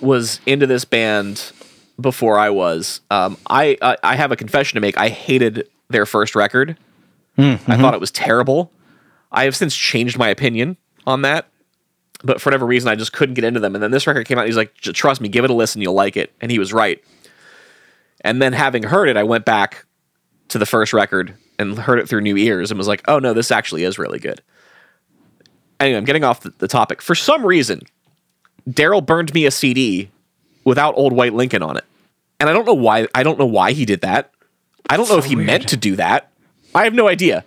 was 0.00 0.40
into 0.44 0.66
this 0.66 0.84
band 0.84 1.52
before 2.00 2.36
I 2.36 2.50
was. 2.50 3.00
Um, 3.12 3.36
I, 3.48 3.78
I 3.80 3.96
I 4.02 4.16
have 4.16 4.32
a 4.32 4.36
confession 4.36 4.74
to 4.74 4.80
make. 4.80 4.98
I 4.98 5.08
hated 5.08 5.68
their 5.88 6.04
first 6.04 6.34
record. 6.34 6.76
I 7.38 7.56
thought 7.76 7.94
it 7.94 8.00
was 8.00 8.10
terrible. 8.10 8.72
I 9.30 9.44
have 9.44 9.54
since 9.54 9.76
changed 9.76 10.18
my 10.18 10.28
opinion 10.30 10.76
on 11.06 11.22
that, 11.22 11.46
but 12.24 12.40
for 12.40 12.48
whatever 12.48 12.66
reason, 12.66 12.88
I 12.88 12.96
just 12.96 13.12
couldn't 13.12 13.34
get 13.34 13.44
into 13.44 13.60
them. 13.60 13.74
And 13.76 13.82
then 13.84 13.90
this 13.92 14.06
record 14.08 14.26
came 14.26 14.36
out. 14.38 14.42
And 14.42 14.48
he's 14.48 14.56
like, 14.56 14.74
"Trust 14.78 15.20
me, 15.20 15.28
give 15.28 15.44
it 15.44 15.50
a 15.50 15.54
listen, 15.54 15.80
you'll 15.80 15.94
like 15.94 16.16
it." 16.16 16.32
And 16.40 16.50
he 16.50 16.58
was 16.58 16.72
right. 16.72 17.00
And 18.26 18.42
then 18.42 18.52
having 18.52 18.82
heard 18.82 19.08
it, 19.08 19.16
I 19.16 19.22
went 19.22 19.44
back 19.44 19.86
to 20.48 20.58
the 20.58 20.66
first 20.66 20.92
record 20.92 21.36
and 21.60 21.78
heard 21.78 22.00
it 22.00 22.08
through 22.08 22.22
new 22.22 22.36
ears 22.36 22.72
and 22.72 22.76
was 22.76 22.88
like, 22.88 23.02
"Oh 23.06 23.20
no, 23.20 23.32
this 23.32 23.52
actually 23.52 23.84
is 23.84 24.00
really 24.00 24.18
good." 24.18 24.42
Anyway, 25.78 25.96
I'm 25.96 26.04
getting 26.04 26.24
off 26.24 26.40
the, 26.40 26.52
the 26.58 26.66
topic. 26.66 27.00
For 27.00 27.14
some 27.14 27.46
reason, 27.46 27.82
Daryl 28.68 29.04
burned 29.04 29.32
me 29.32 29.46
a 29.46 29.52
CD 29.52 30.10
without 30.64 30.94
Old 30.96 31.12
White 31.12 31.34
Lincoln 31.34 31.62
on 31.62 31.76
it, 31.76 31.84
and 32.40 32.50
I 32.50 32.52
don't 32.52 32.66
know 32.66 32.74
why. 32.74 33.06
I 33.14 33.22
don't 33.22 33.38
know 33.38 33.46
why 33.46 33.70
he 33.72 33.84
did 33.84 34.00
that. 34.00 34.32
I 34.90 34.96
don't 34.96 35.08
know 35.08 35.18
if 35.18 35.26
he 35.26 35.36
meant 35.36 35.68
to 35.68 35.76
do 35.76 35.94
that. 35.94 36.30
I 36.74 36.82
have 36.82 36.94
no 36.94 37.08
idea. 37.08 37.44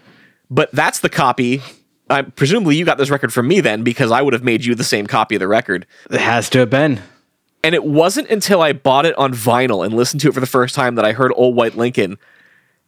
But 0.49 0.71
that's 0.71 0.99
the 0.99 1.09
copy. 1.09 1.61
I 2.09 2.21
presumably 2.21 2.77
you 2.77 2.85
got 2.85 2.97
this 2.97 3.09
record 3.09 3.33
from 3.33 3.49
me 3.49 3.59
then 3.59 3.83
because 3.83 4.11
I 4.11 4.21
would 4.21 4.33
have 4.33 4.43
made 4.43 4.63
you 4.63 4.75
the 4.75 4.83
same 4.85 5.07
copy 5.07 5.35
of 5.35 5.39
the 5.39 5.47
record. 5.47 5.85
It 6.09 6.21
has 6.21 6.49
to 6.51 6.59
have 6.59 6.69
been. 6.69 7.01
And 7.63 7.75
it 7.75 7.83
wasn't 7.83 8.29
until 8.29 8.61
I 8.61 8.73
bought 8.73 9.05
it 9.05 9.17
on 9.17 9.33
vinyl 9.33 9.85
and 9.85 9.93
listened 9.93 10.21
to 10.21 10.29
it 10.29 10.33
for 10.33 10.39
the 10.39 10.45
first 10.47 10.75
time 10.75 10.95
that 10.95 11.05
I 11.05 11.11
heard 11.11 11.31
Old 11.35 11.55
White 11.55 11.75
Lincoln. 11.75 12.17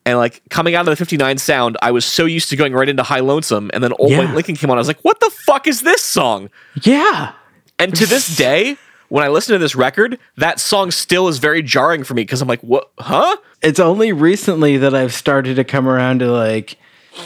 And 0.06 0.18
like 0.18 0.42
coming 0.50 0.76
out 0.76 0.82
of 0.82 0.92
the 0.92 0.96
59 0.96 1.38
sound, 1.38 1.78
I 1.82 1.92
was 1.92 2.06
so 2.06 2.26
used 2.26 2.50
to 2.50 2.56
going 2.56 2.74
right 2.74 2.88
into 2.90 3.04
High 3.04 3.20
Lonesome. 3.20 3.70
And 3.74 3.84
then 3.84 3.94
Old 4.00 4.12
Yeah. 4.12 4.20
White 4.20 4.34
Lincoln 4.34 4.56
came 4.56 4.70
on. 4.72 4.78
I 4.78 4.80
was 4.80 4.88
like, 4.88 5.02
what 5.02 5.20
the 5.20 5.30
fuck 5.46 5.68
is 5.68 5.82
this 5.82 6.02
song? 6.02 6.50
Yeah. 6.84 7.34
And 7.78 7.94
to 7.96 8.06
this 8.06 8.36
day, 8.36 8.78
when 9.10 9.24
I 9.26 9.28
listen 9.28 9.54
to 9.54 9.60
this 9.60 9.76
record, 9.76 10.18
that 10.38 10.60
song 10.60 10.90
still 10.90 11.28
is 11.28 11.38
very 11.38 11.62
jarring 11.62 12.04
for 12.04 12.14
me 12.14 12.22
because 12.24 12.42
I'm 12.42 12.48
like, 12.48 12.62
what? 12.62 12.90
Huh? 12.98 13.36
It's 13.62 13.80
only 13.80 14.14
recently 14.14 14.78
that 14.78 14.96
I've 14.96 15.14
started 15.14 15.56
to 15.58 15.64
come 15.64 15.88
around 15.88 16.20
to 16.20 16.32
like 16.32 16.78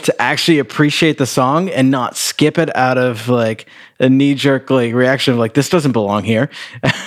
to 0.02 0.20
actually 0.20 0.58
appreciate 0.58 1.16
the 1.16 1.26
song 1.26 1.68
and 1.70 1.92
not 1.92 2.16
skip 2.16 2.58
it 2.58 2.74
out 2.76 2.98
of 2.98 3.28
like 3.28 3.66
a 3.98 4.08
knee 4.08 4.34
jerk 4.34 4.68
like 4.70 4.92
reaction 4.94 5.32
of 5.34 5.38
like 5.38 5.54
this 5.54 5.68
doesn't 5.68 5.92
belong 5.92 6.24
here. 6.24 6.50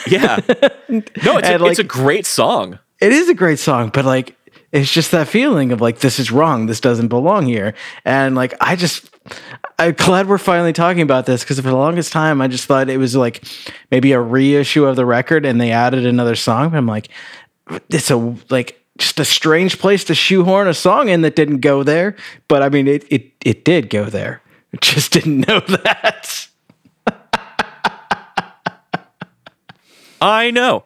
Yeah. 0.07 0.39
No, 0.89 1.37
it's, 1.37 1.47
a, 1.47 1.57
like- 1.59 1.69
it's 1.71 1.79
a 1.79 1.83
great 1.83 2.25
song. 2.25 2.79
it 2.99 3.11
is 3.11 3.29
a 3.29 3.35
great 3.35 3.59
song, 3.59 3.91
but 3.93 4.05
like 4.05 4.35
it's 4.71 4.91
just 4.91 5.11
that 5.11 5.27
feeling 5.27 5.71
of 5.71 5.81
like 5.81 5.99
this 5.99 6.17
is 6.19 6.31
wrong, 6.31 6.65
this 6.65 6.79
doesn't 6.79 7.09
belong 7.09 7.45
here, 7.45 7.75
and 8.05 8.33
like 8.35 8.55
I 8.59 8.75
just 8.75 9.07
I'm 9.77 9.93
glad 9.93 10.27
we're 10.27 10.39
finally 10.39 10.73
talking 10.73 11.01
about 11.03 11.27
this 11.27 11.43
because 11.43 11.57
for 11.59 11.69
the 11.69 11.75
longest 11.75 12.11
time 12.11 12.41
I 12.41 12.47
just 12.47 12.65
thought 12.65 12.89
it 12.89 12.97
was 12.97 13.15
like 13.15 13.43
maybe 13.91 14.11
a 14.13 14.19
reissue 14.19 14.85
of 14.85 14.95
the 14.95 15.05
record 15.05 15.45
and 15.45 15.61
they 15.61 15.71
added 15.71 16.05
another 16.07 16.35
song. 16.35 16.69
But 16.71 16.77
I'm 16.77 16.87
like, 16.87 17.09
it's 17.89 18.09
a 18.09 18.35
like 18.49 18.83
just 18.97 19.19
a 19.19 19.25
strange 19.25 19.77
place 19.77 20.03
to 20.05 20.15
shoehorn 20.15 20.67
a 20.67 20.73
song 20.73 21.09
in 21.09 21.21
that 21.21 21.35
didn't 21.35 21.59
go 21.59 21.83
there, 21.83 22.15
but 22.47 22.63
I 22.63 22.69
mean 22.69 22.87
it 22.87 23.05
it 23.11 23.31
it 23.45 23.63
did 23.63 23.89
go 23.91 24.05
there. 24.05 24.41
It 24.73 24.81
just 24.81 25.11
didn't 25.11 25.47
know 25.47 25.59
that. 25.83 26.47
I 30.21 30.51
know. 30.51 30.85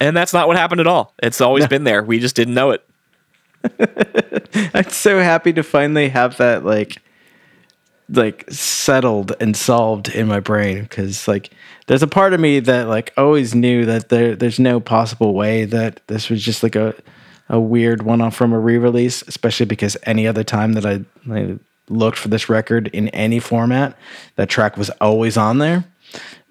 And 0.00 0.16
that's 0.16 0.32
not 0.32 0.48
what 0.48 0.56
happened 0.56 0.80
at 0.80 0.86
all. 0.86 1.14
It's 1.22 1.40
always 1.40 1.66
been 1.66 1.84
there. 1.84 2.02
We 2.02 2.18
just 2.18 2.36
didn't 2.36 2.54
know 2.54 2.72
it. 2.72 2.84
I'm 4.74 4.90
so 4.90 5.20
happy 5.20 5.52
to 5.54 5.62
finally 5.62 6.08
have 6.10 6.36
that 6.36 6.64
like 6.64 7.00
like 8.10 8.44
settled 8.50 9.32
and 9.40 9.56
solved 9.56 10.08
in 10.08 10.26
my 10.26 10.40
brain 10.40 10.82
because 10.82 11.26
like 11.26 11.50
there's 11.86 12.02
a 12.02 12.06
part 12.06 12.34
of 12.34 12.40
me 12.40 12.60
that 12.60 12.88
like 12.88 13.12
always 13.16 13.54
knew 13.54 13.86
that 13.86 14.10
there 14.10 14.36
there's 14.36 14.58
no 14.58 14.78
possible 14.80 15.32
way 15.32 15.64
that 15.64 16.00
this 16.08 16.28
was 16.28 16.42
just 16.42 16.62
like 16.62 16.76
a 16.76 16.94
a 17.48 17.58
weird 17.58 18.02
one 18.02 18.20
off 18.20 18.36
from 18.36 18.52
a 18.52 18.58
re-release 18.58 19.22
especially 19.22 19.66
because 19.66 19.96
any 20.02 20.26
other 20.26 20.44
time 20.44 20.74
that 20.74 20.84
I, 20.84 21.04
I 21.32 21.58
looked 21.88 22.18
for 22.18 22.28
this 22.28 22.48
record 22.48 22.88
in 22.88 23.08
any 23.10 23.38
format 23.38 23.96
that 24.36 24.50
track 24.50 24.76
was 24.76 24.90
always 25.00 25.38
on 25.38 25.58
there 25.58 25.84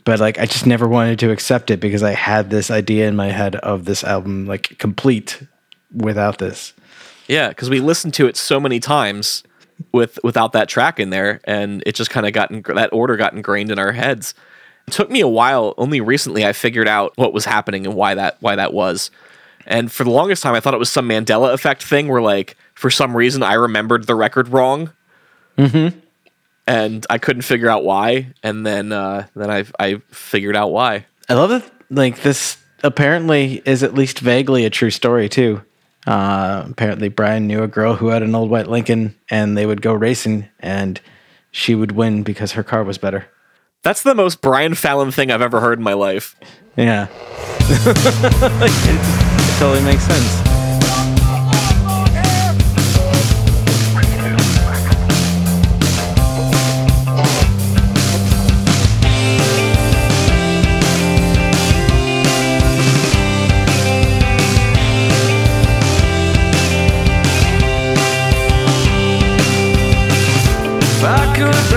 but 0.03 0.19
like 0.19 0.37
I 0.39 0.45
just 0.45 0.65
never 0.65 0.87
wanted 0.87 1.19
to 1.19 1.31
accept 1.31 1.71
it 1.71 1.79
because 1.79 2.03
I 2.03 2.11
had 2.11 2.49
this 2.49 2.69
idea 2.71 3.07
in 3.07 3.15
my 3.15 3.27
head 3.27 3.55
of 3.57 3.85
this 3.85 4.03
album 4.03 4.45
like 4.45 4.77
complete 4.79 5.41
without 5.93 6.37
this 6.39 6.73
Yeah, 7.27 7.49
because 7.49 7.69
we 7.69 7.79
listened 7.79 8.13
to 8.15 8.27
it 8.27 8.37
so 8.37 8.59
many 8.59 8.79
times 8.79 9.43
with 9.91 10.19
without 10.23 10.53
that 10.53 10.69
track 10.69 10.99
in 10.99 11.09
there, 11.09 11.41
and 11.45 11.83
it 11.85 11.95
just 11.95 12.09
kind 12.09 12.25
of 12.25 12.33
got 12.33 12.51
ing- 12.51 12.63
that 12.63 12.91
order 12.93 13.17
got 13.17 13.33
ingrained 13.33 13.71
in 13.71 13.79
our 13.79 13.91
heads. 13.91 14.33
It 14.87 14.91
took 14.91 15.09
me 15.09 15.21
a 15.21 15.27
while. 15.27 15.73
Only 15.77 16.01
recently, 16.01 16.45
I 16.45 16.53
figured 16.53 16.87
out 16.87 17.13
what 17.15 17.33
was 17.33 17.45
happening 17.45 17.85
and 17.85 17.95
why 17.95 18.15
that 18.15 18.37
why 18.39 18.55
that 18.55 18.73
was. 18.73 19.11
And 19.65 19.91
for 19.91 20.03
the 20.03 20.09
longest 20.09 20.43
time, 20.43 20.55
I 20.55 20.59
thought 20.59 20.73
it 20.73 20.79
was 20.79 20.91
some 20.91 21.07
Mandela 21.07 21.53
effect 21.53 21.83
thing, 21.83 22.07
where 22.07 22.21
like 22.21 22.57
for 22.73 22.89
some 22.89 23.15
reason 23.15 23.43
I 23.43 23.53
remembered 23.53 24.07
the 24.07 24.15
record 24.15 24.49
wrong, 24.49 24.91
mm-hmm. 25.57 25.97
And 26.67 27.05
I 27.09 27.17
couldn't 27.17 27.43
figure 27.43 27.69
out 27.69 27.83
why. 27.83 28.33
And 28.41 28.65
then 28.65 28.91
uh, 28.91 29.27
then 29.35 29.49
I 29.49 29.65
I 29.79 29.95
figured 30.09 30.55
out 30.55 30.71
why. 30.71 31.05
I 31.29 31.35
love 31.35 31.49
that. 31.49 31.69
Like 31.89 32.21
this 32.21 32.57
apparently 32.83 33.61
is 33.65 33.83
at 33.83 33.93
least 33.93 34.19
vaguely 34.19 34.65
a 34.65 34.69
true 34.69 34.91
story 34.91 35.29
too. 35.29 35.63
Uh, 36.05 36.65
apparently, 36.69 37.07
Brian 37.07 37.47
knew 37.47 37.63
a 37.63 37.67
girl 37.67 37.95
who 37.95 38.07
had 38.07 38.23
an 38.23 38.35
old 38.35 38.49
white 38.49 38.67
Lincoln, 38.67 39.15
and 39.29 39.57
they 39.57 39.65
would 39.65 39.81
go 39.81 39.93
racing, 39.93 40.49
and 40.59 40.99
she 41.49 41.75
would 41.75 41.93
win 41.93 42.23
because 42.23 42.53
her 42.53 42.63
car 42.63 42.83
was 42.83 42.97
better. 42.97 43.27
That's 43.83 44.03
the 44.03 44.15
most 44.15 44.41
Brian 44.41 44.75
Fallon 44.75 45.11
thing 45.11 45.31
I've 45.31 45.41
ever 45.41 45.61
heard 45.61 45.77
in 45.77 45.83
my 45.83 45.93
life. 45.93 46.35
Yeah, 46.75 47.07
it 47.59 49.59
totally 49.59 49.83
makes 49.85 50.03
sense. 50.03 50.52
Could 71.35 71.72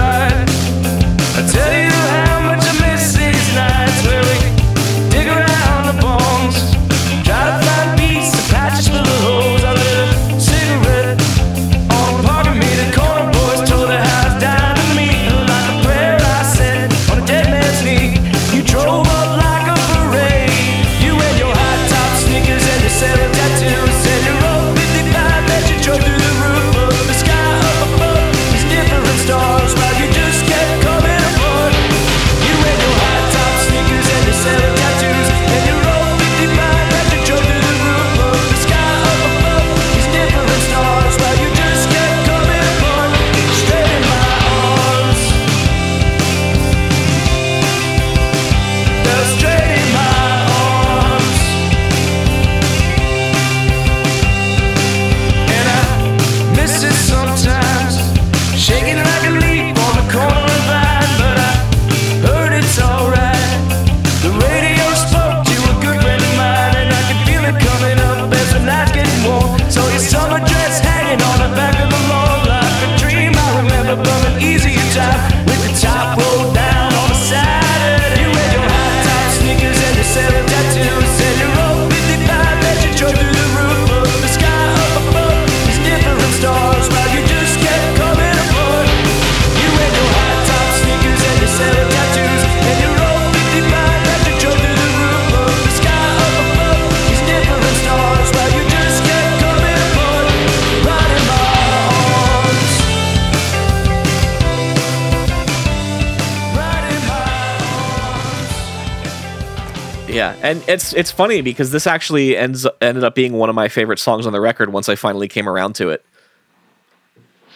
and 110.46 110.64
it's 110.68 110.92
it's 110.92 111.10
funny 111.10 111.40
because 111.40 111.70
this 111.72 111.86
actually 111.86 112.36
ends 112.36 112.66
ended 112.80 113.04
up 113.04 113.14
being 113.14 113.32
one 113.32 113.48
of 113.48 113.54
my 113.54 113.68
favorite 113.68 113.98
songs 113.98 114.26
on 114.26 114.32
the 114.32 114.40
record 114.40 114.72
once 114.72 114.88
I 114.88 114.94
finally 114.94 115.28
came 115.28 115.48
around 115.48 115.74
to 115.76 115.90
it. 115.90 116.04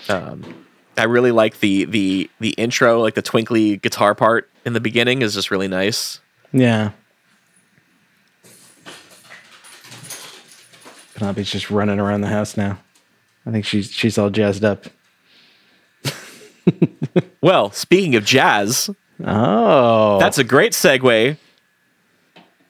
Um, 0.09 0.67
I 0.97 1.05
really 1.05 1.31
like 1.31 1.61
the 1.61 1.85
the 1.85 2.29
the 2.41 2.51
intro, 2.51 3.01
like 3.01 3.15
the 3.15 3.23
twinkly 3.23 3.77
guitar 3.77 4.15
part 4.15 4.51
in 4.65 4.73
the 4.73 4.81
beginning 4.81 5.23
is 5.23 5.35
just 5.35 5.51
really 5.51 5.69
nice. 5.69 6.21
Yeah. 6.53 6.91
Penelope's 11.15 11.51
just 11.51 11.71
running 11.71 12.01
around 12.01 12.23
the 12.23 12.29
house 12.29 12.57
now. 12.57 12.79
I 13.47 13.51
think 13.51 13.65
she's 13.65 13.91
she's 13.91 14.19
all 14.19 14.31
jazzed 14.31 14.65
up. 14.65 14.87
Well, 17.43 17.71
speaking 17.73 18.15
of 18.17 18.25
jazz, 18.25 18.91
Oh, 19.25 20.19
that's 20.21 20.39
a 20.39 20.45
great 20.45 20.73
segue 20.73 21.37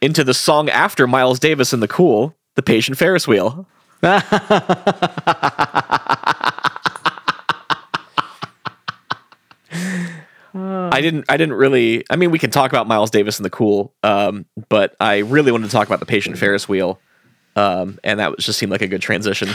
into 0.01 0.25
the 0.25 0.35
song 0.35 0.69
after 0.71 1.07
Miles 1.07 1.39
Davis 1.39 1.73
and 1.73 1.83
the 1.83 1.89
Cool, 1.89 2.35
"The 2.57 2.63
Patient 2.63 2.97
Ferris 2.99 3.27
Wheel." 3.29 3.67
I 10.53 11.01
didn't. 11.01 11.27
I 11.29 11.37
didn't 11.37 11.55
really. 11.55 12.05
I 12.11 12.17
mean, 12.17 12.31
we 12.33 12.39
can 12.39 12.51
talk 12.51 12.71
about 12.73 12.89
Miles 12.89 13.11
Davis 13.11 13.39
and 13.39 13.45
the 13.45 13.51
Cool, 13.51 13.95
um, 14.03 14.47
but 14.69 14.97
I 15.01 15.19
really 15.19 15.53
wanted 15.53 15.67
to 15.67 15.71
talk 15.73 15.87
about 15.87 16.01
the 16.01 16.07
Patient 16.07 16.39
Ferris 16.39 16.69
Wheel, 16.69 16.99
um, 17.55 17.99
and 18.03 18.19
that 18.19 18.35
was, 18.37 18.45
just 18.45 18.59
seemed 18.59 18.73
like 18.73 18.83
a 18.83 18.89
good 18.89 19.01
transition. 19.03 19.51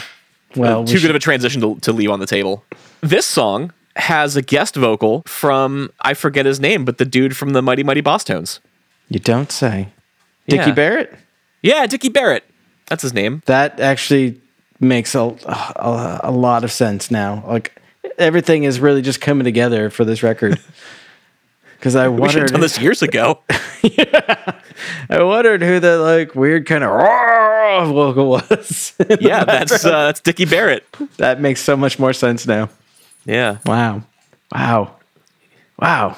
well, 0.56 0.80
Uh, 0.80 0.82
we 0.82 0.88
too 0.88 0.94
good 0.94 1.02
should- 1.02 1.10
of 1.10 1.16
a 1.18 1.20
transition 1.20 1.62
to, 1.62 1.76
to 1.82 1.92
leave 1.92 2.10
on 2.10 2.20
the 2.22 2.26
table. 2.26 2.64
This 3.02 3.26
song 3.26 3.74
has 3.98 4.38
a 4.38 4.42
guest 4.42 4.76
vocal 4.76 5.24
from 5.26 5.92
I 6.02 6.14
forget 6.14 6.46
his 6.46 6.60
name, 6.62 6.86
but 6.86 6.98
the 6.98 7.06
dude 7.06 7.36
from 7.36 7.50
the 7.52 7.62
Mighty 7.62 7.84
Mighty 7.84 8.02
Bosstones. 8.02 8.60
you 9.10 9.20
don't 9.20 9.52
say. 9.52 9.90
Dickie 10.48 10.70
Yeah. 10.70 10.74
Barrett. 10.74 11.14
Yeah, 11.62 11.86
Dickie 11.88 12.10
Barrett. 12.10 12.44
That's 12.88 13.02
his 13.02 13.14
name. 13.14 13.42
That 13.46 13.80
actually 13.80 14.40
makes 14.80 15.16
a, 15.16 15.22
a 15.22 16.20
a 16.26 16.32
lot 16.32 16.64
of 16.64 16.72
sense 16.72 17.10
now. 17.10 17.44
Like 17.48 17.82
everything 18.18 18.64
is 18.64 18.80
really 18.80 19.02
just 19.02 19.22
coming 19.22 19.44
together 19.46 19.90
for 19.90 20.06
this 20.06 20.22
record. 20.24 20.60
Because 21.78 21.96
I 21.98 22.08
We 22.08 22.16
should 22.16 22.24
have 22.24 22.36
wondered, 22.36 22.52
done 22.54 22.62
this 22.62 22.80
years 22.80 23.02
ago. 23.04 23.42
I 25.10 25.22
wondered 25.22 25.62
who 25.62 25.80
that 25.80 25.98
like 25.98 26.34
weird 26.34 26.66
kind 26.66 26.84
of 26.84 26.90
vocal 27.90 28.28
was. 28.30 28.94
yeah, 29.20 29.44
that's 29.44 29.86
uh, 29.86 30.06
that's 30.06 30.20
Dickie 30.22 30.46
Barrett. 30.46 30.84
that 31.18 31.40
makes 31.42 31.62
so 31.62 31.78
much 31.78 32.00
more 32.00 32.14
sense 32.14 32.48
now. 32.48 32.70
Yeah. 33.26 33.58
Wow. 33.68 34.02
Wow. 34.52 34.96
Wow. 35.78 36.18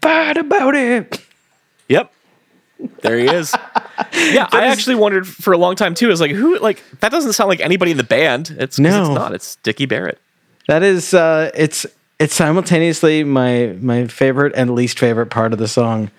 Fight 0.00 0.36
about 0.38 0.74
it. 0.74 1.20
Yep. 2.82 3.00
There 3.02 3.18
he 3.18 3.26
is. 3.26 3.54
Yeah, 4.14 4.46
I 4.52 4.66
actually 4.66 4.96
wondered 4.96 5.26
for 5.26 5.52
a 5.52 5.58
long 5.58 5.74
time 5.74 5.94
too. 5.94 6.10
Is 6.10 6.20
like, 6.20 6.30
who? 6.32 6.58
Like 6.58 6.82
that 7.00 7.10
doesn't 7.10 7.32
sound 7.32 7.48
like 7.48 7.60
anybody 7.60 7.92
in 7.92 7.96
the 7.96 8.04
band. 8.04 8.54
It's 8.58 8.76
'cause 8.76 8.80
No. 8.80 9.00
it's 9.06 9.14
not. 9.14 9.32
It's 9.32 9.56
Dickie 9.56 9.86
Barrett. 9.86 10.18
That 10.68 10.82
is 10.82 11.14
uh 11.14 11.50
it's 11.54 11.86
it's 12.18 12.34
simultaneously 12.34 13.24
my 13.24 13.74
my 13.80 14.06
favorite 14.06 14.52
and 14.54 14.74
least 14.74 14.98
favorite 14.98 15.26
part 15.26 15.52
of 15.52 15.58
the 15.58 15.68
song. 15.68 16.10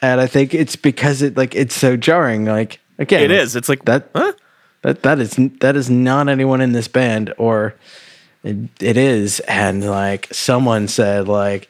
And 0.00 0.20
I 0.20 0.26
think 0.26 0.54
it's 0.54 0.74
because 0.76 1.22
it 1.22 1.36
like 1.36 1.54
it's 1.54 1.74
so 1.74 1.96
jarring. 1.96 2.44
Like 2.46 2.80
again, 2.98 3.22
It 3.24 3.30
is. 3.30 3.56
It's 3.56 3.68
like 3.68 3.84
that 3.84 4.08
Huh? 4.14 4.32
that 4.82 5.02
that 5.02 5.18
is 5.18 5.38
that 5.60 5.76
is 5.76 5.90
not 5.90 6.28
anyone 6.28 6.60
in 6.60 6.72
this 6.72 6.88
band 6.88 7.32
or 7.36 7.74
it, 8.42 8.56
it 8.80 8.96
is 8.96 9.40
and 9.40 9.84
like 9.88 10.28
someone 10.32 10.88
said 10.88 11.28
like 11.28 11.68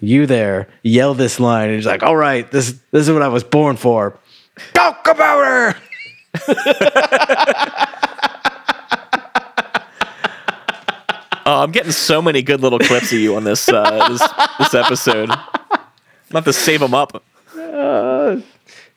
you 0.00 0.26
there 0.26 0.68
yell 0.82 1.14
this 1.14 1.40
line 1.40 1.68
and 1.68 1.76
he's 1.76 1.86
like 1.86 2.02
all 2.02 2.16
right 2.16 2.50
this 2.50 2.72
this 2.90 3.08
is 3.08 3.12
what 3.12 3.22
i 3.22 3.28
was 3.28 3.44
born 3.44 3.76
for 3.76 4.18
talk 4.74 5.06
about 5.08 5.44
her 5.44 5.76
Oh, 11.50 11.62
I'm 11.62 11.72
getting 11.72 11.92
so 11.92 12.20
many 12.20 12.42
good 12.42 12.60
little 12.60 12.78
clips 12.78 13.10
of 13.10 13.18
you 13.20 13.34
on 13.34 13.44
this 13.44 13.70
uh, 13.70 14.06
this, 14.10 14.20
this 14.58 14.74
episode. 14.74 15.30
I'm 15.30 16.34
have 16.34 16.44
to 16.44 16.52
save 16.52 16.80
them 16.80 16.92
up. 16.92 17.24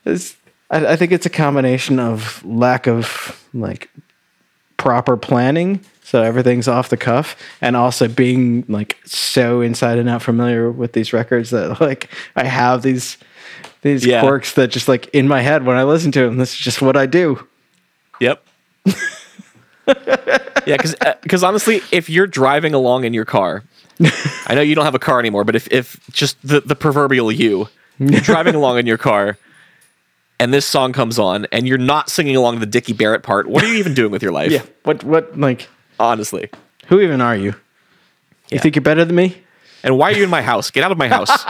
It's, 0.03 0.35
I, 0.69 0.85
I 0.85 0.95
think 0.97 1.13
it's 1.13 1.25
a 1.25 1.29
combination 1.29 1.97
of 1.97 2.43
lack 2.43 2.87
of 2.87 3.41
like 3.53 3.89
proper 4.75 5.15
planning 5.15 5.79
so 6.11 6.21
everything's 6.21 6.67
off 6.67 6.89
the 6.89 6.97
cuff 6.97 7.37
and 7.61 7.77
also 7.77 8.05
being 8.09 8.65
like 8.67 8.97
so 9.05 9.61
inside 9.61 9.97
and 9.97 10.09
out 10.09 10.21
familiar 10.21 10.69
with 10.69 10.91
these 10.91 11.13
records 11.13 11.51
that 11.51 11.79
like 11.87 12.09
i 12.35 12.43
have 12.43 12.81
these 12.81 13.17
these 13.81 14.05
Yeah. 14.05 14.19
quirks 14.19 14.53
that 14.55 14.67
just 14.71 14.89
like 14.89 15.07
in 15.13 15.25
my 15.27 15.41
head 15.41 15.65
when 15.65 15.77
i 15.77 15.83
listen 15.83 16.11
to 16.11 16.19
them 16.21 16.35
this 16.35 16.51
is 16.51 16.59
just 16.59 16.81
what 16.81 16.97
i 16.97 17.05
do 17.05 17.47
Yep. 18.19 18.43
yeah, 19.87 20.77
because 20.77 20.95
because 21.23 21.43
uh, 21.43 21.47
honestly, 21.47 21.81
if 21.91 22.07
you're 22.09 22.27
driving 22.27 22.73
along 22.75 23.03
in 23.03 23.13
your 23.13 23.25
car, 23.25 23.63
I 24.47 24.53
know 24.53 24.61
you 24.61 24.75
don't 24.75 24.85
have 24.85 24.93
a 24.95 24.99
car 24.99 25.19
anymore, 25.19 25.43
but 25.43 25.55
if, 25.55 25.67
if 25.71 25.99
just 26.11 26.37
the, 26.47 26.61
the 26.61 26.75
proverbial 26.75 27.31
you, 27.31 27.67
you're 27.97 28.21
driving 28.21 28.53
along 28.55 28.77
in 28.77 28.85
your 28.85 28.97
car 28.99 29.37
and 30.39 30.53
this 30.53 30.65
song 30.65 30.93
comes 30.93 31.17
on 31.19 31.45
and 31.51 31.67
you're 31.67 31.77
not 31.79 32.09
singing 32.09 32.35
along 32.35 32.59
the 32.59 32.65
Dickie 32.65 32.93
Barrett 32.93 33.23
part, 33.23 33.47
what 33.47 33.63
are 33.63 33.67
you 33.67 33.75
even 33.79 33.93
doing 33.93 34.11
with 34.11 34.21
your 34.23 34.31
life? 34.31 34.51
yeah 34.51 34.61
what 34.83 35.03
what 35.03 35.37
like 35.39 35.67
Honestly. 36.01 36.49
who 36.87 36.99
even 36.99 37.21
are 37.21 37.35
you 37.35 37.51
you 37.51 38.55
Yeah. 38.57 38.61
think 38.61 38.75
you're 38.75 38.81
better 38.83 39.05
than 39.05 39.15
me 39.15 39.37
And 39.83 39.97
why 39.97 40.11
are 40.11 40.15
you 40.17 40.23
in 40.23 40.29
my 40.29 40.41
house? 40.41 40.69
Get 40.71 40.83
out 40.83 40.91
of 40.91 40.97
my 40.97 41.07
house. 41.07 41.29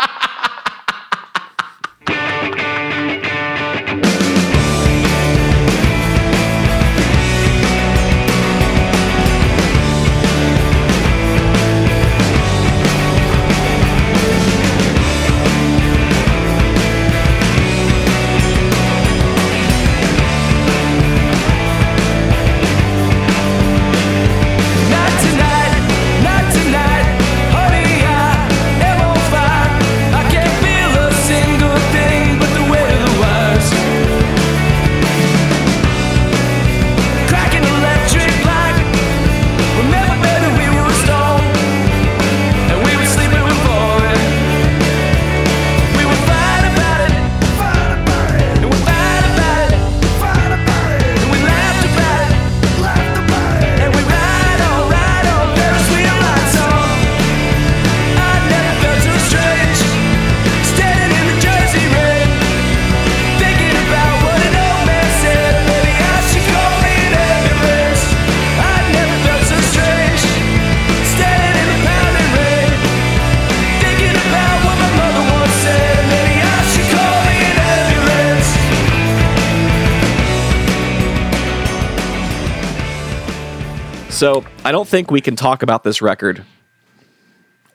So 84.22 84.46
I 84.64 84.72
don't 84.72 84.88
think 84.88 85.10
we 85.10 85.20
can 85.20 85.36
talk 85.36 85.64
about 85.64 85.84
this 85.84 86.00
record 86.00 86.46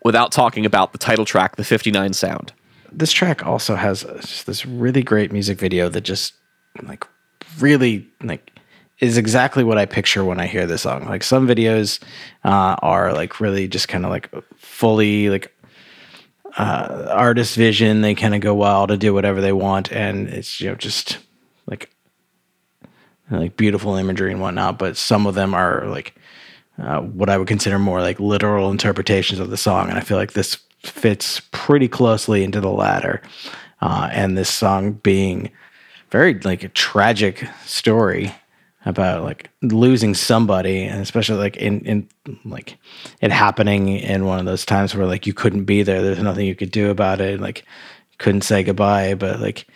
without 0.05 0.31
talking 0.31 0.65
about 0.65 0.93
the 0.93 0.99
title 0.99 1.25
track, 1.25 1.57
the 1.57 1.65
59 1.65 2.13
sound. 2.13 2.53
this 2.93 3.11
track 3.11 3.45
also 3.45 3.75
has 3.75 4.05
uh, 4.05 4.19
just 4.21 4.47
this 4.47 4.65
really 4.65 5.03
great 5.03 5.33
music 5.33 5.59
video 5.59 5.89
that 5.89 6.03
just 6.03 6.35
like 6.85 7.05
really 7.59 8.07
like 8.23 8.61
is 9.01 9.19
exactly 9.19 9.65
what 9.65 9.77
I 9.77 9.87
picture 9.87 10.25
when 10.25 10.39
I 10.39 10.47
hear 10.47 10.69
this 10.69 10.83
song. 10.83 11.07
Like 11.07 11.25
some 11.25 11.49
videos 11.49 12.01
uh, 12.45 12.77
are 12.81 13.13
like 13.13 13.41
really 13.41 13.67
just 13.67 13.89
kind 13.89 14.05
of 14.05 14.13
like 14.13 14.31
fully 14.57 15.29
like 15.29 15.53
uh, 16.57 17.09
artist 17.11 17.57
vision. 17.57 18.03
They 18.03 18.15
kind 18.15 18.37
of 18.37 18.41
go 18.41 18.55
wild 18.55 18.91
to 18.91 18.97
do 18.97 19.13
whatever 19.13 19.41
they 19.41 19.53
want, 19.53 19.91
and 19.91 20.29
it's 20.29 20.61
you 20.61 20.69
know 20.69 20.77
just 20.77 21.19
like 21.67 21.91
like 23.33 23.57
beautiful 23.57 23.97
imagery 23.97 24.31
and 24.31 24.41
whatnot. 24.41 24.79
But 24.79 24.97
some 24.97 25.27
of 25.27 25.35
them 25.35 25.53
are 25.53 25.89
like 25.89 26.16
uh, 26.79 27.01
what 27.01 27.31
I 27.31 27.39
would 27.39 27.49
consider 27.49 27.79
more 27.79 28.01
like 28.01 28.21
literal 28.21 28.71
interpretations 28.71 29.41
of 29.41 29.51
the 29.51 29.57
song, 29.57 29.89
and 29.89 29.99
I 29.99 30.03
feel 30.03 30.19
like 30.19 30.33
this 30.35 30.57
fits 30.81 31.41
pretty 31.53 31.89
closely 31.89 32.45
into 32.45 32.61
the 32.61 32.71
latter. 32.71 33.23
uh, 33.81 34.09
and 34.13 34.37
this 34.37 34.49
song 34.53 34.93
being 34.93 35.51
very 36.11 36.35
like 36.41 36.63
a 36.65 36.69
tragic 36.69 37.47
story 37.65 38.35
about 38.85 39.25
like 39.25 39.51
losing 39.63 40.15
somebody 40.15 40.85
and 40.85 41.01
especially 41.03 41.39
like 41.39 41.57
in 41.57 41.81
in 41.81 42.09
like 42.45 42.79
it 43.21 43.33
happening 43.33 43.89
in 43.89 44.25
one 44.25 44.39
of 44.39 44.47
those 44.47 44.65
times 44.65 44.95
where 44.95 45.07
like 45.07 45.27
you 45.27 45.35
couldn't 45.35 45.65
be 45.65 45.83
there. 45.83 46.03
There's 46.03 46.23
nothing 46.23 46.47
you 46.47 46.55
could 46.55 46.71
do 46.71 46.91
about 46.91 47.21
it 47.21 47.41
like 47.41 47.65
couldn't 48.19 48.43
say 48.43 48.63
goodbye. 48.63 49.15
But 49.15 49.41
like 49.41 49.67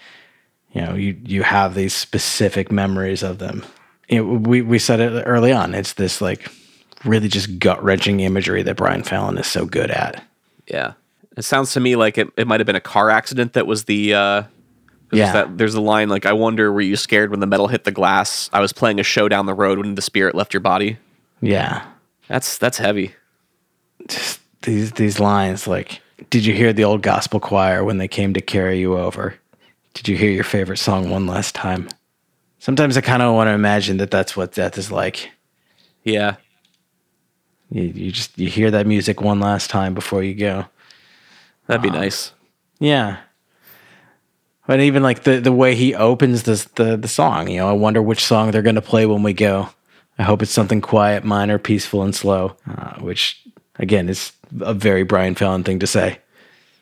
you 0.73 0.81
know 0.83 0.95
you 0.95 1.17
you 1.25 1.43
have 1.43 1.75
these 1.75 1.93
specific 1.95 2.71
memories 2.71 3.23
of 3.23 3.39
them. 3.39 3.65
We 4.09 4.63
we 4.63 4.79
said 4.79 5.01
it 5.01 5.25
early 5.27 5.53
on. 5.53 5.75
It's 5.75 5.95
this 5.95 6.21
like 6.21 6.49
really 7.05 7.29
just 7.29 7.59
gut-wrenching 7.59 8.21
imagery 8.21 8.63
that 8.63 8.77
Brian 8.77 9.03
Fallon 9.03 9.39
is 9.39 9.47
so 9.47 9.65
good 9.67 9.91
at 9.91 10.23
Yeah. 10.67 10.93
It 11.37 11.43
sounds 11.43 11.73
to 11.73 11.81
me 11.81 11.97
like 11.97 12.19
it, 12.19 12.29
it 12.37 12.47
might 12.47 12.61
have 12.61 12.67
been 12.67 12.77
a 12.77 12.81
car 12.81 13.09
accident 13.11 13.53
that 13.55 13.67
was 13.67 13.85
the 13.85 14.15
uh 14.15 14.43
Yeah. 15.13 15.33
that 15.33 15.59
there's 15.59 15.75
a 15.75 15.81
line 15.81 16.09
like 16.09 16.27
I 16.27 16.33
wonder 16.33 16.71
were 16.73 16.81
you 16.81 16.97
scared 16.97 17.31
when 17.31 17.41
the 17.41 17.47
metal 17.47 17.69
hit 17.69 17.85
the 17.85 17.91
glass? 17.93 18.51
I 18.53 18.61
was 18.61 18.73
playing 18.73 19.01
a 19.01 19.03
show 19.03 19.29
down 19.29 19.47
the 19.47 19.55
road 19.55 19.79
when 19.79 19.95
the 19.95 20.03
spirit 20.03 20.35
left 20.35 20.53
your 20.53 20.61
body. 20.61 20.99
yeah 21.41 21.85
That's 22.29 22.59
that's 22.59 22.79
heavy. 22.79 23.15
just 24.09 24.41
these 24.63 24.93
these 24.93 25.19
lines 25.21 25.67
like 25.67 26.01
did 26.29 26.45
you 26.45 26.53
hear 26.53 26.73
the 26.75 26.85
old 26.85 27.01
gospel 27.03 27.41
choir 27.41 27.83
when 27.83 27.97
they 27.99 28.09
came 28.09 28.35
to 28.35 28.41
carry 28.43 28.79
you 28.79 28.99
over 28.99 29.35
did 29.95 30.07
you 30.07 30.17
hear 30.17 30.31
your 30.31 30.45
favorite 30.45 30.77
song 30.77 31.09
one 31.11 31.27
last 31.27 31.55
time 31.55 31.89
sometimes 32.59 32.97
i 32.97 33.01
kind 33.01 33.23
of 33.23 33.35
want 33.35 33.49
to 33.49 33.53
imagine 33.53 33.97
that 33.97 34.11
that's 34.11 34.37
what 34.37 34.53
death 34.53 34.77
is 34.77 34.91
like 34.93 35.31
Yeah. 36.05 36.37
You, 37.71 37.83
you 37.83 38.13
just 38.13 38.37
you 38.39 38.49
hear 38.49 38.71
that 38.71 38.87
music 38.87 39.21
one 39.21 39.41
last 39.41 39.71
time 39.71 39.95
before 39.95 40.23
you 40.23 40.35
go 40.35 40.67
That'd 41.67 41.83
be 41.83 41.91
nice. 41.91 42.33
yeah 42.79 43.19
but 44.67 44.81
even 44.81 45.03
like 45.03 45.25
the 45.25 45.41
the 45.41 45.53
way 45.53 45.75
he 45.75 45.95
opens 45.95 46.43
this 46.45 46.65
the 46.65 46.97
the 46.97 47.09
song 47.09 47.49
you 47.49 47.59
know 47.59 47.69
i 47.69 47.73
wonder 47.73 48.03
which 48.03 48.25
song 48.25 48.51
they're 48.51 48.63
going 48.63 48.75
to 48.75 48.83
play 48.83 49.07
when 49.07 49.23
we 49.23 49.33
go 49.33 49.69
i 50.19 50.23
hope 50.23 50.43
it's 50.43 50.53
something 50.53 50.81
quiet 50.81 51.25
minor 51.25 51.59
peaceful 51.59 52.03
and 52.03 52.15
slow 52.15 52.57
uh, 52.69 52.95
which 53.01 53.43
again 53.79 54.09
is 54.09 54.33
a 54.61 54.75
very 54.75 55.03
brian 55.03 55.35
fallon 55.35 55.63
thing 55.65 55.79
to 55.79 55.87
say 55.87 56.19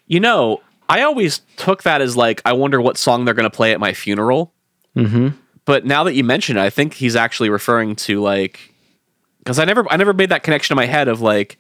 You 0.07 0.21
know, 0.21 0.63
I 0.89 1.03
always 1.03 1.43
took 1.59 1.83
that 1.83 2.01
as 2.01 2.17
like, 2.17 2.41
I 2.47 2.55
wonder 2.55 2.81
what 2.81 2.97
song 2.97 3.27
they're 3.27 3.35
going 3.37 3.51
to 3.51 3.55
play 3.55 3.73
at 3.75 3.79
my 3.79 3.93
funeral. 3.93 4.55
Mm-hmm. 4.97 5.37
But 5.67 5.85
now 5.85 6.03
that 6.05 6.15
you 6.15 6.25
mention 6.25 6.57
it, 6.57 6.63
I 6.63 6.71
think 6.71 6.95
he's 6.95 7.15
actually 7.15 7.51
referring 7.51 7.95
to 8.09 8.23
like, 8.23 8.73
because 9.39 9.59
I 9.59 9.65
never, 9.65 9.91
I 9.91 9.97
never 9.97 10.13
made 10.13 10.31
that 10.31 10.43
connection 10.43 10.75
in 10.75 10.77
my 10.77 10.87
head 10.87 11.09
of 11.09 11.21
like, 11.21 11.59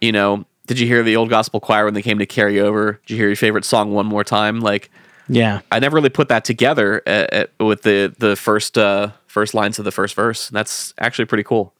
you 0.00 0.12
know, 0.12 0.44
did 0.66 0.78
you 0.78 0.86
hear 0.86 1.02
the 1.02 1.16
old 1.16 1.30
gospel 1.30 1.60
choir 1.60 1.84
when 1.84 1.94
they 1.94 2.02
came 2.02 2.18
to 2.18 2.26
carry 2.26 2.60
over? 2.60 3.00
Did 3.06 3.14
you 3.14 3.16
hear 3.16 3.28
your 3.28 3.36
favorite 3.36 3.64
song 3.64 3.92
one 3.92 4.06
more 4.06 4.24
time? 4.24 4.60
Like, 4.60 4.90
yeah 5.28 5.60
I 5.72 5.80
never 5.80 5.96
really 5.96 6.08
put 6.08 6.28
that 6.28 6.44
together 6.44 7.02
uh, 7.06 7.26
uh, 7.60 7.64
with 7.64 7.82
the 7.82 8.14
the 8.18 8.36
first 8.36 8.78
uh, 8.78 9.10
first 9.26 9.54
lines 9.54 9.78
of 9.78 9.84
the 9.84 9.90
first 9.92 10.14
verse. 10.14 10.48
That's 10.50 10.94
actually 10.98 11.24
pretty 11.24 11.42
cool. 11.44 11.72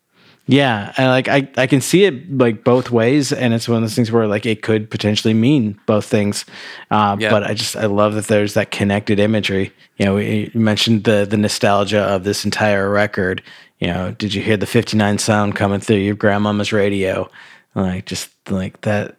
Yeah, 0.48 0.92
and 0.96 1.08
like 1.08 1.26
I, 1.26 1.48
I 1.56 1.66
can 1.66 1.80
see 1.80 2.04
it 2.04 2.38
like 2.38 2.62
both 2.62 2.90
ways, 2.92 3.32
and 3.32 3.52
it's 3.52 3.68
one 3.68 3.78
of 3.78 3.82
those 3.82 3.96
things 3.96 4.12
where 4.12 4.28
like 4.28 4.46
it 4.46 4.62
could 4.62 4.90
potentially 4.90 5.34
mean 5.34 5.78
both 5.86 6.06
things. 6.06 6.44
Uh, 6.90 7.16
Yeah. 7.18 7.30
But 7.30 7.42
I 7.42 7.54
just 7.54 7.74
I 7.76 7.86
love 7.86 8.14
that 8.14 8.28
there's 8.28 8.54
that 8.54 8.70
connected 8.70 9.18
imagery. 9.18 9.72
You 9.98 10.06
know, 10.06 10.14
we 10.14 10.50
you 10.54 10.60
mentioned 10.60 11.02
the 11.02 11.26
the 11.28 11.36
nostalgia 11.36 12.00
of 12.00 12.22
this 12.22 12.44
entire 12.44 12.88
record. 12.88 13.42
You 13.78 13.88
know, 13.88 14.12
did 14.12 14.34
you 14.34 14.42
hear 14.42 14.56
the 14.56 14.66
'59 14.66 15.18
sound 15.18 15.56
coming 15.56 15.80
through 15.80 15.96
your 15.96 16.14
grandmama's 16.14 16.72
radio? 16.72 17.30
Like 17.74 18.06
just 18.06 18.30
like 18.50 18.80
that. 18.82 19.16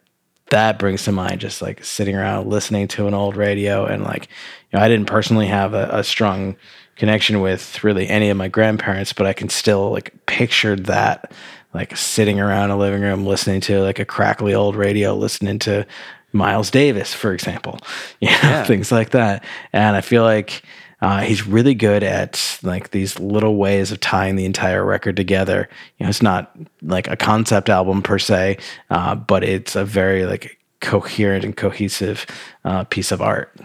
That 0.49 0.79
brings 0.79 1.03
to 1.03 1.11
mind 1.11 1.41
just 1.41 1.61
like 1.61 1.83
sitting 1.83 2.15
around 2.15 2.47
listening 2.47 2.87
to 2.89 3.07
an 3.07 3.13
old 3.13 3.35
radio, 3.35 3.85
and 3.85 4.03
like 4.03 4.29
you 4.71 4.79
know, 4.79 4.83
I 4.83 4.87
didn't 4.87 5.07
personally 5.07 5.47
have 5.47 5.73
a, 5.73 5.89
a 5.91 6.03
strong 6.03 6.55
connection 6.95 7.41
with 7.41 7.83
really 7.83 8.07
any 8.07 8.29
of 8.29 8.37
my 8.37 8.47
grandparents, 8.47 9.13
but 9.13 9.27
I 9.27 9.33
can 9.33 9.49
still 9.49 9.91
like 9.91 10.13
picture 10.25 10.75
that 10.75 11.33
like 11.73 11.95
sitting 11.95 12.39
around 12.39 12.71
a 12.71 12.77
living 12.77 13.01
room 13.01 13.25
listening 13.25 13.61
to 13.61 13.81
like 13.81 13.99
a 13.99 14.05
crackly 14.05 14.53
old 14.53 14.75
radio, 14.75 15.15
listening 15.15 15.59
to 15.59 15.85
Miles 16.33 16.71
Davis, 16.71 17.13
for 17.13 17.33
example, 17.33 17.79
you 18.19 18.29
know, 18.43 18.63
things 18.65 18.91
like 18.91 19.11
that. 19.11 19.43
And 19.73 19.95
I 19.95 20.01
feel 20.01 20.23
like 20.23 20.63
uh, 21.01 21.21
he's 21.21 21.45
really 21.45 21.75
good 21.75 22.03
at 22.03 22.59
like 22.63 22.91
these 22.91 23.19
little 23.19 23.55
ways 23.55 23.91
of 23.91 23.99
tying 23.99 24.35
the 24.35 24.45
entire 24.45 24.83
record 24.83 25.15
together. 25.15 25.69
You 25.97 26.05
know, 26.05 26.09
it's 26.09 26.21
not 26.21 26.55
like 26.81 27.07
a 27.07 27.15
concept 27.15 27.69
album 27.69 28.01
per 28.01 28.17
se, 28.17 28.57
uh, 28.89 29.15
but 29.15 29.43
it's 29.43 29.75
a 29.75 29.85
very 29.85 30.25
like 30.25 30.57
coherent 30.79 31.43
and 31.43 31.55
cohesive 31.55 32.25
uh, 32.65 32.83
piece 32.85 33.11
of 33.11 33.21
art 33.21 33.55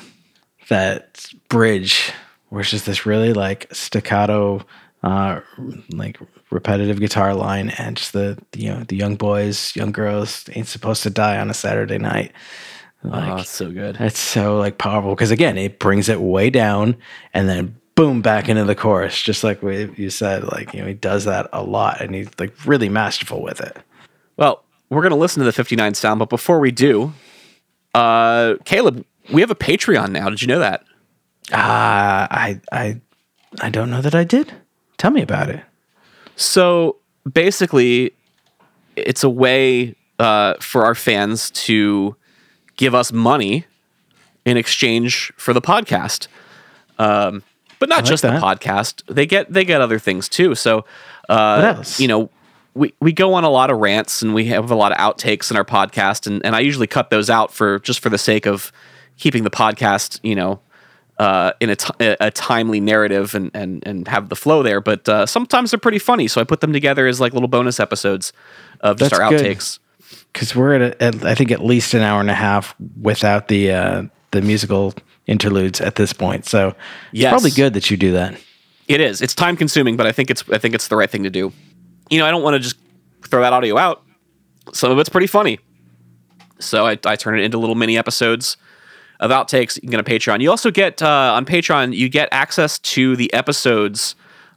that 0.68 1.26
bridge 1.48 2.12
it's 2.52 2.70
just 2.70 2.86
this 2.86 3.04
really 3.06 3.32
like 3.32 3.66
staccato 3.72 4.64
uh 5.02 5.40
like 5.90 6.18
repetitive 6.50 7.00
guitar 7.00 7.34
line 7.34 7.70
and 7.70 7.96
just 7.96 8.12
the 8.12 8.38
you 8.54 8.70
know 8.70 8.82
the 8.84 8.96
young 8.96 9.16
boys 9.16 9.74
young 9.74 9.92
girls 9.92 10.48
ain't 10.54 10.68
supposed 10.68 11.02
to 11.02 11.10
die 11.10 11.38
on 11.38 11.50
a 11.50 11.54
saturday 11.54 11.98
night 11.98 12.32
like 13.04 13.30
oh, 13.32 13.36
it's 13.36 13.50
so 13.50 13.70
good. 13.70 13.96
it's 14.00 14.18
so 14.18 14.58
like 14.58 14.78
powerful 14.78 15.14
because 15.14 15.30
again 15.30 15.58
it 15.58 15.78
brings 15.78 16.08
it 16.08 16.20
way 16.20 16.50
down 16.50 16.96
and 17.34 17.48
then 17.48 17.76
boom 17.94 18.22
back 18.22 18.48
into 18.48 18.64
the 18.64 18.74
chorus 18.74 19.20
just 19.20 19.42
like 19.44 19.62
what 19.62 19.98
you 19.98 20.08
said 20.10 20.44
like 20.44 20.72
you 20.72 20.80
know 20.80 20.86
he 20.86 20.94
does 20.94 21.24
that 21.24 21.48
a 21.52 21.62
lot 21.62 22.00
and 22.00 22.14
he's 22.14 22.28
like 22.38 22.54
really 22.66 22.88
masterful 22.88 23.42
with 23.42 23.60
it 23.60 23.76
Well, 24.36 24.64
we're 24.88 25.02
gonna 25.02 25.16
listen 25.16 25.40
to 25.40 25.44
the 25.44 25.52
59 25.52 25.94
sound, 25.94 26.18
but 26.18 26.28
before 26.28 26.58
we 26.60 26.70
do, 26.70 27.12
uh, 27.94 28.54
Caleb, 28.64 29.04
we 29.32 29.40
have 29.40 29.50
a 29.50 29.54
Patreon 29.54 30.10
now. 30.10 30.28
Did 30.30 30.40
you 30.42 30.48
know 30.48 30.58
that? 30.60 30.84
uh 31.50 32.28
i 32.30 32.60
i 32.70 33.00
i 33.60 33.68
don't 33.68 33.90
know 33.90 34.00
that 34.00 34.14
i 34.14 34.22
did 34.24 34.52
tell 34.96 35.10
me 35.10 35.20
about 35.22 35.50
it 35.50 35.60
So 36.36 36.96
basically, 37.30 38.12
it's 38.96 39.22
a 39.24 39.28
way 39.28 39.94
uh, 40.18 40.54
for 40.60 40.84
our 40.84 40.94
fans 40.94 41.50
to 41.66 42.16
give 42.76 42.94
us 42.94 43.12
money 43.12 43.66
in 44.44 44.56
exchange 44.56 45.32
for 45.36 45.52
the 45.52 45.60
podcast. 45.60 46.28
Um, 46.98 47.42
but 47.78 47.88
not 47.88 47.96
like 47.96 48.04
just 48.04 48.22
that. 48.22 48.40
the 48.40 48.46
podcast; 48.46 49.02
they 49.12 49.26
get 49.26 49.52
they 49.52 49.64
get 49.64 49.80
other 49.80 49.98
things 49.98 50.28
too. 50.28 50.54
So, 50.54 50.84
uh, 51.28 51.82
you 51.96 52.06
know, 52.06 52.30
we 52.74 52.94
we 53.00 53.12
go 53.12 53.34
on 53.34 53.44
a 53.44 53.50
lot 53.50 53.70
of 53.70 53.78
rants 53.78 54.22
and 54.22 54.34
we 54.34 54.44
have 54.46 54.70
a 54.70 54.74
lot 54.74 54.92
of 54.92 54.98
outtakes 54.98 55.50
in 55.50 55.56
our 55.56 55.64
podcast, 55.64 56.26
and 56.26 56.44
and 56.44 56.54
I 56.54 56.60
usually 56.60 56.86
cut 56.86 57.10
those 57.10 57.28
out 57.28 57.52
for 57.52 57.80
just 57.80 58.00
for 58.00 58.08
the 58.08 58.18
sake 58.18 58.46
of 58.46 58.70
keeping 59.18 59.42
the 59.44 59.50
podcast, 59.50 60.20
you 60.22 60.34
know, 60.34 60.60
uh, 61.18 61.52
in 61.60 61.70
a, 61.70 61.76
t- 61.76 61.92
a 62.00 62.30
timely 62.30 62.80
narrative 62.80 63.34
and, 63.34 63.50
and, 63.54 63.86
and 63.86 64.08
have 64.08 64.28
the 64.28 64.34
flow 64.36 64.62
there. 64.62 64.80
But 64.80 65.08
uh, 65.08 65.26
sometimes 65.26 65.70
they're 65.70 65.78
pretty 65.78 65.98
funny, 66.00 66.26
so 66.28 66.40
I 66.40 66.44
put 66.44 66.60
them 66.60 66.72
together 66.72 67.06
as 67.06 67.20
like 67.20 67.32
little 67.32 67.48
bonus 67.48 67.78
episodes 67.78 68.32
of 68.80 68.98
just 68.98 69.10
That's 69.10 69.20
our 69.20 69.30
good. 69.30 69.44
outtakes. 69.44 69.78
Because 70.32 70.54
we're 70.54 70.74
at, 70.74 70.82
a, 70.82 71.02
at 71.02 71.24
I 71.24 71.34
think 71.34 71.50
at 71.50 71.64
least 71.64 71.94
an 71.94 72.02
hour 72.02 72.20
and 72.20 72.30
a 72.30 72.34
half 72.34 72.74
without 73.00 73.48
the 73.48 73.70
uh, 73.72 74.02
the 74.30 74.42
musical 74.42 74.94
interludes 75.26 75.80
at 75.80 75.94
this 75.96 76.12
point. 76.12 76.46
So 76.46 76.74
Yes. 77.12 77.24
it's 77.24 77.30
probably 77.32 77.50
good 77.50 77.74
that 77.74 77.90
you 77.90 77.96
do 77.96 78.12
that. 78.12 78.38
It 78.88 79.00
is. 79.00 79.22
It's 79.22 79.34
time 79.34 79.56
consuming, 79.56 79.96
but 79.96 80.06
I 80.06 80.12
think 80.12 80.30
it's 80.30 80.44
I 80.52 80.58
think 80.58 80.74
it's 80.74 80.88
the 80.88 80.96
right 80.96 81.08
thing 81.10 81.22
to 81.22 81.30
do. 81.30 81.52
You 82.10 82.18
know, 82.18 82.26
I 82.26 82.30
don't 82.30 82.42
want 82.42 82.54
to 82.54 82.58
just 82.60 82.76
throw 83.26 83.40
that 83.42 83.52
audio 83.52 83.78
out. 83.78 84.02
Some 84.72 84.90
of 84.92 84.98
it's 84.98 85.08
pretty 85.08 85.26
funny, 85.26 85.58
so 86.58 86.86
I, 86.86 86.98
I 87.04 87.16
turn 87.16 87.38
it 87.38 87.42
into 87.42 87.58
little 87.58 87.74
mini 87.74 87.96
episodes 87.98 88.56
of 89.20 89.30
outtakes. 89.30 89.76
You 89.76 89.82
can 89.82 89.90
get 89.90 89.98
on 89.98 90.04
Patreon. 90.04 90.40
You 90.40 90.50
also 90.50 90.70
get 90.70 91.02
uh, 91.02 91.32
on 91.34 91.44
Patreon. 91.44 91.94
You 91.96 92.08
get 92.08 92.28
access 92.32 92.78
to 92.80 93.16
the 93.16 93.32
episodes 93.32 94.14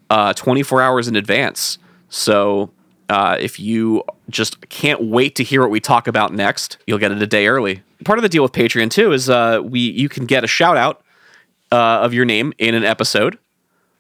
uh, 0.10 0.34
24 0.34 0.82
hours 0.82 1.08
in 1.08 1.16
advance. 1.16 1.78
So 2.10 2.72
uh, 3.10 3.38
if 3.40 3.60
you 3.60 4.04
just 4.30 4.70
can't 4.70 5.04
wait 5.04 5.36
to 5.36 5.44
hear 5.44 5.62
what 5.62 5.70
we 5.70 5.80
talk 5.80 6.08
about 6.08 6.34
next, 6.34 6.78
you'll 6.88 6.98
get 6.98 7.12
it 7.12 7.22
a 7.22 7.28
day 7.28 7.48
early. 7.48 7.84
Part 8.04 8.20
of 8.20 8.24
the 8.24 8.30
deal 8.30 8.44
with 8.44 8.52
Patreon 8.52 8.90
too 8.90 9.12
is 9.12 9.30
uh, 9.30 9.62
we 9.64 9.80
you 9.80 10.10
can 10.10 10.26
get 10.26 10.44
a 10.44 10.48
shout 10.48 10.78
out 10.78 11.04
uh, 11.72 12.00
of 12.02 12.14
your 12.14 12.26
name 12.26 12.54
in 12.58 12.76
an 12.76 12.84
episode. 12.84 13.38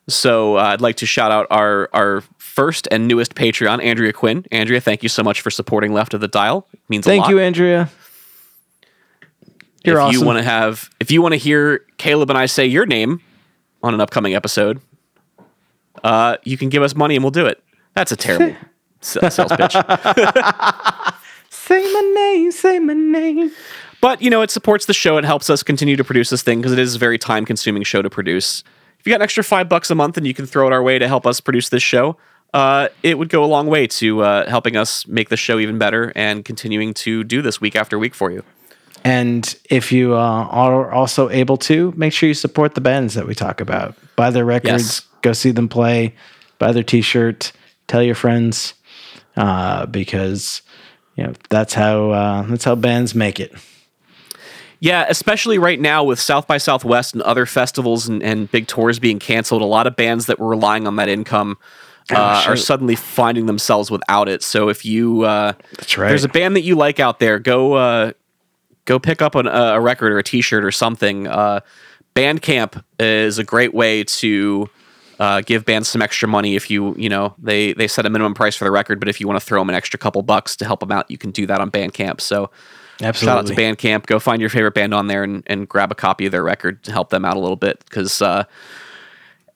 So 0.07 0.57
uh, 0.57 0.63
I'd 0.63 0.81
like 0.81 0.97
to 0.97 1.05
shout 1.05 1.31
out 1.31 1.47
our 1.49 1.89
our 1.93 2.23
first 2.37 2.87
and 2.91 3.07
newest 3.07 3.35
Patreon, 3.35 3.83
Andrea 3.83 4.13
Quinn. 4.13 4.45
Andrea, 4.51 4.81
thank 4.81 5.03
you 5.03 5.09
so 5.09 5.23
much 5.23 5.41
for 5.41 5.49
supporting 5.49 5.93
Left 5.93 6.13
of 6.13 6.21
the 6.21 6.27
Dial. 6.27 6.67
It 6.73 6.79
means 6.89 7.05
a 7.05 7.09
Thank 7.09 7.27
you, 7.27 7.39
Andrea. 7.39 7.89
You're 9.83 9.97
if 9.97 10.03
awesome. 10.03 10.19
you 10.19 10.25
want 10.25 10.39
to 10.39 10.43
have, 10.43 10.89
if 10.99 11.11
you 11.11 11.21
want 11.21 11.33
to 11.33 11.37
hear 11.37 11.85
Caleb 11.97 12.31
and 12.31 12.39
I 12.39 12.47
say 12.47 12.65
your 12.65 12.87
name 12.87 13.21
on 13.83 13.93
an 13.93 14.01
upcoming 14.01 14.33
episode, 14.33 14.81
uh, 16.03 16.37
you 16.43 16.57
can 16.57 16.69
give 16.69 16.81
us 16.81 16.95
money 16.95 17.15
and 17.15 17.23
we'll 17.23 17.31
do 17.31 17.45
it. 17.45 17.63
That's 17.93 18.11
a 18.11 18.15
terrible 18.15 18.55
sales 19.05 19.51
pitch. 19.55 19.73
say 21.49 21.93
my 21.93 22.11
name, 22.15 22.51
say 22.51 22.79
my 22.79 22.93
name. 22.93 23.51
But 24.01 24.21
you 24.21 24.29
know, 24.29 24.41
it 24.41 24.51
supports 24.51 24.85
the 24.85 24.93
show. 24.93 25.17
It 25.17 25.25
helps 25.25 25.49
us 25.49 25.63
continue 25.63 25.95
to 25.95 26.03
produce 26.03 26.29
this 26.29 26.43
thing 26.43 26.59
because 26.59 26.73
it 26.73 26.79
is 26.79 26.95
a 26.95 26.99
very 26.99 27.17
time-consuming 27.17 27.83
show 27.83 28.01
to 28.01 28.09
produce. 28.09 28.63
If 28.99 29.07
you 29.07 29.11
got 29.11 29.17
an 29.17 29.21
extra 29.23 29.43
five 29.43 29.69
bucks 29.69 29.89
a 29.89 29.95
month 29.95 30.17
and 30.17 30.25
you 30.27 30.33
can 30.33 30.45
throw 30.45 30.67
it 30.67 30.73
our 30.73 30.83
way 30.83 30.99
to 30.99 31.07
help 31.07 31.25
us 31.25 31.39
produce 31.39 31.69
this 31.69 31.83
show, 31.83 32.17
uh, 32.53 32.87
it 33.03 33.17
would 33.17 33.29
go 33.29 33.43
a 33.43 33.47
long 33.47 33.67
way 33.67 33.85
to 33.87 34.21
uh, 34.21 34.49
helping 34.49 34.75
us 34.75 35.05
make 35.07 35.29
the 35.29 35.37
show 35.37 35.59
even 35.59 35.77
better 35.77 36.11
and 36.15 36.45
continuing 36.45 36.93
to 36.93 37.23
do 37.23 37.41
this 37.41 37.59
week 37.59 37.75
after 37.75 37.99
week 37.99 38.15
for 38.15 38.31
you. 38.31 38.43
And 39.03 39.55
if 39.69 39.91
you 39.91 40.15
uh, 40.15 40.17
are 40.49 40.91
also 40.91 41.29
able 41.29 41.57
to, 41.57 41.93
make 41.95 42.13
sure 42.13 42.27
you 42.27 42.33
support 42.33 42.73
the 42.73 42.81
bands 42.81 43.13
that 43.13 43.27
we 43.27 43.35
talk 43.35 43.61
about. 43.61 43.95
Buy 44.15 44.31
their 44.31 44.45
records, 44.45 44.83
Yes. 44.83 45.01
go 45.21 45.33
see 45.33 45.51
them 45.51 45.69
play, 45.69 46.15
buy 46.57 46.71
their 46.71 46.81
T-shirt, 46.81 47.51
tell 47.87 48.01
your 48.01 48.15
friends, 48.15 48.73
uh, 49.37 49.85
because 49.85 50.61
you 51.15 51.23
know 51.23 51.33
that's 51.49 51.73
how 51.73 52.11
uh, 52.11 52.41
that's 52.43 52.63
how 52.63 52.75
bands 52.75 53.15
make 53.15 53.39
it. 53.39 53.53
Yeah, 54.79 55.05
especially 55.09 55.57
right 55.57 55.79
now 55.79 56.03
with 56.03 56.19
South 56.19 56.47
by 56.47 56.57
Southwest 56.57 57.13
and 57.13 57.23
other 57.23 57.45
festivals 57.45 58.07
and, 58.07 58.21
and 58.21 58.51
big 58.51 58.67
tours 58.67 58.99
being 58.99 59.19
canceled, 59.19 59.61
a 59.61 59.65
lot 59.65 59.87
of 59.87 59.95
bands 59.95 60.25
that 60.27 60.37
were 60.37 60.49
relying 60.49 60.85
on 60.85 60.97
that 60.97 61.09
income 61.09 61.57
uh, 62.11 62.41
sure. 62.41 62.53
are 62.53 62.57
suddenly 62.57 62.95
finding 62.95 63.45
themselves 63.45 63.89
without 63.89 64.29
it. 64.29 64.43
So 64.43 64.69
if 64.69 64.85
you 64.85 65.23
uh, 65.23 65.53
That's 65.77 65.97
right. 65.97 66.09
there's 66.09 66.23
a 66.23 66.29
band 66.29 66.55
that 66.55 66.61
you 66.61 66.75
like 66.75 66.99
out 66.99 67.19
there, 67.19 67.39
go 67.39 67.73
uh, 67.73 68.11
go 68.85 68.99
pick 68.99 69.21
up 69.21 69.35
an, 69.35 69.47
a 69.47 69.79
record 69.79 70.11
or 70.11 70.19
a 70.19 70.23
T-shirt 70.23 70.63
or 70.63 70.71
something. 70.71 71.27
Uh, 71.27 71.61
Bandcamp 72.15 72.81
is 72.99 73.39
a 73.39 73.43
great 73.43 73.73
way 73.73 74.03
to 74.03 74.69
uh, 75.19 75.41
give 75.41 75.65
bands 75.65 75.87
some 75.87 76.01
extra 76.01 76.27
money 76.27 76.55
if 76.55 76.69
you 76.69 76.95
you 76.95 77.09
know 77.09 77.33
they 77.37 77.73
they 77.73 77.87
set 77.87 78.05
a 78.05 78.09
minimum 78.09 78.33
price 78.33 78.55
for 78.55 78.65
the 78.65 78.71
record, 78.71 78.99
but 78.99 79.09
if 79.09 79.19
you 79.19 79.27
want 79.27 79.39
to 79.39 79.45
throw 79.45 79.61
them 79.61 79.69
an 79.69 79.75
extra 79.75 79.97
couple 79.97 80.21
bucks 80.21 80.55
to 80.57 80.65
help 80.65 80.79
them 80.79 80.91
out, 80.91 81.09
you 81.09 81.17
can 81.17 81.31
do 81.31 81.45
that 81.47 81.61
on 81.61 81.71
Bandcamp. 81.71 82.21
So. 82.21 82.51
Shout 83.01 83.25
out 83.25 83.47
to 83.47 83.53
Bandcamp. 83.53 84.05
Go 84.05 84.19
find 84.19 84.39
your 84.39 84.49
favorite 84.49 84.73
band 84.73 84.93
on 84.93 85.07
there 85.07 85.21
and, 85.21 85.43
and 85.47 85.67
grab 85.67 85.91
a 85.91 85.95
copy 85.95 86.27
of 86.27 86.31
their 86.31 86.43
record 86.43 86.81
to 86.85 86.93
help 86.93 87.09
them 87.09 87.25
out 87.25 87.35
a 87.35 87.39
little 87.41 87.57
bit 87.57 87.83
because 87.83 88.21
uh, 88.21 88.45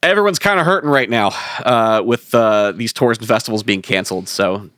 everyone's 0.03 0.39
kind 0.39 0.59
of 0.59 0.65
hurting 0.65 0.89
right 0.89 1.09
now 1.09 1.31
uh, 1.63 2.01
with 2.03 2.35
uh, 2.35 2.73
these 2.73 2.93
tours 2.93 3.17
and 3.17 3.27
festivals 3.27 3.63
being 3.63 3.81
canceled. 3.81 4.27
So 4.27 4.69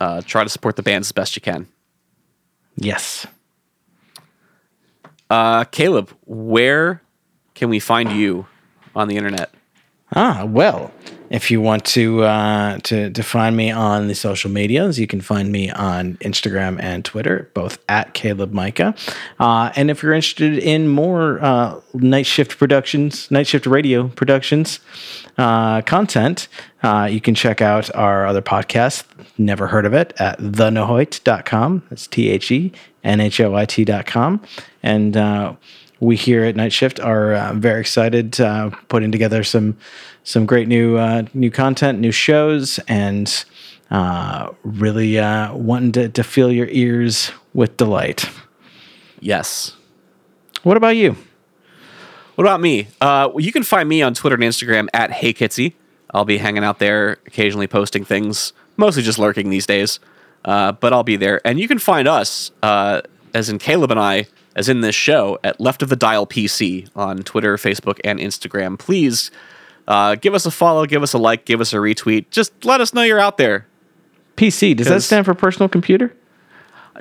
uh, 0.00 0.22
try 0.22 0.42
to 0.42 0.50
support 0.50 0.76
the 0.76 0.82
bands 0.82 1.08
as 1.08 1.12
best 1.12 1.36
you 1.36 1.42
can. 1.42 1.68
Yes. 2.76 3.26
Uh, 5.28 5.64
Caleb, 5.64 6.10
where 6.26 7.02
can 7.54 7.68
we 7.68 7.78
find 7.78 8.10
you 8.10 8.46
on 8.94 9.08
the 9.08 9.16
internet? 9.16 9.54
Ah, 10.14 10.44
well, 10.44 10.92
if 11.30 11.48
you 11.48 11.60
want 11.60 11.84
to 11.84 12.24
uh, 12.24 12.78
to 12.78 13.10
to 13.10 13.22
find 13.22 13.56
me 13.56 13.70
on 13.70 14.08
the 14.08 14.14
social 14.14 14.50
medias, 14.50 14.98
you 14.98 15.06
can 15.06 15.20
find 15.20 15.52
me 15.52 15.70
on 15.70 16.16
Instagram 16.16 16.82
and 16.82 17.04
Twitter, 17.04 17.48
both 17.54 17.78
at 17.88 18.12
Caleb 18.12 18.52
Micah. 18.52 18.94
Uh, 19.38 19.70
and 19.76 19.90
if 19.90 20.02
you're 20.02 20.12
interested 20.12 20.58
in 20.58 20.88
more 20.88 21.42
uh, 21.42 21.80
night 21.94 22.26
shift 22.26 22.58
productions, 22.58 23.30
night 23.30 23.46
shift 23.46 23.66
radio 23.66 24.08
productions 24.08 24.80
uh, 25.38 25.82
content, 25.82 26.48
uh, 26.82 27.08
you 27.10 27.20
can 27.20 27.36
check 27.36 27.62
out 27.62 27.94
our 27.94 28.26
other 28.26 28.42
podcast, 28.42 29.04
Never 29.38 29.68
Heard 29.68 29.86
of 29.86 29.94
It, 29.94 30.12
at 30.18 30.38
thenhoit.com. 30.40 31.84
That's 31.88 32.08
T 32.08 32.28
H 32.28 32.50
E 32.50 32.72
N 33.04 33.20
H 33.20 33.40
O 33.40 33.54
I 33.54 33.66
T.com. 33.66 34.42
And 34.82 35.16
uh, 35.16 35.54
we 36.00 36.16
here 36.16 36.44
at 36.44 36.56
Night 36.56 36.72
Shift 36.72 36.98
are 36.98 37.34
uh, 37.34 37.52
very 37.54 37.80
excited 37.80 38.40
uh, 38.40 38.70
putting 38.88 39.12
together 39.12 39.44
some 39.44 39.76
some 40.24 40.46
great 40.46 40.66
new 40.66 40.96
uh, 40.96 41.24
new 41.34 41.50
content, 41.50 42.00
new 42.00 42.12
shows, 42.12 42.78
and 42.88 43.44
uh, 43.90 44.50
really 44.64 45.18
uh, 45.18 45.54
wanting 45.54 45.92
to, 45.92 46.08
to 46.08 46.24
fill 46.24 46.50
your 46.50 46.68
ears 46.68 47.30
with 47.52 47.76
delight. 47.76 48.28
Yes. 49.20 49.76
What 50.62 50.76
about 50.76 50.96
you? 50.96 51.16
What 52.34 52.44
about 52.44 52.60
me? 52.60 52.88
Uh, 53.00 53.28
well, 53.32 53.40
you 53.40 53.52
can 53.52 53.62
find 53.62 53.88
me 53.88 54.00
on 54.02 54.14
Twitter 54.14 54.34
and 54.34 54.44
Instagram 54.44 54.88
at 54.94 55.10
Hey 55.10 55.34
Kitsy. 55.34 55.74
I'll 56.12 56.24
be 56.24 56.38
hanging 56.38 56.64
out 56.64 56.78
there, 56.78 57.18
occasionally 57.26 57.66
posting 57.66 58.04
things, 58.04 58.52
mostly 58.76 59.02
just 59.02 59.18
lurking 59.18 59.50
these 59.50 59.66
days. 59.66 60.00
Uh, 60.44 60.72
but 60.72 60.94
I'll 60.94 61.02
be 61.02 61.16
there, 61.16 61.42
and 61.44 61.60
you 61.60 61.68
can 61.68 61.78
find 61.78 62.08
us, 62.08 62.50
uh, 62.62 63.02
as 63.34 63.50
in 63.50 63.58
Caleb 63.58 63.90
and 63.90 64.00
I, 64.00 64.26
as 64.56 64.68
in 64.68 64.80
this 64.80 64.94
show, 64.94 65.38
at 65.44 65.60
Left 65.60 65.82
of 65.82 65.88
the 65.88 65.96
Dial 65.96 66.26
PC 66.26 66.88
on 66.96 67.18
Twitter, 67.18 67.56
Facebook, 67.56 68.00
and 68.04 68.18
Instagram. 68.18 68.78
Please 68.78 69.30
uh, 69.86 70.14
give 70.16 70.34
us 70.34 70.46
a 70.46 70.50
follow, 70.50 70.86
give 70.86 71.02
us 71.02 71.12
a 71.12 71.18
like, 71.18 71.44
give 71.44 71.60
us 71.60 71.72
a 71.72 71.76
retweet. 71.76 72.30
Just 72.30 72.64
let 72.64 72.80
us 72.80 72.92
know 72.92 73.02
you're 73.02 73.20
out 73.20 73.38
there. 73.38 73.66
PC. 74.36 74.76
Does 74.76 74.86
that 74.88 75.02
stand 75.02 75.26
for 75.26 75.34
personal 75.34 75.68
computer? 75.68 76.14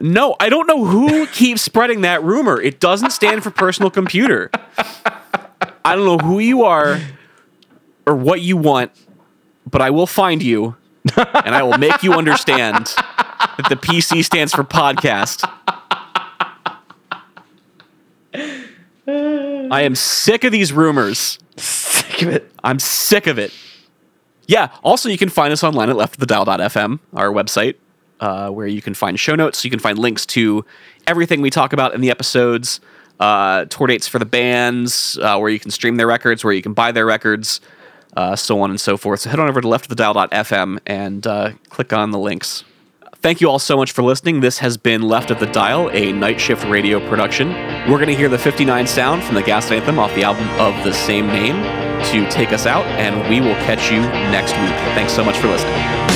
No, 0.02 0.36
I 0.40 0.50
don't 0.50 0.68
know 0.68 0.86
who 0.86 1.26
keeps 1.34 1.62
spreading 1.62 2.02
that 2.02 2.24
rumor. 2.24 2.62
It 2.62 2.80
doesn't 2.80 3.12
stand 3.12 3.44
for 3.44 3.52
personal 3.52 3.90
computer. 3.90 4.52
I 5.86 5.96
don't 5.96 6.06
know 6.06 6.18
who 6.18 6.40
you 6.40 6.64
are 6.64 7.00
or 8.06 8.16
what 8.16 8.42
you 8.42 8.58
want, 8.58 8.92
but 9.70 9.82
I 9.82 9.90
will 9.90 10.08
find 10.08 10.44
you 10.44 10.76
and 11.16 11.56
I 11.56 11.64
will 11.64 11.78
make 11.78 12.04
you 12.04 12.14
understand 12.14 12.88
that 12.88 13.68
the 13.70 13.76
PC 13.76 14.24
stands 14.24 14.54
for 14.54 14.64
podcast. 14.64 15.50
I 19.72 19.82
am 19.84 19.96
sick 19.96 20.44
of 20.44 20.52
these 20.52 20.74
rumors. 20.74 21.40
Sick 21.58 22.22
of 22.24 22.30
it. 22.30 22.52
I'm 22.64 22.80
sick 22.80 23.28
of 23.28 23.38
it. 23.38 23.54
Yeah. 24.48 24.70
Also, 24.84 25.10
you 25.10 25.18
can 25.18 25.30
find 25.30 25.54
us 25.54 25.64
online 25.64 25.90
at 25.90 25.96
leftofthedial.fm, 25.96 27.00
our 27.14 27.30
website, 27.30 27.76
uh, 28.20 28.50
where 28.50 28.68
you 28.68 28.82
can 28.82 28.94
find 28.94 29.20
show 29.20 29.36
notes. 29.36 29.64
You 29.64 29.70
can 29.70 29.80
find 29.80 30.00
links 30.00 30.26
to 30.28 30.66
everything 31.06 31.42
we 31.42 31.50
talk 31.50 31.72
about 31.72 31.94
in 31.94 32.02
the 32.02 32.10
episodes, 32.10 32.80
uh, 33.20 33.66
tour 33.66 33.88
dates 33.88 34.08
for 34.08 34.18
the 34.18 34.26
bands, 34.26 35.20
uh, 35.22 35.38
where 35.38 35.50
you 35.50 35.60
can 35.60 35.72
stream 35.72 35.98
their 35.98 36.08
records, 36.08 36.44
where 36.44 36.54
you 36.54 36.62
can 36.62 36.74
buy 36.74 36.92
their 36.92 37.06
records, 37.06 37.62
uh, 38.18 38.36
so 38.36 38.60
on 38.62 38.70
and 38.72 38.82
so 38.82 38.98
forth. 38.98 39.22
So 39.22 39.30
head 39.30 39.40
on 39.40 39.48
over 39.48 39.62
to 39.62 39.68
leftofthedial.fm 39.68 40.80
and 40.88 41.28
uh, 41.28 41.52
click 41.70 41.94
on 41.94 42.12
the 42.12 42.20
links. 42.20 42.64
Thank 43.22 43.42
you 43.42 43.50
all 43.50 43.60
so 43.60 43.76
much 43.76 43.92
for 43.92 44.02
listening. 44.02 44.40
This 44.40 44.60
has 44.60 44.78
been 44.78 45.02
Left 45.02 45.30
of 45.30 45.42
the 45.42 45.46
Dial, 45.48 45.90
a 45.92 46.14
night 46.14 46.40
shift 46.40 46.64
radio 46.66 47.06
production. 47.10 47.50
We're 47.90 47.98
going 47.98 48.08
to 48.08 48.16
hear 48.16 48.30
the 48.30 48.38
59 48.38 48.88
sound 48.88 49.24
from 49.24 49.36
the 49.36 49.44
Gaslight 49.44 49.80
Anthem 49.82 50.00
off 50.00 50.16
the 50.16 50.24
album 50.24 50.48
of 50.52 50.86
the 50.86 50.94
same 50.94 51.28
name 51.28 51.62
to 52.06 52.32
take 52.32 52.54
us 52.54 52.66
out, 52.66 52.86
and 52.86 53.30
we 53.30 53.42
will 53.42 53.56
catch 53.56 53.92
you 53.92 54.00
next 54.32 54.54
week. 54.54 54.96
Thanks 54.96 55.12
so 55.12 55.26
much 55.26 55.36
for 55.36 55.48
listening. 55.48 56.09